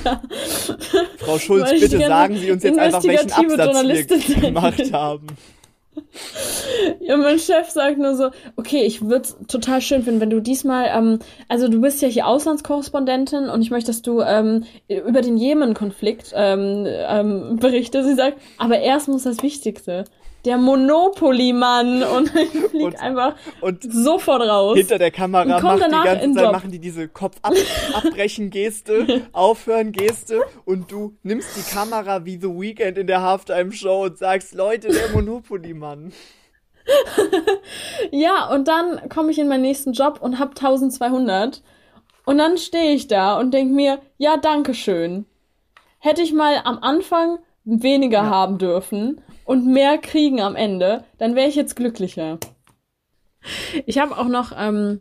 Ja. 0.05 0.21
Frau 1.17 1.39
Schulz, 1.39 1.71
bitte 1.71 1.99
sagen 1.99 2.37
Sie 2.37 2.51
uns 2.51 2.63
jetzt 2.63 2.79
einfach, 2.79 3.03
welchen 3.03 3.33
Absatz 3.33 3.85
wir 3.85 4.41
gemacht 4.41 4.93
haben. 4.93 5.27
Ja, 7.01 7.17
mein 7.17 7.39
Chef 7.39 7.69
sagt 7.69 7.99
nur 7.99 8.15
so, 8.15 8.31
okay, 8.57 8.83
ich 8.83 9.03
würde 9.03 9.23
es 9.23 9.37
total 9.49 9.81
schön 9.81 10.03
finden, 10.03 10.21
wenn 10.21 10.31
du 10.31 10.41
diesmal, 10.41 10.91
ähm, 10.95 11.19
also 11.49 11.69
du 11.69 11.81
bist 11.81 12.01
ja 12.03 12.09
hier 12.09 12.27
Auslandskorrespondentin 12.27 13.49
und 13.49 13.63
ich 13.63 13.71
möchte, 13.71 13.89
dass 13.89 14.03
du 14.03 14.21
ähm, 14.21 14.65
über 14.89 15.21
den 15.21 15.37
Jemen-Konflikt 15.37 16.33
ähm, 16.35 16.87
ähm, 16.87 17.57
berichtest. 17.57 18.09
Sie 18.09 18.15
sagt, 18.15 18.39
aber 18.59 18.79
erst 18.79 19.09
muss 19.09 19.25
das 19.25 19.43
Wichtigste 19.43 20.05
der 20.45 20.57
Monopoly-Mann 20.57 22.03
und 22.03 22.35
ich 22.35 22.51
flieg 22.51 22.85
und, 22.85 23.01
einfach 23.01 23.35
und 23.61 23.83
sofort 23.93 24.43
raus. 24.43 24.77
Hinter 24.77 24.99
der 24.99 25.11
Kamera 25.11 25.61
macht 25.61 25.87
die 25.87 25.91
ganze 25.91 26.33
Zeit 26.33 26.53
machen 26.53 26.71
die 26.71 26.79
diese 26.79 27.09
Kopf 27.09 27.37
ab, 27.43 27.53
abbrechen 27.93 28.51
Geste, 28.51 29.23
aufhören 29.33 29.93
Geste 29.93 30.41
und 30.65 30.91
du 30.91 31.17
nimmst 31.23 31.57
die 31.57 31.75
Kamera 31.75 32.25
wie 32.25 32.39
The 32.41 32.49
Weekend 32.49 32.99
in 32.99 33.07
der 33.07 33.23
Halftime 33.23 33.73
Show 33.73 34.05
und 34.05 34.19
sagst, 34.19 34.55
Leute, 34.55 34.89
der 34.89 35.11
Monopoly-Mann. 35.11 36.13
ja, 38.11 38.49
und 38.49 38.69
dann 38.69 39.09
komme 39.09 39.31
ich 39.31 39.39
in 39.39 39.49
meinen 39.49 39.63
nächsten 39.63 39.93
Job 39.93 40.19
und 40.21 40.39
hab 40.39 40.51
1200 40.51 41.63
und 42.25 42.39
dann 42.39 42.59
stehe 42.59 42.95
ich 42.95 43.09
da 43.09 43.39
und 43.39 43.53
denk 43.53 43.73
mir, 43.73 44.01
ja, 44.19 44.37
danke 44.37 44.75
schön. 44.75 45.27
Hätte 45.99 46.23
ich 46.23 46.33
mal 46.33 46.61
am 46.65 46.79
Anfang 46.79 47.39
weniger 47.65 48.19
ja. 48.19 48.31
haben 48.31 48.59
dürfen 48.59 49.21
und 49.51 49.67
mehr 49.67 49.99
kriegen 49.99 50.41
am 50.41 50.55
Ende, 50.55 51.03
dann 51.19 51.35
wäre 51.35 51.49
ich 51.49 51.57
jetzt 51.57 51.75
glücklicher. 51.75 52.39
Ich 53.85 53.99
habe 53.99 54.17
auch 54.17 54.29
noch 54.29 54.53
ähm, 54.57 55.01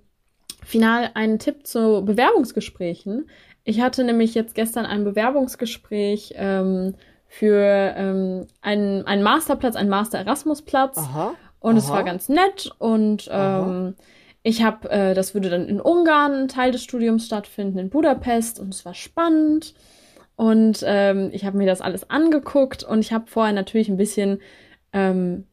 final 0.65 1.11
einen 1.13 1.37
Tipp 1.37 1.67
zu 1.67 2.03
Bewerbungsgesprächen. 2.03 3.29
Ich 3.63 3.79
hatte 3.79 4.03
nämlich 4.03 4.33
jetzt 4.33 4.55
gestern 4.55 4.87
ein 4.87 5.03
Bewerbungsgespräch 5.03 6.33
ähm, 6.35 6.95
für 7.27 7.93
ähm, 7.95 8.47
einen, 8.61 9.05
einen 9.05 9.21
Masterplatz, 9.21 9.75
einen 9.75 9.91
Master 9.91 10.17
Erasmus-Platz. 10.17 10.97
Aha. 10.97 11.35
Und 11.59 11.73
aha. 11.73 11.77
es 11.77 11.89
war 11.91 12.03
ganz 12.03 12.27
nett 12.27 12.71
und 12.79 13.29
ähm, 13.31 13.93
ich 14.41 14.63
habe, 14.63 14.89
äh, 14.89 15.13
das 15.13 15.35
würde 15.35 15.51
dann 15.51 15.67
in 15.67 15.79
Ungarn 15.79 16.33
ein 16.33 16.47
Teil 16.47 16.71
des 16.71 16.81
Studiums 16.81 17.27
stattfinden, 17.27 17.77
in 17.77 17.91
Budapest 17.91 18.59
und 18.59 18.73
es 18.73 18.83
war 18.83 18.95
spannend. 18.95 19.75
Und 20.39 20.85
ähm, 20.85 21.31
ich 21.33 21.43
habe 21.43 21.57
mir 21.57 21.67
das 21.67 21.81
alles 21.81 22.09
angeguckt 22.09 22.85
und 22.85 22.99
ich 22.99 23.11
habe 23.11 23.25
vorher 23.27 23.51
natürlich 23.51 23.89
ein 23.89 23.97
bisschen 23.97 24.39
ähm, 24.93 25.43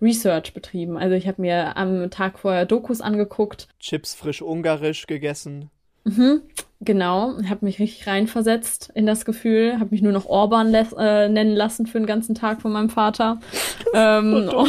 Research 0.00 0.54
betrieben. 0.54 0.96
Also 0.96 1.14
ich 1.14 1.28
habe 1.28 1.42
mir 1.42 1.76
am 1.76 2.08
Tag 2.10 2.38
vorher 2.38 2.64
Dokus 2.64 3.02
angeguckt. 3.02 3.68
Chips 3.80 4.14
frisch 4.14 4.40
ungarisch 4.40 5.06
gegessen. 5.06 5.68
Mhm, 6.04 6.40
genau, 6.80 7.34
habe 7.46 7.66
mich 7.66 7.80
richtig 7.80 8.06
reinversetzt 8.06 8.90
in 8.94 9.04
das 9.04 9.26
Gefühl, 9.26 9.74
habe 9.78 9.90
mich 9.90 10.00
nur 10.00 10.12
noch 10.12 10.24
Orban 10.24 10.72
äh, 10.72 11.28
nennen 11.28 11.54
lassen 11.54 11.86
für 11.86 11.98
den 11.98 12.06
ganzen 12.06 12.34
Tag 12.34 12.62
von 12.62 12.72
meinem 12.72 12.88
Vater. 12.88 13.40
ähm, 13.92 14.48
so 14.50 14.66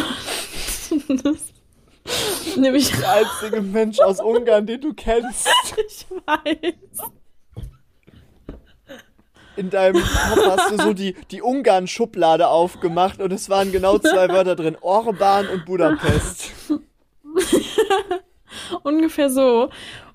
Nämlich 2.59 2.91
der 2.91 3.09
einzige 3.09 3.61
Mensch 3.61 4.01
aus 4.01 4.19
Ungarn, 4.19 4.65
den 4.65 4.81
du 4.81 4.93
kennst. 4.93 5.47
ich 5.87 6.05
weiß 6.25 7.13
in 9.55 9.69
deinem 9.69 10.01
Kopf 10.01 10.45
hast 10.45 10.71
du 10.71 10.77
so 10.77 10.93
die, 10.93 11.15
die 11.31 11.41
Ungarn-Schublade 11.41 12.47
aufgemacht 12.47 13.21
und 13.21 13.31
es 13.31 13.49
waren 13.49 13.71
genau 13.71 13.97
zwei 13.97 14.29
Wörter 14.29 14.55
drin: 14.55 14.77
Orban 14.81 15.47
und 15.47 15.65
Budapest. 15.65 16.51
Ungefähr 18.83 19.29
so. 19.29 19.69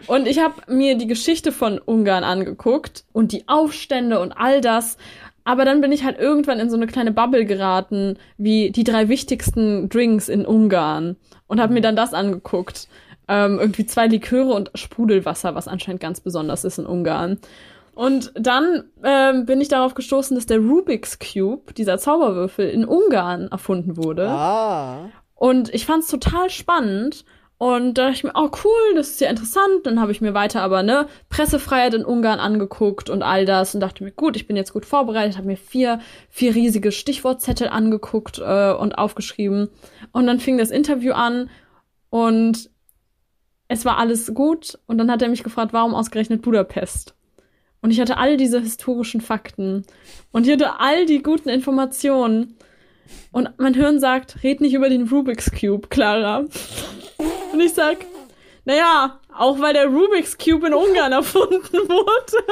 Und 0.06 0.26
ich 0.28 0.38
habe 0.38 0.54
mir 0.68 0.96
die 0.96 1.06
Geschichte 1.06 1.52
von 1.52 1.78
Ungarn 1.78 2.24
angeguckt 2.24 3.04
und 3.12 3.32
die 3.32 3.48
Aufstände 3.48 4.20
und 4.20 4.32
all 4.32 4.60
das. 4.60 4.96
Aber 5.44 5.64
dann 5.64 5.80
bin 5.80 5.92
ich 5.92 6.04
halt 6.04 6.18
irgendwann 6.18 6.60
in 6.60 6.70
so 6.70 6.76
eine 6.76 6.86
kleine 6.86 7.10
Bubble 7.10 7.46
geraten, 7.46 8.18
wie 8.36 8.70
die 8.70 8.84
drei 8.84 9.08
wichtigsten 9.08 9.88
Drinks 9.88 10.28
in 10.28 10.44
Ungarn. 10.44 11.16
Und 11.46 11.60
habe 11.60 11.72
mir 11.72 11.80
dann 11.80 11.96
das 11.96 12.12
angeguckt. 12.14 12.88
Ähm, 13.28 13.58
irgendwie 13.58 13.86
zwei 13.86 14.06
Liköre 14.06 14.52
und 14.52 14.70
Sprudelwasser, 14.74 15.54
was 15.54 15.68
anscheinend 15.68 16.00
ganz 16.00 16.20
besonders 16.20 16.64
ist 16.64 16.78
in 16.78 16.86
Ungarn. 16.86 17.38
Und 17.98 18.30
dann 18.36 18.84
ähm, 19.02 19.44
bin 19.44 19.60
ich 19.60 19.66
darauf 19.66 19.94
gestoßen, 19.94 20.36
dass 20.36 20.46
der 20.46 20.60
Rubik's 20.60 21.18
Cube, 21.18 21.74
dieser 21.74 21.98
Zauberwürfel, 21.98 22.70
in 22.70 22.84
Ungarn 22.84 23.48
erfunden 23.48 23.96
wurde. 23.96 24.28
Ah. 24.28 25.08
Und 25.34 25.74
ich 25.74 25.84
fand 25.84 26.04
es 26.04 26.08
total 26.08 26.48
spannend. 26.48 27.24
Und 27.56 27.98
da 27.98 28.02
dachte 28.04 28.14
ich 28.14 28.22
mir, 28.22 28.34
oh 28.36 28.50
cool, 28.62 28.94
das 28.94 29.08
ist 29.08 29.20
ja 29.20 29.28
interessant. 29.28 29.80
Dann 29.82 30.00
habe 30.00 30.12
ich 30.12 30.20
mir 30.20 30.32
weiter 30.32 30.62
aber 30.62 30.84
ne 30.84 31.08
Pressefreiheit 31.28 31.92
in 31.92 32.04
Ungarn 32.04 32.38
angeguckt 32.38 33.10
und 33.10 33.24
all 33.24 33.44
das 33.44 33.74
und 33.74 33.80
dachte 33.80 34.04
mir, 34.04 34.12
gut, 34.12 34.36
ich 34.36 34.46
bin 34.46 34.54
jetzt 34.54 34.72
gut 34.72 34.86
vorbereitet, 34.86 35.36
habe 35.36 35.48
mir 35.48 35.56
vier 35.56 35.98
vier 36.28 36.54
riesige 36.54 36.92
Stichwortzettel 36.92 37.66
angeguckt 37.66 38.38
äh, 38.38 38.74
und 38.74 38.96
aufgeschrieben. 38.96 39.70
Und 40.12 40.28
dann 40.28 40.38
fing 40.38 40.56
das 40.56 40.70
Interview 40.70 41.14
an 41.14 41.50
und 42.10 42.70
es 43.66 43.84
war 43.84 43.98
alles 43.98 44.32
gut. 44.34 44.78
Und 44.86 44.98
dann 44.98 45.10
hat 45.10 45.20
er 45.20 45.28
mich 45.28 45.42
gefragt, 45.42 45.72
warum 45.72 45.96
ausgerechnet 45.96 46.42
Budapest? 46.42 47.17
Und 47.80 47.90
ich 47.90 48.00
hatte 48.00 48.16
all 48.16 48.36
diese 48.36 48.60
historischen 48.60 49.20
Fakten. 49.20 49.84
Und 50.32 50.46
ich 50.46 50.52
hatte 50.52 50.80
all 50.80 51.06
die 51.06 51.22
guten 51.22 51.48
Informationen. 51.48 52.56
Und 53.32 53.50
mein 53.58 53.74
Hirn 53.74 54.00
sagt, 54.00 54.42
red 54.42 54.60
nicht 54.60 54.74
über 54.74 54.88
den 54.88 55.08
Rubik's 55.08 55.50
Cube, 55.50 55.88
Clara. 55.88 56.38
Und 57.52 57.60
ich 57.60 57.72
sag, 57.72 57.98
naja, 58.64 59.20
auch 59.34 59.58
weil 59.60 59.72
der 59.72 59.86
Rubik's 59.86 60.36
Cube 60.36 60.66
in 60.66 60.74
Ungarn 60.74 61.12
erfunden 61.12 61.88
wurde. 61.88 62.44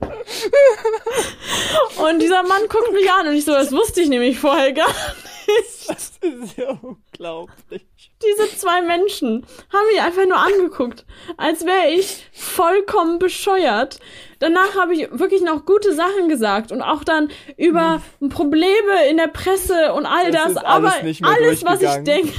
Und 2.08 2.18
dieser 2.20 2.42
Mann 2.42 2.62
guckt 2.68 2.92
mich 2.92 3.10
an 3.10 3.28
und 3.28 3.34
ich 3.34 3.44
so, 3.44 3.52
das 3.52 3.72
wusste 3.72 4.02
ich 4.02 4.08
nämlich 4.08 4.38
vorher 4.38 4.72
gar 4.72 4.88
nicht. 4.88 5.88
Das 5.88 6.12
ist 6.20 6.56
ja 6.56 6.70
unglaublich. 6.70 7.86
Diese 8.32 8.56
zwei 8.56 8.82
Menschen 8.82 9.44
haben 9.72 9.86
mich 9.92 10.00
einfach 10.00 10.26
nur 10.26 10.38
angeguckt, 10.38 11.04
als 11.36 11.64
wäre 11.64 11.90
ich 11.94 12.26
vollkommen 12.32 13.18
bescheuert. 13.18 13.98
Danach 14.38 14.76
habe 14.76 14.94
ich 14.94 15.08
wirklich 15.10 15.42
noch 15.42 15.64
gute 15.64 15.94
Sachen 15.94 16.28
gesagt 16.28 16.72
und 16.72 16.82
auch 16.82 17.04
dann 17.04 17.30
über 17.56 18.02
hm. 18.20 18.28
Probleme 18.28 19.08
in 19.08 19.16
der 19.16 19.28
Presse 19.28 19.92
und 19.94 20.06
all 20.06 20.30
das. 20.30 20.54
das 20.54 20.64
aber 20.64 20.92
alles, 20.92 21.22
alles 21.22 21.64
was 21.64 21.82
ich 21.82 22.04
denke, 22.04 22.32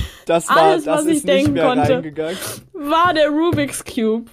alles, 0.47 0.85
was 0.85 1.05
ich 1.05 1.23
denken 1.23 1.55
konnte, 1.57 2.03
war 2.73 3.13
der 3.13 3.29
Rubik's 3.29 3.83
Cube, 3.83 4.29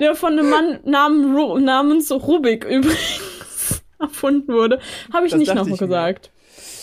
der 0.00 0.14
von 0.14 0.32
einem 0.32 0.50
Mann 0.50 0.80
namen, 0.84 1.64
namens 1.64 2.10
Rubik 2.12 2.64
übrigens 2.64 3.82
erfunden 3.98 4.52
wurde. 4.52 4.80
Habe 5.12 5.26
ich 5.26 5.32
das 5.32 5.40
nicht 5.40 5.54
noch 5.54 5.66
gesagt. 5.66 6.30
Mir. 6.32 6.35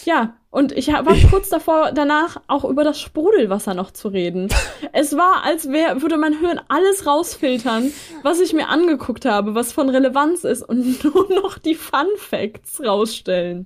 Ja, 0.05 0.35
und 0.49 0.71
ich 0.71 0.87
war 0.89 1.15
kurz 1.29 1.49
davor, 1.49 1.91
danach 1.93 2.41
auch 2.47 2.63
über 2.65 2.83
das 2.83 2.99
Sprudelwasser 2.99 3.73
noch 3.73 3.91
zu 3.91 4.09
reden. 4.09 4.49
Es 4.91 5.15
war, 5.17 5.43
als 5.43 5.69
wär, 5.69 6.01
würde 6.01 6.17
mein 6.17 6.37
Hirn 6.37 6.59
alles 6.67 7.07
rausfiltern, 7.07 7.91
was 8.21 8.39
ich 8.39 8.53
mir 8.53 8.67
angeguckt 8.67 9.25
habe, 9.25 9.55
was 9.55 9.73
von 9.73 9.89
Relevanz 9.89 10.43
ist 10.43 10.61
und 10.61 11.03
nur 11.15 11.29
noch 11.33 11.57
die 11.57 11.75
Fun 11.75 12.07
Facts 12.17 12.81
rausstellen. 12.83 13.65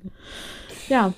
Ja. 0.88 1.14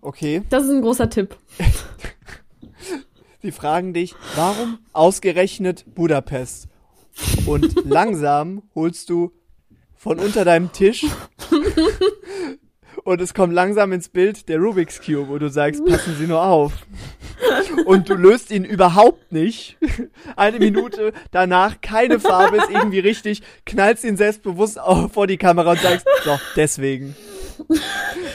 Okay. 0.00 0.42
Das 0.48 0.64
ist 0.64 0.70
ein 0.70 0.82
großer 0.82 1.10
Tipp. 1.10 1.36
Sie 3.42 3.52
fragen 3.52 3.92
dich, 3.92 4.14
warum 4.34 4.78
ausgerechnet 4.92 5.84
Budapest? 5.94 6.68
Und 7.46 7.84
langsam 7.84 8.62
holst 8.74 9.10
du 9.10 9.32
von 9.94 10.18
unter 10.20 10.44
deinem 10.44 10.72
Tisch 10.72 11.04
und 13.06 13.20
es 13.20 13.34
kommt 13.34 13.54
langsam 13.54 13.92
ins 13.92 14.08
Bild 14.08 14.48
der 14.48 14.58
Rubik's 14.58 15.00
Cube 15.00 15.32
und 15.32 15.38
du 15.40 15.48
sagst, 15.48 15.84
passen 15.86 16.16
Sie 16.18 16.26
nur 16.26 16.42
auf. 16.42 16.72
Und 17.84 18.08
du 18.08 18.14
löst 18.14 18.50
ihn 18.50 18.64
überhaupt 18.64 19.30
nicht. 19.30 19.78
Eine 20.36 20.58
Minute 20.58 21.12
danach 21.30 21.80
keine 21.80 22.18
Farbe 22.18 22.56
ist 22.56 22.68
irgendwie 22.68 22.98
richtig, 22.98 23.42
knallst 23.64 24.02
ihn 24.02 24.16
selbstbewusst 24.16 24.80
vor 25.12 25.28
die 25.28 25.36
Kamera 25.36 25.70
und 25.70 25.80
sagst, 25.80 26.04
so, 26.24 26.36
deswegen. 26.56 27.14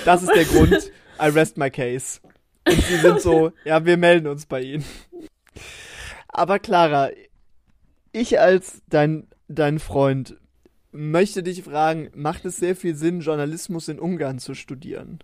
Das 0.05 0.23
ist 0.23 0.33
der 0.33 0.45
Grund. 0.45 0.89
I 1.21 1.27
rest 1.27 1.57
my 1.57 1.69
case. 1.69 2.21
Und 2.65 2.81
sie 2.81 2.97
sind 2.97 3.19
so, 3.19 3.51
ja, 3.65 3.85
wir 3.85 3.97
melden 3.97 4.27
uns 4.27 4.45
bei 4.45 4.61
Ihnen. 4.61 4.85
Aber 6.29 6.59
Clara, 6.59 7.09
ich 8.13 8.39
als 8.39 8.81
dein, 8.87 9.27
dein 9.49 9.79
Freund 9.79 10.37
möchte 10.91 11.43
dich 11.43 11.63
fragen, 11.63 12.09
macht 12.13 12.45
es 12.45 12.57
sehr 12.57 12.75
viel 12.75 12.95
Sinn, 12.95 13.21
Journalismus 13.21 13.87
in 13.87 13.99
Ungarn 13.99 14.39
zu 14.39 14.53
studieren? 14.53 15.19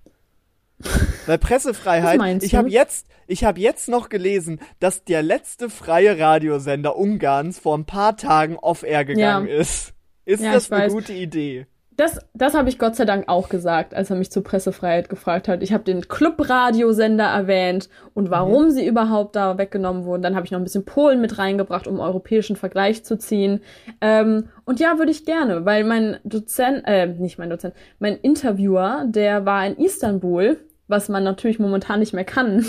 Weil 1.25 1.37
Pressefreiheit, 1.37 2.43
ich 2.43 2.55
habe 2.55 2.69
jetzt, 2.69 3.07
ich 3.25 3.43
habe 3.43 3.59
jetzt 3.59 3.89
noch 3.89 4.09
gelesen, 4.09 4.59
dass 4.79 5.03
der 5.03 5.23
letzte 5.23 5.69
freie 5.69 6.19
Radiosender 6.19 6.95
Ungarns 6.95 7.59
vor 7.59 7.77
ein 7.77 7.85
paar 7.85 8.15
Tagen 8.15 8.57
off-air 8.57 9.03
gegangen 9.03 9.47
ja. 9.47 9.55
ist. 9.55 9.93
Ist 10.25 10.43
ja, 10.43 10.53
das 10.53 10.71
eine 10.71 10.85
weiß. 10.85 10.93
gute 10.93 11.13
Idee? 11.13 11.67
Das, 11.97 12.19
das 12.35 12.53
habe 12.53 12.69
ich 12.69 12.77
Gott 12.77 12.95
sei 12.95 13.05
Dank 13.05 13.27
auch 13.27 13.49
gesagt, 13.49 13.95
als 13.95 14.11
er 14.11 14.15
mich 14.15 14.31
zur 14.31 14.43
Pressefreiheit 14.43 15.09
gefragt 15.09 15.47
hat. 15.47 15.63
Ich 15.63 15.73
habe 15.73 15.83
den 15.83 16.07
Clubradiosender 16.07 17.25
erwähnt 17.25 17.89
und 18.13 18.29
warum 18.29 18.65
mhm. 18.65 18.69
sie 18.69 18.85
überhaupt 18.85 19.35
da 19.35 19.57
weggenommen 19.57 20.05
wurden. 20.05 20.21
Dann 20.21 20.35
habe 20.35 20.45
ich 20.45 20.51
noch 20.51 20.59
ein 20.59 20.63
bisschen 20.63 20.85
Polen 20.85 21.19
mit 21.19 21.39
reingebracht, 21.39 21.87
um 21.87 21.99
europäischen 21.99 22.55
Vergleich 22.55 23.03
zu 23.03 23.17
ziehen. 23.17 23.61
Ähm, 23.99 24.49
und 24.63 24.79
ja, 24.79 24.99
würde 24.99 25.09
ich 25.11 25.25
gerne, 25.25 25.65
weil 25.65 25.83
mein 25.83 26.17
Dozent, 26.23 26.83
äh, 26.85 27.07
nicht 27.07 27.39
mein 27.39 27.49
Dozent, 27.49 27.73
mein 27.97 28.15
Interviewer, 28.17 29.05
der 29.07 29.47
war 29.47 29.65
in 29.65 29.75
Istanbul, 29.75 30.59
was 30.87 31.09
man 31.09 31.23
natürlich 31.23 31.57
momentan 31.57 31.99
nicht 31.99 32.13
mehr 32.13 32.25
kann, 32.25 32.57
mhm. 32.57 32.63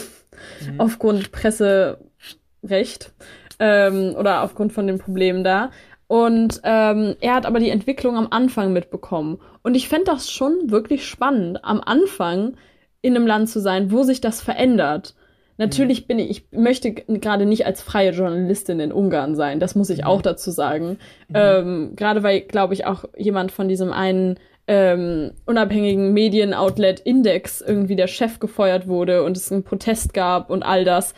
aufgrund 0.79 1.33
Presserecht 1.33 3.13
ähm, 3.59 4.15
oder 4.17 4.43
aufgrund 4.43 4.73
von 4.73 4.87
den 4.87 4.99
Problemen 4.99 5.45
da. 5.45 5.71
Und 6.09 6.61
ähm, 6.65 7.17
er 7.21 7.35
hat 7.35 7.47
aber 7.47 7.61
die 7.61 7.69
Entwicklung 7.69 8.17
am 8.17 8.29
Anfang 8.31 8.73
mitbekommen. 8.73 9.39
Und 9.63 9.75
ich 9.75 9.89
fände 9.89 10.07
das 10.07 10.31
schon 10.31 10.71
wirklich 10.71 11.07
spannend, 11.07 11.65
am 11.65 11.81
Anfang 11.81 12.57
in 13.03 13.15
einem 13.15 13.27
Land 13.27 13.51
zu 13.51 13.61
sein, 13.61 13.93
wo 13.93 14.03
sich 14.03 14.21
das 14.21 14.41
verändert. 14.41 15.15
Natürlich 15.59 16.07
bin 16.07 16.19
ich, 16.19 16.31
ich 16.31 16.45
möchte 16.53 16.93
gerade 16.93 17.45
nicht 17.45 17.67
als 17.67 17.83
freie 17.83 18.13
Journalistin 18.13 18.81
in 18.81 18.93
Ungarn 18.93 19.35
sein, 19.35 19.61
das 19.61 19.75
muss 19.75 19.91
ich 19.91 20.07
auch 20.07 20.23
dazu 20.23 20.51
sagen. 20.51 20.99
Mhm. 21.29 21.35
Ähm, 21.35 21.93
gerade 21.97 22.23
weil, 22.23 22.41
glaube 22.43 22.75
ich, 22.75 22.87
auch 22.87 23.05
jemand 23.17 23.53
von 23.53 23.69
diesem 23.69 23.93
einen 23.93 24.39
ähm, 24.69 25.33
unabhängigen 25.47 26.13
Medienoutlet 26.13 27.01
Index 27.01 27.61
irgendwie 27.61 27.97
der 27.97 28.07
Chef 28.07 28.39
gefeuert 28.39 28.87
wurde 28.87 29.25
und 29.25 29.37
es 29.37 29.51
einen 29.51 29.65
Protest 29.65 30.15
gab 30.15 30.49
und 30.49 30.63
all 30.63 30.85
das. 30.85 31.15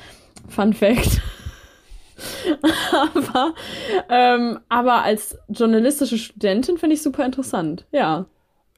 Fun 0.48 0.72
Fact. 0.72 1.20
aber, 2.92 3.54
ähm, 4.08 4.60
aber 4.68 5.02
als 5.02 5.38
journalistische 5.48 6.18
Studentin 6.18 6.78
finde 6.78 6.94
ich 6.94 7.02
super 7.02 7.24
interessant, 7.24 7.86
ja. 7.92 8.26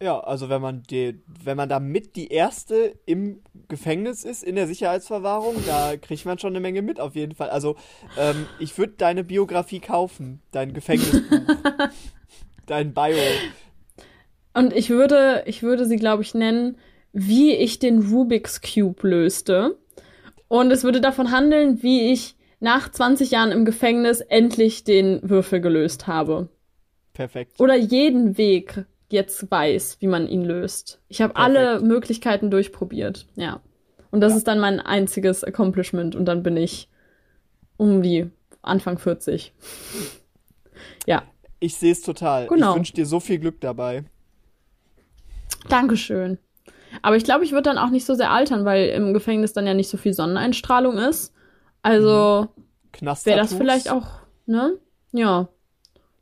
Ja, 0.03 0.19
also 0.19 0.49
wenn 0.49 0.61
man 0.61 0.83
die, 0.91 1.23
wenn 1.45 1.57
man 1.57 1.69
da 1.69 1.79
mit 1.79 2.17
die 2.17 2.27
erste 2.27 2.99
im 3.07 3.41
Gefängnis 3.69 4.25
ist, 4.25 4.43
in 4.43 4.57
der 4.57 4.67
Sicherheitsverwahrung, 4.67 5.55
da 5.65 5.97
kriegt 5.97 6.25
man 6.25 6.41
schon 6.41 6.53
eine 6.53 6.61
Menge 6.61 6.83
mit 6.83 6.99
auf 6.99 7.15
jeden 7.15 7.37
Fall. 7.37 7.51
Also 7.51 7.77
ähm, 8.19 8.47
ich 8.59 8.77
würde 8.77 8.95
deine 8.97 9.23
Biografie 9.23 9.79
kaufen, 9.79 10.43
dein 10.51 10.73
Gefängnisbuch, 10.73 11.39
dein 12.67 12.95
Bio. 12.95 13.15
Und 14.55 14.73
ich 14.73 14.91
würde, 14.91 15.45
ich 15.47 15.63
würde 15.63 15.87
sie, 15.87 15.97
glaube 15.97 16.25
ich, 16.25 16.35
nennen, 16.35 16.79
wie 17.13 17.53
ich 17.55 17.79
den 17.79 18.03
Rubik's 18.03 18.61
Cube 18.61 19.07
löste. 19.07 19.77
Und 20.49 20.73
es 20.73 20.83
würde 20.83 21.01
davon 21.01 21.31
handeln, 21.31 21.81
wie 21.85 22.13
ich 22.13 22.35
nach 22.63 22.89
20 22.89 23.33
Jahren 23.33 23.51
im 23.51 23.65
Gefängnis 23.65 24.21
endlich 24.21 24.85
den 24.85 25.19
Würfel 25.29 25.61
gelöst 25.61 26.07
habe. 26.07 26.49
Perfekt. 27.13 27.59
Oder 27.59 27.77
jeden 27.77 28.39
Weg 28.39 28.87
jetzt 29.11 29.51
weiß, 29.51 29.97
wie 29.99 30.07
man 30.07 30.29
ihn 30.29 30.45
löst. 30.45 31.01
Ich 31.09 31.21
habe 31.21 31.35
alle 31.37 31.81
Möglichkeiten 31.81 32.51
durchprobiert, 32.51 33.27
ja. 33.35 33.61
Und 34.13 34.21
das 34.21 34.33
ja. 34.33 34.39
ist 34.39 34.47
dann 34.47 34.61
mein 34.61 34.79
einziges 34.79 35.43
Accomplishment 35.43 36.15
und 36.15 36.25
dann 36.25 36.45
bin 36.45 36.57
ich 36.57 36.89
um 37.79 38.01
die 38.01 38.31
Anfang 38.63 38.97
40. 38.97 39.53
ja. 41.07 41.25
Ich 41.59 41.75
sehe 41.75 41.93
es 41.93 42.03
total. 42.03 42.47
Genau. 42.47 42.71
Ich 42.71 42.77
wünsche 42.77 42.95
dir 42.95 43.07
so 43.07 43.19
viel 43.19 43.41
Glück 43.41 43.61
dabei. 43.61 44.05
Dankeschön. 45.69 46.39
Aber 47.03 47.17
ich 47.17 47.25
glaube, 47.25 47.45
ich 47.45 47.51
würde 47.51 47.63
dann 47.63 47.79
auch 47.79 47.91
nicht 47.91 48.07
so 48.07 48.15
sehr 48.15 48.31
altern, 48.31 48.65
weil 48.65 48.91
im 48.91 49.15
Gefängnis 49.15 49.53
dann 49.53 49.67
ja 49.67 49.75
nicht 49.75 49.89
so 49.89 49.97
viel 49.97 50.13
Sonneneinstrahlung 50.13 50.99
ist. 50.99 51.33
Also 51.83 52.49
mhm. 53.01 53.07
wäre 53.25 53.39
das 53.39 53.55
vielleicht 53.55 53.91
auch, 53.91 54.07
ne? 54.47 54.79
Ja. 55.13 55.49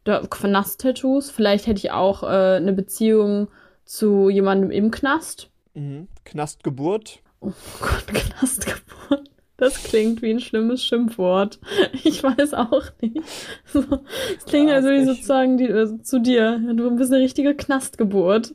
Da, 0.05 0.21
Knast-Tattoos. 0.21 1.31
Vielleicht 1.31 1.67
hätte 1.67 1.79
ich 1.79 1.91
auch 1.91 2.23
äh, 2.23 2.57
eine 2.57 2.73
Beziehung 2.73 3.49
zu 3.85 4.31
jemandem 4.31 4.71
im 4.71 4.91
Knast. 4.91 5.51
Mhm. 5.75 6.09
Knastgeburt. 6.25 7.21
Oh 7.41 7.53
Gott, 7.81 8.07
Knastgeburt. 8.15 9.31
Das 9.57 9.83
klingt 9.83 10.23
wie 10.23 10.31
ein 10.31 10.41
schlimmes 10.41 10.83
Schimpfwort. 10.85 11.61
Ich 12.03 12.23
weiß 12.23 12.55
auch 12.55 12.85
nicht. 13.01 13.21
So, 13.67 13.83
das 13.83 14.45
klingt 14.47 14.71
ja, 14.71 14.77
also 14.77 14.89
wie 14.89 15.05
sozusagen 15.05 15.59
die, 15.59 15.71
also 15.71 15.99
zu 15.99 16.19
dir. 16.19 16.59
Du 16.75 16.97
bist 16.97 17.13
eine 17.13 17.23
richtige 17.23 17.55
Knastgeburt. 17.55 18.53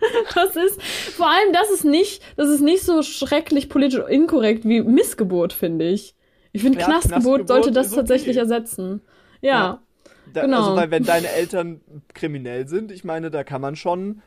Das 0.34 0.54
ist, 0.56 0.80
vor 0.82 1.26
allem, 1.26 1.52
das 1.52 1.70
ist 1.70 1.84
nicht, 1.84 2.22
das 2.36 2.48
ist 2.48 2.60
nicht 2.60 2.82
so 2.82 3.02
schrecklich 3.02 3.68
politisch 3.68 4.00
inkorrekt 4.08 4.64
wie 4.64 4.82
Missgeburt, 4.82 5.52
finde 5.52 5.88
ich. 5.88 6.14
Ich 6.52 6.62
finde, 6.62 6.78
ja, 6.78 6.86
Knastgeburt, 6.86 7.46
Knastgeburt 7.46 7.48
sollte 7.48 7.72
das 7.72 7.90
tatsächlich 7.90 8.36
okay. 8.36 8.44
ersetzen. 8.44 9.02
Ja. 9.40 9.50
ja. 9.50 9.82
Da, 10.32 10.42
genau. 10.42 10.58
Also, 10.58 10.76
weil 10.76 10.90
wenn 10.90 11.04
deine 11.04 11.28
Eltern 11.30 11.80
kriminell 12.14 12.68
sind, 12.68 12.92
ich 12.92 13.04
meine, 13.04 13.30
da 13.30 13.44
kann 13.44 13.60
man 13.60 13.76
schon 13.76 14.22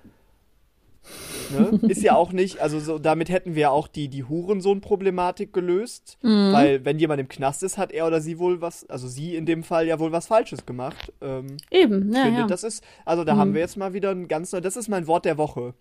Ne? 1.52 1.80
Ist 1.90 2.02
ja 2.02 2.16
auch 2.16 2.32
nicht, 2.32 2.60
also 2.60 2.80
so, 2.80 3.00
damit 3.00 3.30
hätten 3.30 3.56
wir 3.56 3.72
auch 3.72 3.88
die, 3.88 4.08
die 4.08 4.24
Hurensohn-Problematik 4.24 5.54
gelöst. 5.54 6.18
Mhm. 6.22 6.54
Weil, 6.54 6.86
wenn 6.86 7.00
jemand 7.00 7.22
im 7.22 7.28
Knast 7.28 7.64
ist, 7.64 7.78
hat 7.78 7.92
er 7.92 8.08
oder 8.08 8.22
sie 8.22 8.40
wohl 8.40 8.62
was, 8.62 8.90
also 8.90 9.08
sie 9.08 9.36
in 9.36 9.46
dem 9.46 9.64
Fall 9.64 9.88
ja 9.88 10.00
wohl 10.00 10.12
was 10.12 10.28
Falsches 10.28 10.66
gemacht. 10.66 11.14
Ähm, 11.22 11.58
Eben, 11.70 12.14
ja. 12.14 12.24
Finde, 12.24 12.40
ja. 12.42 12.48
das 12.48 12.64
ist, 12.64 12.84
also 13.06 13.24
da 13.24 13.36
mhm. 13.36 13.40
haben 13.40 13.54
wir 13.54 13.62
jetzt 13.62 13.78
mal 13.78 13.94
wieder 13.94 14.12
ein 14.12 14.28
ganz 14.28 14.52
neues, 14.52 14.64
das 14.64 14.78
ist 14.78 14.88
mein 14.88 15.08
Wort 15.08 15.26
der 15.26 15.38
Woche. 15.38 15.74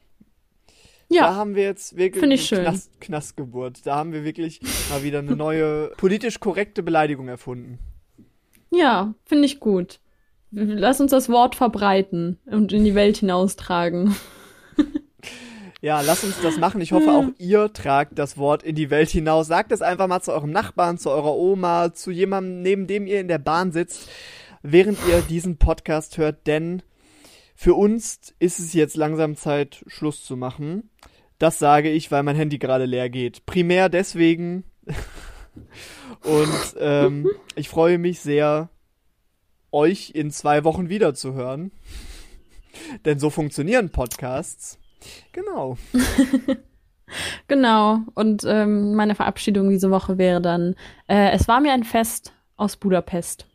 Ja. 1.09 1.23
Da 1.23 1.35
haben 1.35 1.57
wir 1.57 1.65
jetzt 1.65 1.97
wirklich 1.97 2.25
ich 2.33 2.47
schön. 2.47 2.63
Knast, 2.63 3.01
Knastgeburt. 3.01 3.85
Da 3.85 3.97
haben 3.97 4.13
wir 4.13 4.25
wirklich 4.25 4.61
mal 4.91 5.03
wieder 5.03 5.19
eine 5.19 5.35
neue 5.35 5.89
politisch 5.97 6.39
korrekte 6.39 6.85
Beleidigung 6.85 7.27
erfunden. 7.27 7.81
Ja, 8.71 9.15
finde 9.25 9.47
ich 9.47 9.59
gut. 9.59 9.99
Lass 10.53 11.01
uns 11.01 11.11
das 11.11 11.29
Wort 11.29 11.55
verbreiten 11.55 12.39
und 12.47 12.73
in 12.73 12.85
die 12.85 12.95
Welt 12.95 13.19
hinaustragen. 13.19 14.15
Ja, 15.83 16.03
lasst 16.03 16.25
uns 16.25 16.41
das 16.43 16.59
machen. 16.59 16.81
Ich 16.83 16.93
hoffe, 16.93 17.11
auch 17.11 17.25
ihr 17.39 17.73
tragt 17.73 18.19
das 18.19 18.37
Wort 18.37 18.63
in 18.63 18.75
die 18.75 18.91
Welt 18.91 19.09
hinaus. 19.09 19.47
Sagt 19.47 19.73
es 19.73 19.81
einfach 19.81 20.09
mal 20.09 20.21
zu 20.21 20.33
eurem 20.33 20.51
Nachbarn, 20.51 20.99
zu 20.99 21.11
eurer 21.11 21.35
Oma, 21.35 21.95
zu 21.95 22.11
jemandem, 22.11 22.63
neben 22.63 22.87
dem 22.87 23.07
ihr 23.07 23.21
in 23.21 23.29
der 23.29 23.39
Bahn 23.39 23.73
sitzt, 23.73 24.11
während 24.63 24.99
ihr 25.09 25.23
diesen 25.23 25.57
Podcast 25.57 26.19
hört, 26.19 26.47
denn 26.47 26.83
für 27.55 27.75
uns 27.75 28.35
ist 28.39 28.59
es 28.59 28.73
jetzt 28.73 28.97
langsam 28.97 29.37
Zeit, 29.37 29.85
Schluss 29.87 30.25
zu 30.25 30.37
machen. 30.37 30.91
Das 31.39 31.59
sage 31.59 31.91
ich, 31.91 32.11
weil 32.11 32.23
mein 32.23 32.37
Handy 32.37 32.59
gerade 32.59 32.87
leer 32.87 33.11
geht. 33.11 33.45
Primär 33.47 33.89
deswegen. 33.89 34.65
Und 36.23 36.77
ähm, 36.79 37.29
ich 37.57 37.69
freue 37.69 37.99
mich 37.99 38.21
sehr, 38.21 38.71
euch 39.73 40.13
in 40.15 40.31
zwei 40.31 40.65
Wochen 40.65 40.89
wiederzuhören. 40.89 41.71
Denn 43.05 43.19
so 43.19 43.31
funktionieren 43.31 43.91
Podcasts. 43.91 44.80
Genau. 45.33 45.77
genau. 47.49 48.01
Und 48.15 48.45
ähm, 48.47 48.95
meine 48.95 49.15
Verabschiedung 49.15 49.71
diese 49.71 49.91
Woche 49.91 50.19
wäre 50.19 50.41
dann, 50.41 50.75
äh, 51.09 51.31
es 51.33 51.49
war 51.49 51.61
mir 51.61 51.73
ein 51.73 51.85
Fest 51.85 52.33
aus 52.57 52.77
Budapest. 52.77 53.47